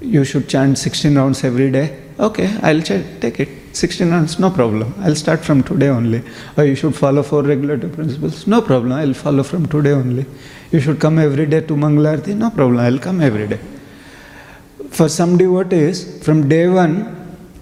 you 0.00 0.24
should 0.24 0.48
chant 0.48 0.78
16 0.78 1.16
rounds 1.16 1.44
every 1.44 1.70
day. 1.70 2.02
Okay, 2.18 2.54
I'll 2.62 2.80
ch- 2.80 3.04
take 3.20 3.40
it. 3.40 3.48
16 3.72 4.10
rounds, 4.10 4.38
no 4.38 4.50
problem. 4.50 4.94
I'll 5.00 5.14
start 5.14 5.44
from 5.44 5.62
today 5.62 5.88
only. 5.88 6.22
Or 6.56 6.64
you 6.64 6.74
should 6.74 6.94
follow 6.94 7.22
four 7.22 7.42
regulative 7.42 7.92
principles. 7.92 8.46
No 8.46 8.62
problem, 8.62 8.92
I'll 8.92 9.14
follow 9.14 9.42
from 9.42 9.66
today 9.66 9.90
only. 9.92 10.24
You 10.70 10.80
should 10.80 10.98
come 10.98 11.18
every 11.18 11.46
day 11.46 11.60
to 11.60 11.74
Mangalarti. 11.74 12.34
No 12.34 12.50
problem, 12.50 12.78
I'll 12.80 12.98
come 12.98 13.20
every 13.20 13.46
day. 13.46 13.60
For 14.90 15.08
some 15.08 15.36
devotees, 15.36 16.22
from 16.24 16.48
day 16.48 16.68
one, 16.68 17.12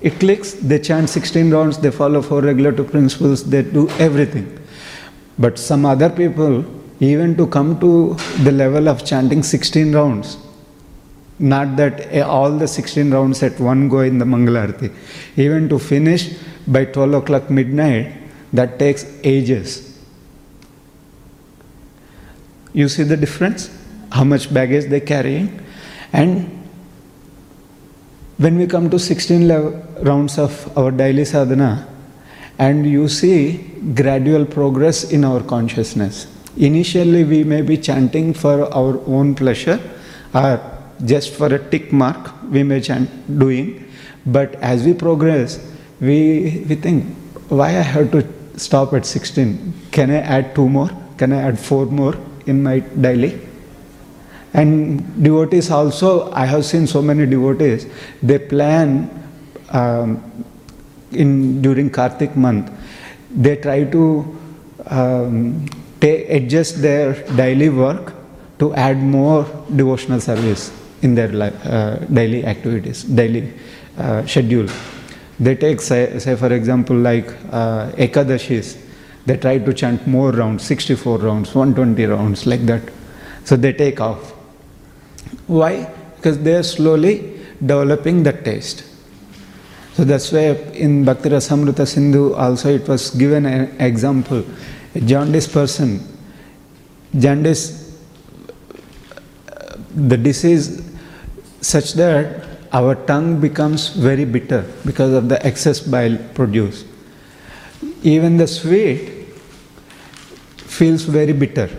it 0.01 0.21
clicks, 0.21 0.53
they 0.53 0.79
chant 0.79 1.09
16 1.09 1.51
rounds, 1.51 1.79
they 1.79 1.91
follow 1.91 2.23
four 2.23 2.43
regulative 2.43 2.91
principles, 2.91 3.43
they 3.43 3.63
do 3.63 3.89
everything. 3.99 4.47
But 5.39 5.59
some 5.59 5.85
other 5.85 6.11
people, 6.11 6.65
even 7.01 7.37
to 7.37 7.47
come 7.47 7.79
to 7.81 8.15
the 8.43 8.53
level 8.53 8.89
of 8.89 9.05
chanting 9.05 9.43
16 9.43 9.95
rounds, 9.95 10.37
not 11.39 11.77
that 11.77 12.01
eh, 12.13 12.21
all 12.21 12.53
the 12.53 12.69
16 12.69 13.11
rounds 13.11 13.43
at 13.43 13.59
one 13.59 13.89
go 13.89 14.01
in 14.01 14.19
the 14.19 14.25
Mangalarti, 14.25 14.95
even 15.37 15.69
to 15.69 15.79
finish 15.79 16.37
by 16.67 16.85
12 16.85 17.15
o'clock 17.15 17.51
midnight, 17.51 18.13
that 18.53 18.79
takes 18.79 19.05
ages. 19.25 19.99
You 22.73 22.89
see 22.89 23.03
the 23.03 23.17
difference? 23.17 23.71
How 24.13 24.25
much 24.25 24.53
baggage 24.53 24.89
they 24.91 25.01
carrying? 25.01 25.61
And 26.13 26.63
when 28.39 28.57
we 28.57 28.67
come 28.67 28.91
to 28.91 28.99
16 28.99 29.49
lev- 29.49 30.07
rounds 30.07 30.39
of 30.39 30.77
our 30.79 30.91
daily 30.91 31.25
sadhana, 31.25 31.89
and 32.59 32.87
you 32.87 33.09
see 33.09 33.59
gradual 33.95 34.45
progress 34.45 35.11
in 35.11 35.25
our 35.25 35.43
consciousness. 35.43 36.34
Initially, 36.57 37.25
we 37.25 37.45
may 37.45 37.63
be 37.63 37.77
chanting 37.77 38.33
for 38.33 38.73
our 38.73 39.01
own 39.07 39.35
pleasure 39.35 39.81
or 40.33 40.61
just 41.05 41.35
for 41.35 41.47
a 41.47 41.59
tick 41.59 41.93
mark, 41.93 42.31
we 42.51 42.63
may 42.63 42.81
chant 42.81 43.11
doing, 43.39 43.91
but 44.27 44.55
as 44.57 44.85
we 44.85 44.95
progress, 44.95 45.59
we, 46.01 46.65
we 46.69 46.77
think, 46.77 47.17
why 47.49 47.69
I 47.69 47.83
have 47.83 48.11
to 48.13 48.27
stop 48.57 48.93
at 48.95 49.05
16? 49.05 49.75
Can 49.91 50.11
I 50.11 50.19
add 50.19 50.55
two 50.55 50.69
more? 50.69 50.91
Can 51.19 51.33
I 51.33 51.43
add 51.43 51.59
four 51.59 51.87
more 51.87 52.15
in 52.47 52.63
my 52.63 52.79
daily? 52.79 53.41
And 54.53 55.23
devotees 55.23 55.71
also, 55.71 56.31
I 56.33 56.47
have 56.47 56.65
seen 56.65 56.87
so 56.87 57.03
many 57.03 57.27
devotees, 57.27 57.87
they 58.23 58.39
plan 58.39 59.11
um, 59.71 60.23
in 61.11 61.61
during 61.61 61.91
Kartik 61.91 62.37
month, 62.37 62.71
they 63.31 63.57
try 63.57 63.85
to 63.85 64.39
um, 64.87 65.67
ta- 66.05 66.25
adjust 66.39 66.83
their 66.83 67.13
daily 67.43 67.69
work 67.71 68.13
to 68.59 68.75
add 68.75 68.99
more 68.99 69.45
devotional 69.75 70.21
service 70.21 70.71
in 71.03 71.15
their 71.15 71.31
uh, 71.43 71.97
daily 72.13 72.45
activities, 72.45 73.05
daily 73.05 73.53
uh, 73.99 74.25
schedule. 74.27 74.69
They 75.41 75.55
take, 75.57 75.81
say, 75.81 76.19
say 76.19 76.37
for 76.37 76.53
example, 76.53 76.97
like 76.97 77.29
uh, 77.51 77.91
Ekadashis, 78.07 78.81
they 79.27 79.37
try 79.37 79.59
to 79.59 79.73
chant 79.73 80.07
more 80.07 80.31
rounds, 80.31 80.65
64 80.65 81.19
rounds, 81.19 81.55
120 81.55 82.05
rounds, 82.07 82.47
like 82.47 82.65
that. 82.67 82.83
So 83.45 83.57
they 83.57 83.73
take 83.73 84.01
off. 84.01 84.33
Why? 85.47 85.91
Because 86.17 86.39
they 86.39 86.55
are 86.55 86.63
slowly 86.63 87.41
developing 87.65 88.23
the 88.23 88.33
taste. 88.33 88.85
So 89.95 90.05
that's 90.05 90.33
why 90.33 90.57
in 90.75 91.05
Bhakti 91.05 91.29
Rasamrita 91.29 91.87
Sindhu 91.87 92.35
also 92.35 92.69
it 92.75 92.89
was 92.89 93.11
given 93.11 93.47
an 93.47 93.81
example. 93.81 94.45
Jaundice 94.95 95.49
person, 95.49 96.01
jaundice, 97.19 97.99
the 99.95 100.17
disease 100.17 100.83
such 101.61 101.95
that 101.95 102.45
our 102.73 102.95
tongue 103.07 103.41
becomes 103.41 103.89
very 103.89 104.25
bitter 104.25 104.65
because 104.85 105.13
of 105.13 105.29
the 105.29 105.45
excess 105.47 105.81
bile 105.81 106.17
produced. 106.35 106.87
Even 108.03 108.37
the 108.37 108.47
sweet 108.47 109.09
feels 110.57 111.03
very 111.05 111.33
bitter. 111.33 111.71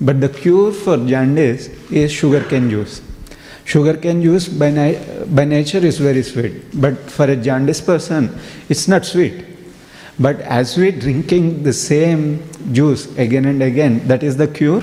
But 0.00 0.20
the 0.20 0.28
cure 0.28 0.72
for 0.72 0.96
jaundice 0.98 1.68
is 1.90 2.12
sugarcane 2.12 2.68
juice. 2.70 3.00
Sugarcane 3.64 4.22
juice 4.22 4.48
by, 4.48 4.70
na- 4.70 5.24
by 5.26 5.44
nature 5.44 5.78
is 5.78 5.98
very 5.98 6.22
sweet, 6.22 6.80
but 6.80 6.96
for 7.10 7.24
a 7.24 7.36
jaundice 7.36 7.80
person, 7.80 8.38
it's 8.68 8.86
not 8.88 9.04
sweet. 9.04 9.55
But 10.18 10.40
as 10.40 10.78
we 10.78 10.90
drinking 10.92 11.62
the 11.62 11.72
same 11.72 12.48
juice 12.72 13.06
again 13.18 13.44
and 13.44 13.62
again, 13.62 14.06
that 14.08 14.22
is 14.22 14.36
the 14.36 14.48
cure, 14.48 14.82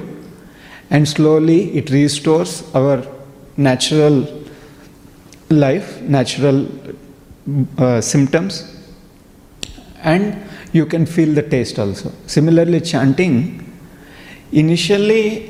and 0.90 1.08
slowly 1.08 1.76
it 1.76 1.90
restores 1.90 2.64
our 2.76 3.04
natural 3.58 4.28
life, 5.50 6.02
natural 6.02 6.68
uh, 7.78 8.00
symptoms, 8.00 8.70
and 10.04 10.48
you 10.72 10.86
can 10.86 11.06
feel 11.06 11.34
the 11.34 11.42
taste 11.42 11.80
also. 11.80 12.12
Similarly, 12.28 12.82
chanting, 12.82 13.60
initially, 14.52 15.50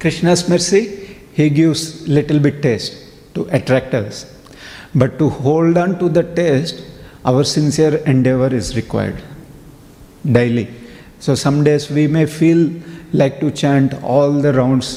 Krishna's 0.00 0.48
mercy, 0.48 1.18
he 1.32 1.50
gives 1.50 2.06
little 2.08 2.38
bit 2.40 2.62
taste 2.62 2.96
to 3.34 3.46
attract 3.52 3.94
us. 3.94 4.32
But 4.94 5.18
to 5.18 5.28
hold 5.28 5.76
on 5.76 5.98
to 5.98 6.08
the 6.08 6.22
taste, 6.22 6.82
our 7.30 7.42
sincere 7.44 7.96
endeavor 8.12 8.54
is 8.54 8.76
required 8.76 9.20
daily. 10.38 10.68
So 11.18 11.34
some 11.34 11.64
days 11.64 11.90
we 11.90 12.06
may 12.06 12.26
feel 12.26 12.70
like 13.12 13.40
to 13.40 13.50
chant 13.50 13.94
all 14.02 14.32
the 14.32 14.52
rounds. 14.52 14.88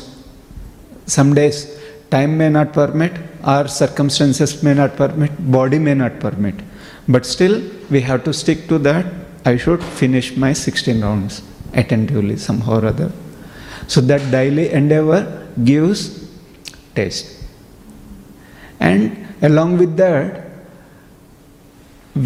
Some 1.05 1.33
days 1.33 1.57
time 2.11 2.37
may 2.37 2.49
not 2.49 2.73
permit, 2.73 3.13
or 3.45 3.67
circumstances 3.67 4.61
may 4.63 4.73
not 4.73 4.95
permit, 4.95 5.31
body 5.51 5.79
may 5.79 5.93
not 5.93 6.19
permit. 6.19 6.55
But 7.07 7.25
still, 7.25 7.61
we 7.89 8.01
have 8.01 8.23
to 8.25 8.33
stick 8.33 8.67
to 8.67 8.77
that. 8.79 9.05
I 9.45 9.57
should 9.57 9.83
finish 9.83 10.35
my 10.35 10.53
16 10.53 11.01
rounds 11.01 11.41
attentively, 11.73 12.37
somehow 12.37 12.79
or 12.79 12.85
other. 12.85 13.11
So 13.87 14.01
that 14.01 14.29
daily 14.29 14.69
endeavor 14.71 15.47
gives 15.63 16.29
taste. 16.95 17.43
And 18.79 19.27
along 19.41 19.77
with 19.77 19.97
that, 19.97 20.48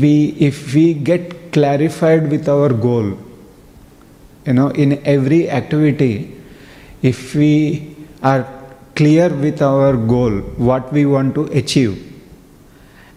we 0.01 0.29
if 0.39 0.73
we 0.73 0.93
get 0.93 1.51
clarified 1.51 2.29
with 2.31 2.49
our 2.49 2.69
goal, 2.69 3.17
you 4.45 4.53
know, 4.53 4.69
in 4.69 5.05
every 5.05 5.49
activity, 5.49 6.35
if 7.01 7.35
we 7.35 7.95
are 8.23 8.47
clear 8.95 9.29
with 9.29 9.61
our 9.61 9.95
goal, 9.95 10.31
what 10.69 10.91
we 10.91 11.05
want 11.05 11.35
to 11.35 11.43
achieve, 11.45 11.95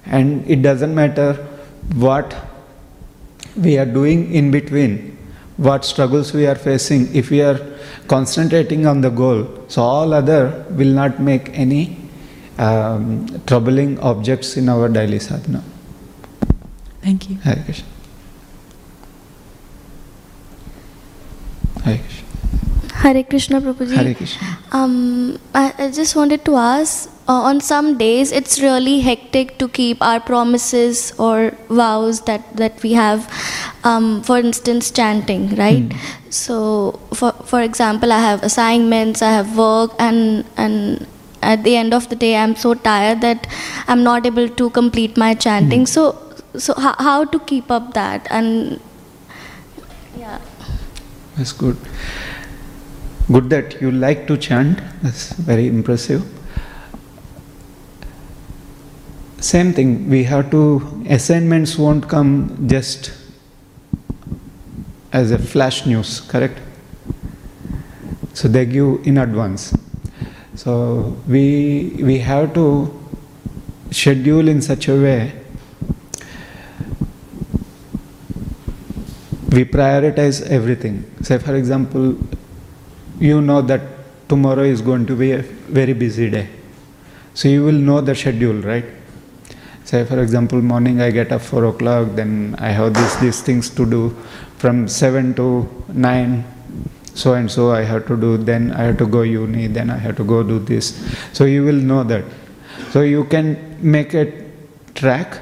and 0.04 0.48
it 0.50 0.62
doesn't 0.62 0.94
matter 0.94 1.34
what 1.94 2.34
we 3.56 3.78
are 3.78 3.86
doing 3.86 4.32
in 4.34 4.50
between, 4.50 5.16
what 5.56 5.84
struggles 5.84 6.34
we 6.34 6.46
are 6.46 6.54
facing, 6.54 7.14
if 7.14 7.30
we 7.30 7.40
are 7.40 7.58
concentrating 8.06 8.86
on 8.86 9.00
the 9.00 9.10
goal, 9.10 9.46
so 9.68 9.82
all 9.82 10.12
other 10.12 10.64
will 10.70 10.92
not 10.92 11.20
make 11.20 11.48
any 11.50 11.96
um, 12.58 13.26
troubling 13.46 13.98
objects 14.00 14.56
in 14.56 14.68
our 14.68 14.88
daily 14.88 15.18
sadhana. 15.18 15.62
Thank 17.06 17.30
you. 17.30 17.36
Hare 17.36 17.62
Krishna. 17.64 17.86
Hare 21.84 21.98
Krishna. 21.98 22.96
Hare 23.02 23.22
Krishna, 23.22 23.60
Prabhuji. 23.60 23.94
Hare 23.94 24.14
Krishna. 24.14 24.58
Um, 24.72 25.38
I, 25.54 25.72
I 25.78 25.90
just 25.92 26.16
wanted 26.16 26.44
to 26.46 26.56
ask 26.56 27.08
uh, 27.28 27.32
on 27.50 27.60
some 27.60 27.96
days 27.96 28.32
it's 28.32 28.60
really 28.60 28.98
hectic 28.98 29.56
to 29.58 29.68
keep 29.68 30.02
our 30.02 30.18
promises 30.18 31.12
or 31.16 31.52
vows 31.68 32.22
that, 32.22 32.56
that 32.56 32.82
we 32.82 32.94
have. 32.94 33.30
Um, 33.84 34.24
for 34.24 34.38
instance, 34.38 34.90
chanting, 34.90 35.54
right? 35.54 35.94
So, 36.30 36.98
for, 37.14 37.30
for 37.44 37.62
example, 37.62 38.12
I 38.12 38.18
have 38.18 38.42
assignments, 38.42 39.22
I 39.22 39.30
have 39.30 39.56
work, 39.56 39.92
and, 40.00 40.44
and 40.56 41.06
at 41.40 41.62
the 41.62 41.76
end 41.76 41.94
of 41.94 42.08
the 42.08 42.16
day, 42.16 42.34
I'm 42.34 42.56
so 42.56 42.74
tired 42.74 43.20
that 43.20 43.46
I'm 43.86 44.02
not 44.02 44.26
able 44.26 44.48
to 44.48 44.70
complete 44.70 45.16
my 45.16 45.34
chanting. 45.34 45.86
So, 45.86 46.25
so 46.58 46.74
how, 46.74 46.94
how 46.98 47.24
to 47.24 47.38
keep 47.40 47.70
up 47.70 47.94
that? 47.94 48.26
And 48.30 48.80
yeah. 50.16 50.40
That's 51.36 51.52
good. 51.52 51.76
Good 53.30 53.50
that 53.50 53.80
you 53.80 53.90
like 53.90 54.26
to 54.28 54.36
chant. 54.36 54.80
That's 55.02 55.32
very 55.32 55.66
impressive. 55.66 56.24
Same 59.38 59.72
thing, 59.72 60.08
we 60.08 60.24
have 60.24 60.50
to, 60.50 61.04
assignments 61.08 61.76
won't 61.78 62.08
come 62.08 62.66
just 62.68 63.12
as 65.12 65.30
a 65.30 65.38
flash 65.38 65.86
news, 65.86 66.20
correct? 66.20 66.58
So 68.32 68.48
they 68.48 68.66
give 68.66 69.06
in 69.06 69.18
advance. 69.18 69.76
So 70.54 71.16
we, 71.28 71.96
we 72.00 72.18
have 72.20 72.54
to 72.54 72.92
schedule 73.90 74.48
in 74.48 74.62
such 74.62 74.88
a 74.88 74.94
way 74.94 75.45
we 79.56 79.64
prioritize 79.64 80.42
everything. 80.56 80.96
Say, 81.22 81.38
for 81.38 81.54
example, 81.54 82.14
you 83.18 83.40
know 83.40 83.62
that 83.62 83.80
tomorrow 84.28 84.64
is 84.64 84.82
going 84.82 85.06
to 85.06 85.16
be 85.16 85.32
a 85.32 85.38
very 85.78 85.94
busy 85.94 86.28
day. 86.28 86.48
So 87.32 87.48
you 87.48 87.64
will 87.64 87.80
know 87.88 88.02
the 88.02 88.14
schedule, 88.14 88.60
right? 88.60 88.84
Say, 89.84 90.04
for 90.04 90.20
example, 90.22 90.60
morning 90.60 91.00
I 91.00 91.10
get 91.10 91.32
up 91.32 91.40
4 91.40 91.64
o'clock, 91.66 92.08
then 92.16 92.54
I 92.58 92.68
have 92.68 92.92
these, 92.92 93.16
these 93.20 93.40
things 93.40 93.70
to 93.70 93.86
do 93.86 94.10
from 94.58 94.88
7 94.88 95.34
to 95.36 95.84
9, 95.88 96.44
so 97.14 97.32
and 97.32 97.50
so 97.50 97.70
I 97.70 97.82
have 97.82 98.06
to 98.08 98.16
do, 98.16 98.36
then 98.36 98.72
I 98.72 98.82
have 98.82 98.98
to 98.98 99.06
go 99.06 99.22
uni, 99.22 99.68
then 99.68 99.88
I 99.88 99.96
have 99.96 100.16
to 100.18 100.24
go 100.24 100.42
do 100.42 100.58
this. 100.58 100.86
So 101.32 101.44
you 101.44 101.64
will 101.64 101.80
know 101.90 102.04
that. 102.04 102.24
So 102.90 103.00
you 103.02 103.24
can 103.24 103.78
make 103.80 104.12
a 104.12 104.26
track 104.94 105.40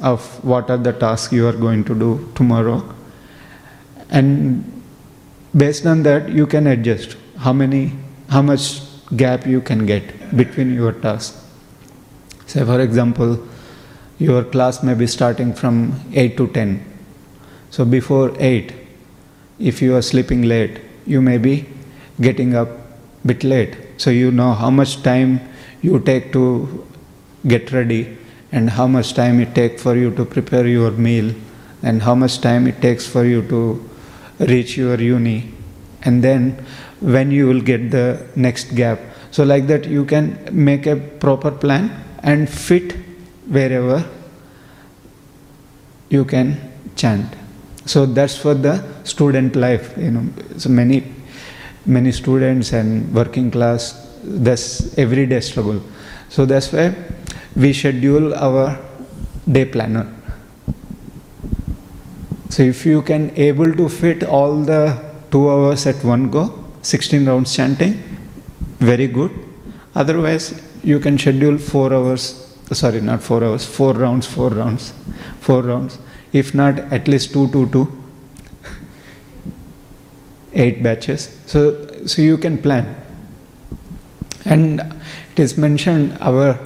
of 0.00 0.22
what 0.42 0.70
are 0.70 0.78
the 0.78 0.92
tasks 0.94 1.34
you 1.34 1.46
are 1.46 1.58
going 1.68 1.84
to 1.84 1.94
do 1.94 2.32
tomorrow 2.34 2.95
and 4.10 4.64
based 5.56 5.86
on 5.86 6.02
that 6.02 6.28
you 6.28 6.46
can 6.46 6.66
adjust 6.66 7.16
how 7.38 7.52
many 7.52 7.92
how 8.28 8.42
much 8.42 8.82
gap 9.16 9.46
you 9.46 9.60
can 9.60 9.86
get 9.86 10.36
between 10.36 10.74
your 10.74 10.92
tasks. 10.92 11.42
Say 12.46 12.64
for 12.64 12.80
example 12.80 13.38
your 14.18 14.44
class 14.44 14.82
may 14.82 14.94
be 14.94 15.06
starting 15.06 15.52
from 15.52 16.00
8 16.14 16.36
to 16.38 16.46
10 16.48 16.84
so 17.70 17.84
before 17.84 18.32
8 18.38 18.72
if 19.58 19.82
you 19.82 19.94
are 19.94 20.02
sleeping 20.02 20.42
late 20.42 20.80
you 21.04 21.20
may 21.20 21.38
be 21.38 21.66
getting 22.20 22.54
up 22.54 22.68
bit 23.24 23.44
late. 23.44 23.76
So 23.98 24.10
you 24.10 24.30
know 24.30 24.52
how 24.52 24.70
much 24.70 25.02
time 25.02 25.40
you 25.82 25.98
take 26.00 26.32
to 26.32 26.86
get 27.46 27.72
ready 27.72 28.16
and 28.52 28.70
how 28.70 28.86
much 28.86 29.14
time 29.14 29.40
it 29.40 29.54
takes 29.54 29.82
for 29.82 29.96
you 29.96 30.14
to 30.14 30.24
prepare 30.24 30.66
your 30.66 30.90
meal 30.92 31.34
and 31.82 32.02
how 32.02 32.14
much 32.14 32.40
time 32.40 32.66
it 32.66 32.80
takes 32.80 33.06
for 33.06 33.24
you 33.24 33.42
to 33.48 33.88
reach 34.38 34.76
your 34.76 35.00
uni. 35.00 35.52
And 36.02 36.22
then 36.22 36.64
when 37.00 37.30
you 37.30 37.46
will 37.46 37.60
get 37.60 37.90
the 37.90 38.26
next 38.36 38.74
gap. 38.74 39.00
So 39.30 39.44
like 39.44 39.66
that 39.66 39.86
you 39.86 40.04
can 40.04 40.48
make 40.52 40.86
a 40.86 40.96
proper 40.96 41.50
plan 41.50 41.90
and 42.22 42.48
fit 42.48 42.92
wherever 43.48 44.04
you 46.08 46.24
can 46.24 46.56
chant. 46.96 47.34
So 47.84 48.06
that's 48.06 48.36
for 48.36 48.54
the 48.54 48.84
student 49.04 49.56
life 49.56 49.94
you 49.96 50.10
know. 50.10 50.28
So 50.56 50.70
many 50.70 51.12
many 51.84 52.12
students 52.12 52.72
and 52.72 53.12
working 53.14 53.50
class 53.50 54.02
that's 54.24 54.96
everyday 54.98 55.40
struggle. 55.40 55.82
So 56.28 56.46
that's 56.46 56.72
why 56.72 56.94
we 57.54 57.72
schedule 57.72 58.34
our 58.34 58.78
day 59.46 59.64
planner 59.66 60.15
so 62.48 62.62
if 62.62 62.86
you 62.86 63.02
can 63.02 63.32
able 63.36 63.72
to 63.74 63.88
fit 63.88 64.22
all 64.22 64.60
the 64.62 65.02
two 65.30 65.50
hours 65.50 65.86
at 65.86 66.02
one 66.04 66.30
go, 66.30 66.64
16 66.82 67.26
rounds 67.26 67.54
chanting, 67.54 68.02
very 68.78 69.08
good. 69.08 69.32
Otherwise, 69.94 70.62
you 70.84 71.00
can 71.00 71.18
schedule 71.18 71.58
four 71.58 71.92
hours, 71.92 72.56
sorry, 72.72 73.00
not 73.00 73.22
four 73.22 73.42
hours, 73.42 73.64
four 73.64 73.94
rounds, 73.94 74.26
four 74.26 74.50
rounds, 74.50 74.92
four 75.40 75.62
rounds. 75.62 75.98
If 76.32 76.54
not, 76.54 76.78
at 76.78 77.08
least 77.08 77.32
two, 77.32 77.50
two, 77.50 77.68
two, 77.70 78.02
eight 80.52 80.82
batches. 80.82 81.36
So, 81.46 82.06
so 82.06 82.22
you 82.22 82.38
can 82.38 82.58
plan. 82.58 82.94
And 84.44 84.80
it 85.32 85.40
is 85.40 85.58
mentioned 85.58 86.16
our 86.20 86.58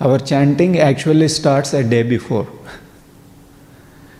our 0.00 0.18
chanting 0.18 0.78
actually 0.78 1.28
starts 1.28 1.72
a 1.72 1.82
day 1.82 2.02
before 2.02 2.46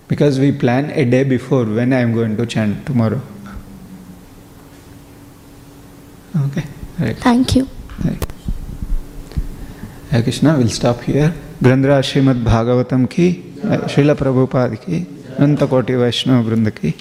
because 0.08 0.38
we 0.38 0.52
plan 0.52 0.90
a 0.90 1.04
day 1.04 1.24
before 1.24 1.64
when 1.64 1.92
I 1.92 2.00
am 2.00 2.14
going 2.14 2.36
to 2.36 2.46
chant 2.46 2.86
tomorrow. 2.86 3.20
Okay. 6.36 6.64
Right. 7.00 7.16
Thank 7.16 7.56
you. 7.56 7.68
Right. 8.04 8.26
Krishna, 10.22 10.56
we'll 10.56 10.68
stop 10.68 11.00
here. 11.02 11.34
Grantharaj 11.62 12.12
Srimad 12.12 12.42
Bhagavatam 12.42 13.08
ki, 13.10 13.54
Srila 13.62 14.14
Prabhupada 14.14 14.80
ki, 14.80 15.06
Ananta 15.38 15.66
Koti 15.66 15.94
Vaishnava 15.94 16.70
ki. 16.70 16.94